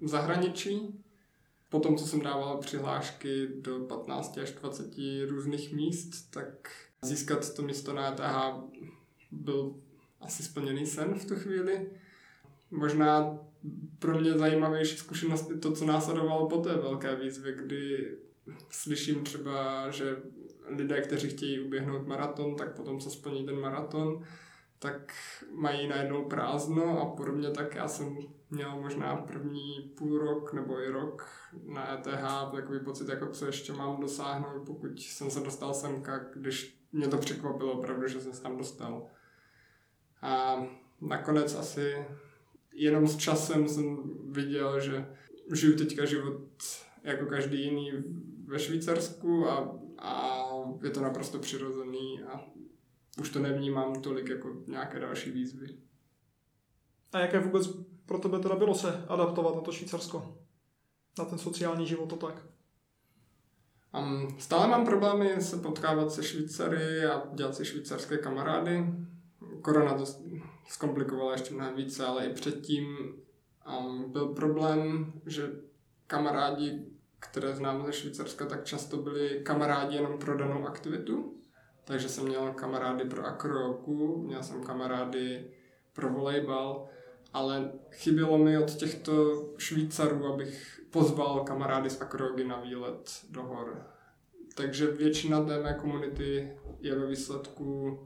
v 0.00 0.08
zahraničí. 0.08 1.04
Potom, 1.68 1.96
co 1.96 2.06
jsem 2.06 2.20
dával 2.20 2.58
přihlášky 2.58 3.48
do 3.60 3.78
15 3.78 4.38
až 4.38 4.50
20 4.52 4.94
různých 5.28 5.72
míst, 5.72 6.30
tak 6.30 6.70
získat 7.02 7.54
to 7.54 7.62
místo 7.62 7.92
na 7.92 8.12
ETH 8.12 8.24
byl 9.30 9.74
asi 10.20 10.42
splněný 10.42 10.86
sen 10.86 11.14
v 11.14 11.24
tu 11.24 11.36
chvíli. 11.36 11.90
Možná 12.70 13.38
pro 13.98 14.20
mě 14.20 14.38
zajímavější 14.38 14.96
zkušenost 14.96 15.50
je 15.50 15.56
to, 15.56 15.72
co 15.72 15.84
následovalo 15.84 16.48
po 16.48 16.58
té 16.58 16.74
velké 16.74 17.16
výzvě, 17.16 17.52
kdy 17.52 18.16
slyším 18.70 19.24
třeba, 19.24 19.90
že 19.90 20.16
lidé, 20.66 21.00
kteří 21.00 21.28
chtějí 21.28 21.60
uběhnout 21.60 22.06
maraton, 22.06 22.56
tak 22.56 22.76
potom, 22.76 23.00
co 23.00 23.10
splní 23.10 23.46
ten 23.46 23.60
maraton, 23.60 24.24
tak 24.78 25.12
mají 25.54 25.88
najednou 25.88 26.24
prázdno 26.24 27.00
a 27.00 27.16
podobně 27.16 27.50
tak 27.50 27.74
já 27.74 27.88
jsem 27.88 28.16
měl 28.50 28.80
možná 28.80 29.16
první 29.16 29.92
půl 29.98 30.18
rok 30.18 30.52
nebo 30.52 30.80
i 30.80 30.88
rok 30.88 31.28
na 31.64 31.94
ETH 31.94 32.52
takový 32.54 32.80
pocit, 32.80 33.08
jako 33.08 33.26
co 33.26 33.46
ještě 33.46 33.72
mám 33.72 34.00
dosáhnout, 34.00 34.66
pokud 34.66 35.00
jsem 35.00 35.30
se 35.30 35.40
dostal 35.40 35.74
semka, 35.74 36.18
když 36.34 36.80
mě 36.92 37.08
to 37.08 37.18
překvapilo 37.18 37.72
opravdu, 37.72 38.08
že 38.08 38.20
jsem 38.20 38.32
se 38.32 38.42
tam 38.42 38.56
dostal. 38.56 39.06
A 40.22 40.62
nakonec 41.00 41.54
asi 41.54 42.06
jenom 42.74 43.08
s 43.08 43.16
časem 43.16 43.68
jsem 43.68 43.96
viděl, 44.30 44.80
že 44.80 45.06
žiju 45.54 45.76
teďka 45.76 46.04
život 46.04 46.40
jako 47.02 47.26
každý 47.26 47.64
jiný 47.64 47.92
ve 48.46 48.58
Švýcarsku 48.58 49.48
a, 49.48 49.78
a 49.98 50.40
je 50.84 50.90
to 50.90 51.00
naprosto 51.00 51.38
přirozený 51.38 52.22
a 52.22 52.40
už 53.20 53.30
to 53.30 53.38
nevnímám 53.38 54.02
tolik 54.02 54.28
jako 54.28 54.56
nějaké 54.66 55.00
další 55.00 55.30
výzvy. 55.30 55.66
A 57.12 57.18
jaké 57.18 57.40
vůbec 57.40 57.68
pro 58.06 58.18
tebe 58.18 58.38
teda 58.38 58.56
bylo 58.56 58.74
se 58.74 59.04
adaptovat 59.08 59.54
na 59.54 59.60
to 59.60 59.72
Švýcarsko? 59.72 60.38
Na 61.18 61.24
ten 61.24 61.38
sociální 61.38 61.86
život 61.86 62.08
to 62.08 62.16
tak? 62.16 62.46
Um, 63.98 64.36
stále 64.38 64.68
mám 64.68 64.84
problémy 64.84 65.42
se 65.42 65.56
potkávat 65.56 66.12
se 66.12 66.22
Švýcary 66.22 67.04
a 67.04 67.22
dělat 67.34 67.54
si 67.54 67.64
švýcarské 67.64 68.18
kamarády. 68.18 68.86
Korona 69.62 69.94
to 69.94 70.04
zkomplikovala 70.68 71.32
ještě 71.32 71.54
mnohem 71.54 71.74
více, 71.74 72.06
ale 72.06 72.26
i 72.26 72.34
předtím 72.34 72.96
um, 73.78 74.12
byl 74.12 74.28
problém, 74.28 75.12
že 75.26 75.50
kamarádi, 76.06 76.86
které 77.18 77.56
znám 77.56 77.86
ze 77.86 77.92
Švýcarska, 77.92 78.46
tak 78.46 78.64
často 78.64 78.96
byli 78.96 79.40
kamarádi 79.42 79.96
jenom 79.96 80.18
pro 80.18 80.36
danou 80.36 80.66
aktivitu. 80.66 81.34
Takže 81.84 82.08
jsem 82.08 82.24
měl 82.24 82.52
kamarády 82.52 83.04
pro 83.04 83.24
akrojoku, 83.24 84.22
měl 84.22 84.42
jsem 84.42 84.64
kamarády 84.64 85.50
pro 85.92 86.10
volejbal, 86.10 86.88
ale 87.32 87.72
chybělo 87.90 88.38
mi 88.38 88.58
od 88.58 88.74
těchto 88.74 89.44
Švýcarů, 89.58 90.26
abych 90.26 90.80
pozval 90.90 91.44
kamarády 91.44 91.90
z 91.90 92.00
akrojogy 92.00 92.44
na 92.44 92.60
výlet 92.60 93.20
do 93.30 93.42
hor. 93.42 93.86
Takže 94.54 94.86
většina 94.86 95.44
té 95.44 95.62
mé 95.62 95.74
komunity 95.74 96.56
je 96.80 96.98
ve 96.98 97.06
výsledku, 97.06 97.98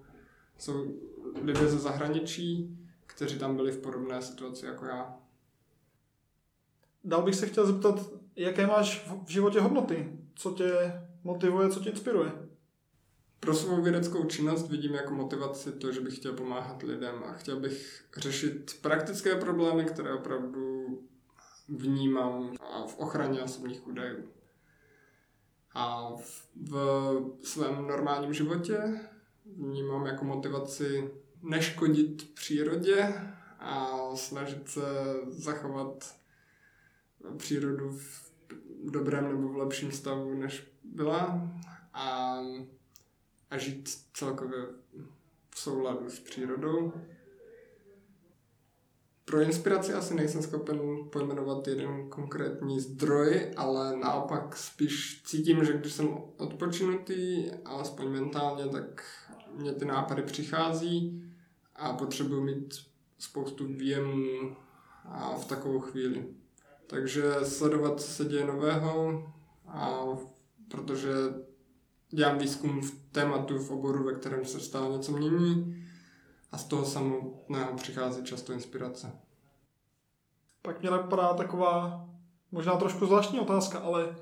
jsou 0.58 1.00
lidé 1.42 1.68
ze 1.68 1.78
zahraničí, 1.78 2.78
kteří 3.06 3.38
tam 3.38 3.56
byli 3.56 3.72
v 3.72 3.78
podobné 3.78 4.22
situaci 4.22 4.66
jako 4.66 4.84
já. 4.84 5.16
Dál 7.04 7.22
bych 7.22 7.34
se 7.34 7.46
chtěl 7.46 7.66
zeptat, 7.66 8.10
jaké 8.36 8.66
máš 8.66 9.08
v 9.26 9.30
životě 9.30 9.60
hodnoty? 9.60 10.18
Co 10.34 10.50
tě 10.50 10.92
motivuje, 11.24 11.68
co 11.68 11.80
tě 11.80 11.90
inspiruje? 11.90 12.48
pro 13.40 13.54
svou 13.54 13.82
vědeckou 13.82 14.24
činnost 14.24 14.70
vidím 14.70 14.94
jako 14.94 15.14
motivaci 15.14 15.72
to, 15.72 15.92
že 15.92 16.00
bych 16.00 16.16
chtěl 16.16 16.32
pomáhat 16.32 16.82
lidem 16.82 17.24
a 17.24 17.32
chtěl 17.32 17.60
bych 17.60 18.04
řešit 18.16 18.78
praktické 18.82 19.34
problémy, 19.34 19.84
které 19.84 20.12
opravdu 20.14 20.86
vnímám 21.68 22.56
v 22.86 22.98
ochraně 22.98 23.42
osobních 23.42 23.86
údajů. 23.86 24.28
A 25.74 26.10
v 26.70 26.88
svém 27.42 27.86
normálním 27.86 28.34
životě 28.34 29.00
vnímám 29.56 30.06
jako 30.06 30.24
motivaci 30.24 31.10
neškodit 31.42 32.34
přírodě 32.34 33.14
a 33.58 33.98
snažit 34.14 34.68
se 34.68 34.80
zachovat 35.28 36.16
přírodu 37.36 37.90
v 37.90 38.90
dobrém 38.90 39.28
nebo 39.28 39.48
v 39.48 39.56
lepším 39.56 39.92
stavu, 39.92 40.34
než 40.34 40.72
byla 40.84 41.50
a, 41.94 42.38
a 43.50 43.58
žít 43.58 43.88
celkově 44.14 44.58
v 45.50 45.58
souladu 45.58 46.10
s 46.10 46.20
přírodou. 46.20 46.92
Pro 49.24 49.40
inspiraci 49.40 49.92
asi 49.92 50.14
nejsem 50.14 50.42
schopen 50.42 50.80
pojmenovat 51.12 51.68
jeden 51.68 52.08
konkrétní 52.08 52.80
zdroj, 52.80 53.52
ale 53.56 53.96
naopak 53.96 54.56
spíš 54.56 55.22
cítím, 55.24 55.64
že 55.64 55.72
když 55.72 55.92
jsem 55.92 56.08
odpočinutý, 56.36 57.50
alespoň 57.64 58.08
mentálně, 58.08 58.68
tak 58.68 59.04
mě 59.58 59.72
ty 59.72 59.84
nápady 59.84 60.22
přichází 60.22 61.24
a 61.76 61.92
potřebuji 61.92 62.44
mít 62.44 62.74
spoustu 63.18 63.66
výjemů 63.66 64.56
a 65.04 65.34
v 65.34 65.44
takovou 65.44 65.80
chvíli. 65.80 66.26
Takže 66.86 67.34
sledovat, 67.42 68.00
co 68.00 68.06
se 68.06 68.24
děje 68.24 68.44
nového, 68.44 69.24
a 69.66 70.00
protože 70.68 71.10
dělám 72.10 72.38
výzkum 72.38 72.80
v 72.80 72.90
tématu, 73.12 73.58
v 73.58 73.70
oboru, 73.70 74.04
ve 74.04 74.14
kterém 74.14 74.44
se 74.44 74.60
stále 74.60 74.96
něco 74.96 75.12
mění 75.12 75.84
a 76.52 76.58
z 76.58 76.64
toho 76.64 76.84
samotného 76.84 77.76
přichází 77.76 78.24
často 78.24 78.52
inspirace. 78.52 79.12
Pak 80.62 80.80
mě 80.80 80.90
napadá 80.90 81.34
taková 81.34 82.08
možná 82.52 82.76
trošku 82.76 83.06
zvláštní 83.06 83.40
otázka, 83.40 83.78
ale 83.78 84.16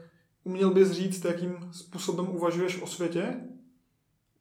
uměl 0.44 0.70
bys 0.70 0.90
říct, 0.90 1.24
jakým 1.24 1.72
způsobem 1.72 2.28
uvažuješ 2.28 2.82
o 2.82 2.86
světě? 2.86 3.40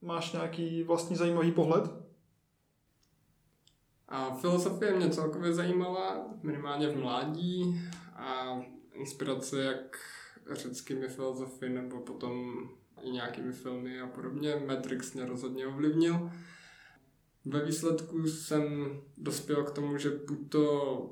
Máš 0.02 0.34
nějaký 0.34 0.84
vlastní 0.84 1.16
zajímavý 1.16 1.52
pohled? 1.52 1.92
A 4.08 4.36
filozofie 4.36 4.96
mě 4.96 5.10
celkově 5.10 5.54
zajímala, 5.54 6.28
minimálně 6.44 6.88
v 6.88 6.98
mládí 6.98 7.82
a 8.16 8.60
inspirace 8.94 9.64
jak 9.64 9.98
řeckými 10.52 11.08
filozofy 11.08 11.70
nebo 11.70 12.00
potom 12.00 12.56
i 13.02 13.10
nějakými 13.10 13.52
filmy 13.52 14.02
a 14.02 14.08
podobně. 14.08 14.56
Matrix 14.68 15.14
mě 15.14 15.26
rozhodně 15.26 15.68
ovlivnil. 15.68 16.32
Ve 17.46 17.66
výsledku 17.66 18.28
jsem 18.28 18.90
dospěl 19.18 19.64
k 19.64 19.72
tomu, 19.72 19.98
že 19.98 20.12
to 20.50 21.10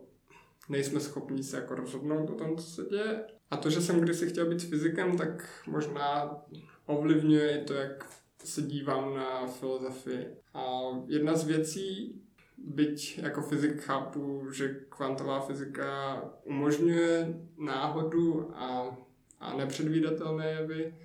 nejsme 0.69 0.99
schopni 0.99 1.43
se 1.43 1.57
jako 1.57 1.75
rozhodnout 1.75 2.29
o 2.29 2.35
tom, 2.35 2.57
co 2.57 2.63
se 2.63 2.83
děje. 2.83 3.25
A 3.51 3.57
to, 3.57 3.69
že 3.69 3.81
jsem 3.81 3.99
kdysi 3.99 4.29
chtěl 4.29 4.49
být 4.49 4.63
fyzikem, 4.63 5.17
tak 5.17 5.63
možná 5.67 6.37
ovlivňuje 6.85 7.61
i 7.61 7.65
to, 7.65 7.73
jak 7.73 8.22
se 8.43 8.61
dívám 8.61 9.15
na 9.15 9.47
filozofii. 9.47 10.27
A 10.53 10.81
jedna 11.07 11.35
z 11.35 11.47
věcí, 11.47 12.19
byť 12.57 13.17
jako 13.17 13.41
fyzik 13.41 13.81
chápu, 13.81 14.51
že 14.51 14.69
kvantová 14.89 15.39
fyzika 15.39 16.21
umožňuje 16.43 17.39
náhodu 17.57 18.51
a, 18.55 18.97
a 19.39 19.57
nepředvídatelné 19.57 20.51
jevy, 20.51 20.95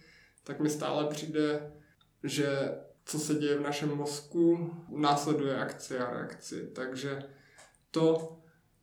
tak 0.45 0.61
mi 0.61 0.71
stále 0.71 1.07
přijde, 1.07 1.73
že 2.25 2.49
co 3.05 3.19
se 3.19 3.35
děje 3.35 3.59
v 3.59 3.63
našem 3.63 3.95
mozku, 3.95 4.75
následuje 4.89 5.57
akci 5.57 5.99
a 5.99 6.11
reakci. 6.11 6.71
Takže 6.75 7.23
to, 7.91 8.37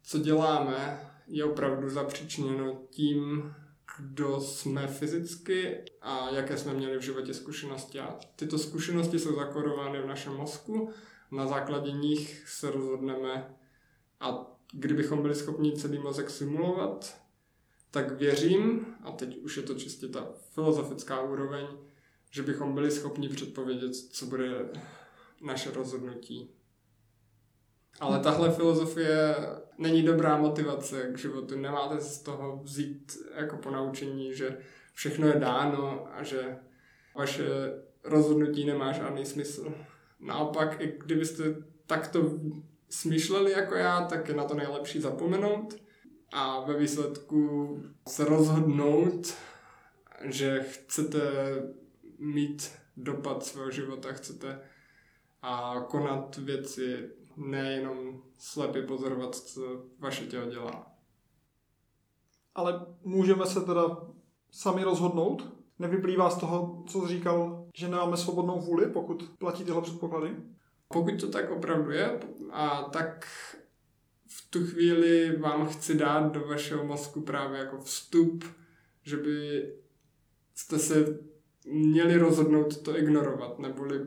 co 0.03 0.19
děláme, 0.19 0.99
je 1.27 1.45
opravdu 1.45 1.89
zapříčněno 1.89 2.81
tím, 2.89 3.53
kdo 3.97 4.41
jsme 4.41 4.87
fyzicky 4.87 5.85
a 6.01 6.29
jaké 6.29 6.57
jsme 6.57 6.73
měli 6.73 6.97
v 6.97 7.01
životě 7.01 7.33
zkušenosti. 7.33 7.99
A 7.99 8.19
tyto 8.35 8.57
zkušenosti 8.57 9.19
jsou 9.19 9.35
zakorovány 9.35 10.01
v 10.01 10.07
našem 10.07 10.33
mozku, 10.33 10.89
na 11.31 11.47
základě 11.47 11.91
nich 11.91 12.49
se 12.49 12.71
rozhodneme 12.71 13.55
a 14.19 14.51
kdybychom 14.73 15.21
byli 15.21 15.35
schopni 15.35 15.77
celý 15.77 15.99
mozek 15.99 16.29
simulovat, 16.29 17.21
tak 17.91 18.11
věřím, 18.11 18.85
a 19.03 19.11
teď 19.11 19.37
už 19.37 19.57
je 19.57 19.63
to 19.63 19.75
čistě 19.75 20.07
ta 20.07 20.27
filozofická 20.53 21.21
úroveň, 21.21 21.67
že 22.31 22.43
bychom 22.43 22.73
byli 22.73 22.91
schopni 22.91 23.29
předpovědět, 23.29 23.95
co 23.95 24.25
bude 24.25 24.69
naše 25.41 25.71
rozhodnutí. 25.71 26.54
Ale 27.99 28.19
tahle 28.19 28.51
filozofie 28.51 29.35
není 29.77 30.03
dobrá 30.03 30.37
motivace 30.37 31.09
k 31.13 31.17
životu. 31.17 31.59
Nemáte 31.59 32.01
z 32.01 32.21
toho 32.21 32.59
vzít 32.63 33.17
jako 33.35 33.57
ponaučení, 33.57 34.35
že 34.35 34.57
všechno 34.93 35.27
je 35.27 35.39
dáno 35.39 36.07
a 36.13 36.23
že 36.23 36.57
vaše 37.15 37.45
rozhodnutí 38.03 38.65
nemá 38.65 38.91
žádný 38.91 39.25
smysl. 39.25 39.73
Naopak, 40.19 40.81
i 40.81 40.99
kdybyste 41.05 41.43
takto 41.87 42.31
smýšleli 42.89 43.51
jako 43.51 43.75
já, 43.75 44.01
tak 44.05 44.29
je 44.29 44.35
na 44.35 44.43
to 44.43 44.53
nejlepší 44.53 45.01
zapomenout 45.01 45.75
a 46.33 46.59
ve 46.59 46.77
výsledku 46.77 47.77
se 48.07 48.25
rozhodnout, 48.25 49.33
že 50.23 50.63
chcete 50.69 51.21
mít 52.19 52.71
dopad 52.97 53.45
svého 53.45 53.71
života, 53.71 54.13
chcete 54.13 54.59
a 55.41 55.85
konat 55.89 56.37
věci 56.37 57.09
nejenom 57.37 58.21
slepě 58.37 58.81
pozorovat, 58.81 59.35
co 59.35 59.85
vaše 59.99 60.25
tělo 60.25 60.49
dělá. 60.49 60.91
Ale 62.55 62.85
můžeme 63.03 63.45
se 63.45 63.61
teda 63.61 63.97
sami 64.51 64.83
rozhodnout? 64.83 65.53
Nevyplývá 65.79 66.29
z 66.29 66.37
toho, 66.37 66.83
co 66.87 67.07
říkal, 67.07 67.67
že 67.75 67.87
nemáme 67.87 68.17
svobodnou 68.17 68.61
vůli, 68.61 68.85
pokud 68.85 69.31
platí 69.39 69.63
tyhle 69.63 69.81
předpoklady? 69.81 70.35
Pokud 70.87 71.19
to 71.21 71.27
tak 71.27 71.51
opravdu 71.51 71.91
je, 71.91 72.19
a 72.51 72.83
tak 72.83 73.27
v 74.27 74.49
tu 74.49 74.65
chvíli 74.65 75.37
vám 75.37 75.67
chci 75.67 75.97
dát 75.97 76.31
do 76.31 76.47
vašeho 76.47 76.85
mozku 76.85 77.21
právě 77.21 77.59
jako 77.59 77.77
vstup, 77.77 78.43
že 79.01 79.17
by 79.17 79.69
jste 80.55 80.79
se 80.79 81.19
měli 81.65 82.17
rozhodnout 82.17 82.81
to 82.81 82.97
ignorovat, 82.97 83.59
neboli 83.59 84.05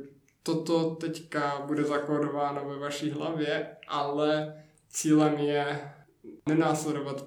toto 0.55 0.95
teďka 0.95 1.63
bude 1.67 1.85
zakódováno 1.85 2.69
ve 2.69 2.79
vaší 2.79 3.11
hlavě, 3.11 3.77
ale 3.89 4.55
cílem 4.89 5.35
je 5.35 5.93
nenásledovat 6.49 7.25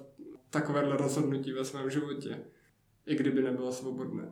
takovéhle 0.50 0.96
rozhodnutí 0.96 1.52
ve 1.52 1.64
svém 1.64 1.90
životě, 1.90 2.38
i 3.06 3.14
kdyby 3.14 3.42
nebylo 3.42 3.72
svobodné. 3.72 4.28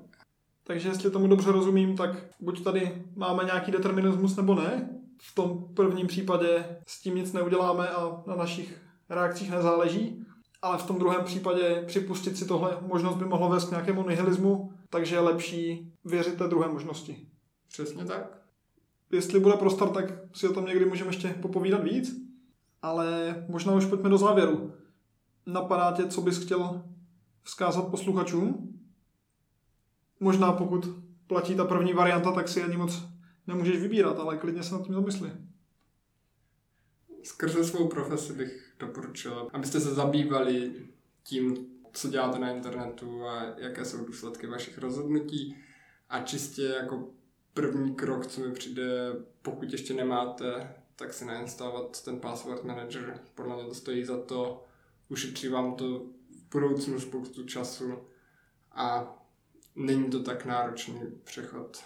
Takže 0.64 0.88
jestli 0.88 1.10
tomu 1.10 1.26
dobře 1.26 1.52
rozumím, 1.52 1.96
tak 1.96 2.10
buď 2.40 2.64
tady 2.64 3.04
máme 3.16 3.44
nějaký 3.44 3.72
determinismus 3.72 4.36
nebo 4.36 4.54
ne. 4.54 4.90
V 5.22 5.34
tom 5.34 5.74
prvním 5.74 6.06
případě 6.06 6.64
s 6.86 7.00
tím 7.00 7.14
nic 7.14 7.32
neuděláme 7.32 7.88
a 7.88 8.22
na 8.26 8.36
našich 8.36 8.80
reakcích 9.08 9.50
nezáleží. 9.50 10.24
Ale 10.62 10.78
v 10.78 10.86
tom 10.86 10.98
druhém 10.98 11.24
případě 11.24 11.82
připustit 11.86 12.36
si 12.38 12.46
tohle 12.46 12.78
možnost 12.80 13.16
by 13.16 13.24
mohlo 13.24 13.48
vést 13.48 13.64
k 13.64 13.70
nějakému 13.70 14.08
nihilismu, 14.08 14.72
takže 14.90 15.16
je 15.16 15.20
lepší 15.20 15.92
věřit 16.04 16.38
té 16.38 16.48
druhé 16.48 16.68
možnosti. 16.68 17.26
Přesně 17.68 18.04
tak 18.04 18.39
jestli 19.12 19.40
bude 19.40 19.56
prostor, 19.56 19.90
tak 19.90 20.04
si 20.34 20.48
o 20.48 20.52
tom 20.52 20.66
někdy 20.66 20.84
můžeme 20.84 21.10
ještě 21.10 21.28
popovídat 21.28 21.84
víc. 21.84 22.30
Ale 22.82 23.36
možná 23.48 23.74
už 23.74 23.86
pojďme 23.86 24.08
do 24.08 24.18
závěru. 24.18 24.72
Napadá 25.46 25.92
tě, 25.92 26.06
co 26.06 26.20
bys 26.20 26.38
chtěl 26.44 26.82
vzkázat 27.42 27.88
posluchačům? 27.88 28.78
Možná 30.20 30.52
pokud 30.52 30.88
platí 31.26 31.54
ta 31.54 31.64
první 31.64 31.92
varianta, 31.92 32.32
tak 32.32 32.48
si 32.48 32.62
ani 32.62 32.76
moc 32.76 33.02
nemůžeš 33.46 33.80
vybírat, 33.80 34.18
ale 34.18 34.36
klidně 34.36 34.62
se 34.62 34.74
nad 34.74 34.82
tím 34.82 34.94
zamysli. 34.94 35.32
Skrze 37.22 37.64
svou 37.64 37.88
profesi 37.88 38.32
bych 38.32 38.74
doporučil, 38.78 39.48
abyste 39.52 39.80
se 39.80 39.94
zabývali 39.94 40.72
tím, 41.22 41.66
co 41.92 42.08
děláte 42.08 42.38
na 42.38 42.50
internetu 42.50 43.24
a 43.24 43.42
jaké 43.58 43.84
jsou 43.84 44.04
důsledky 44.04 44.46
vašich 44.46 44.78
rozhodnutí 44.78 45.56
a 46.08 46.20
čistě 46.20 46.62
jako 46.62 47.08
první 47.60 47.94
krok, 47.94 48.26
co 48.26 48.40
mi 48.40 48.52
přijde, 48.52 49.12
pokud 49.42 49.72
ještě 49.72 49.94
nemáte, 49.94 50.74
tak 50.96 51.12
si 51.12 51.24
nainstalovat 51.24 52.04
ten 52.04 52.20
password 52.20 52.64
manager. 52.64 53.20
Podle 53.34 53.56
mě 53.56 53.64
to 53.64 53.74
stojí 53.74 54.04
za 54.04 54.22
to, 54.22 54.64
ušetří 55.08 55.48
vám 55.48 55.74
to 55.74 55.98
v 56.30 56.50
budoucnu 56.52 57.00
spoustu 57.00 57.44
času 57.44 57.98
a 58.72 59.16
není 59.76 60.10
to 60.10 60.22
tak 60.22 60.44
náročný 60.44 61.00
přechod. 61.24 61.84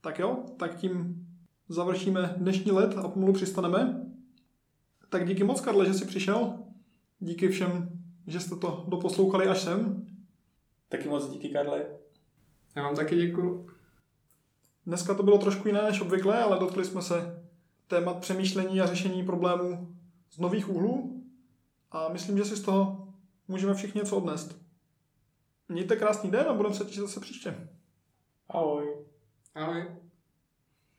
Tak 0.00 0.18
jo, 0.18 0.44
tak 0.58 0.76
tím 0.76 1.26
završíme 1.68 2.34
dnešní 2.36 2.72
let 2.72 2.96
a 2.96 3.08
pomalu 3.08 3.32
přistaneme. 3.32 4.06
Tak 5.08 5.28
díky 5.28 5.44
moc, 5.44 5.60
Karle, 5.60 5.86
že 5.86 5.94
jsi 5.94 6.04
přišel. 6.04 6.58
Díky 7.18 7.48
všem, 7.48 7.88
že 8.26 8.40
jste 8.40 8.56
to 8.56 8.84
doposlouchali 8.88 9.46
až 9.46 9.60
sem. 9.60 10.06
Taky 10.88 11.08
moc 11.08 11.30
díky, 11.30 11.48
Karle. 11.48 11.86
Já 12.76 12.82
vám 12.82 12.96
taky 12.96 13.16
děkuji. 13.16 13.75
Dneska 14.86 15.14
to 15.14 15.22
bylo 15.22 15.38
trošku 15.38 15.68
jiné 15.68 15.82
než 15.82 16.00
obvykle, 16.00 16.42
ale 16.42 16.58
dotkli 16.58 16.84
jsme 16.84 17.02
se 17.02 17.44
témat 17.86 18.18
přemýšlení 18.18 18.80
a 18.80 18.86
řešení 18.86 19.24
problémů 19.24 19.96
z 20.30 20.38
nových 20.38 20.68
úhlů 20.68 21.24
a 21.90 22.08
myslím, 22.08 22.38
že 22.38 22.44
si 22.44 22.56
z 22.56 22.62
toho 22.62 23.08
můžeme 23.48 23.74
všichni 23.74 23.98
něco 23.98 24.16
odnést. 24.16 24.56
Mějte 25.68 25.96
krásný 25.96 26.30
den 26.30 26.46
a 26.48 26.54
budeme 26.54 26.74
se 26.74 26.84
těšit 26.84 27.00
zase 27.00 27.20
příště. 27.20 27.68
Ahoj. 28.48 29.06
Ahoj. 29.54 30.05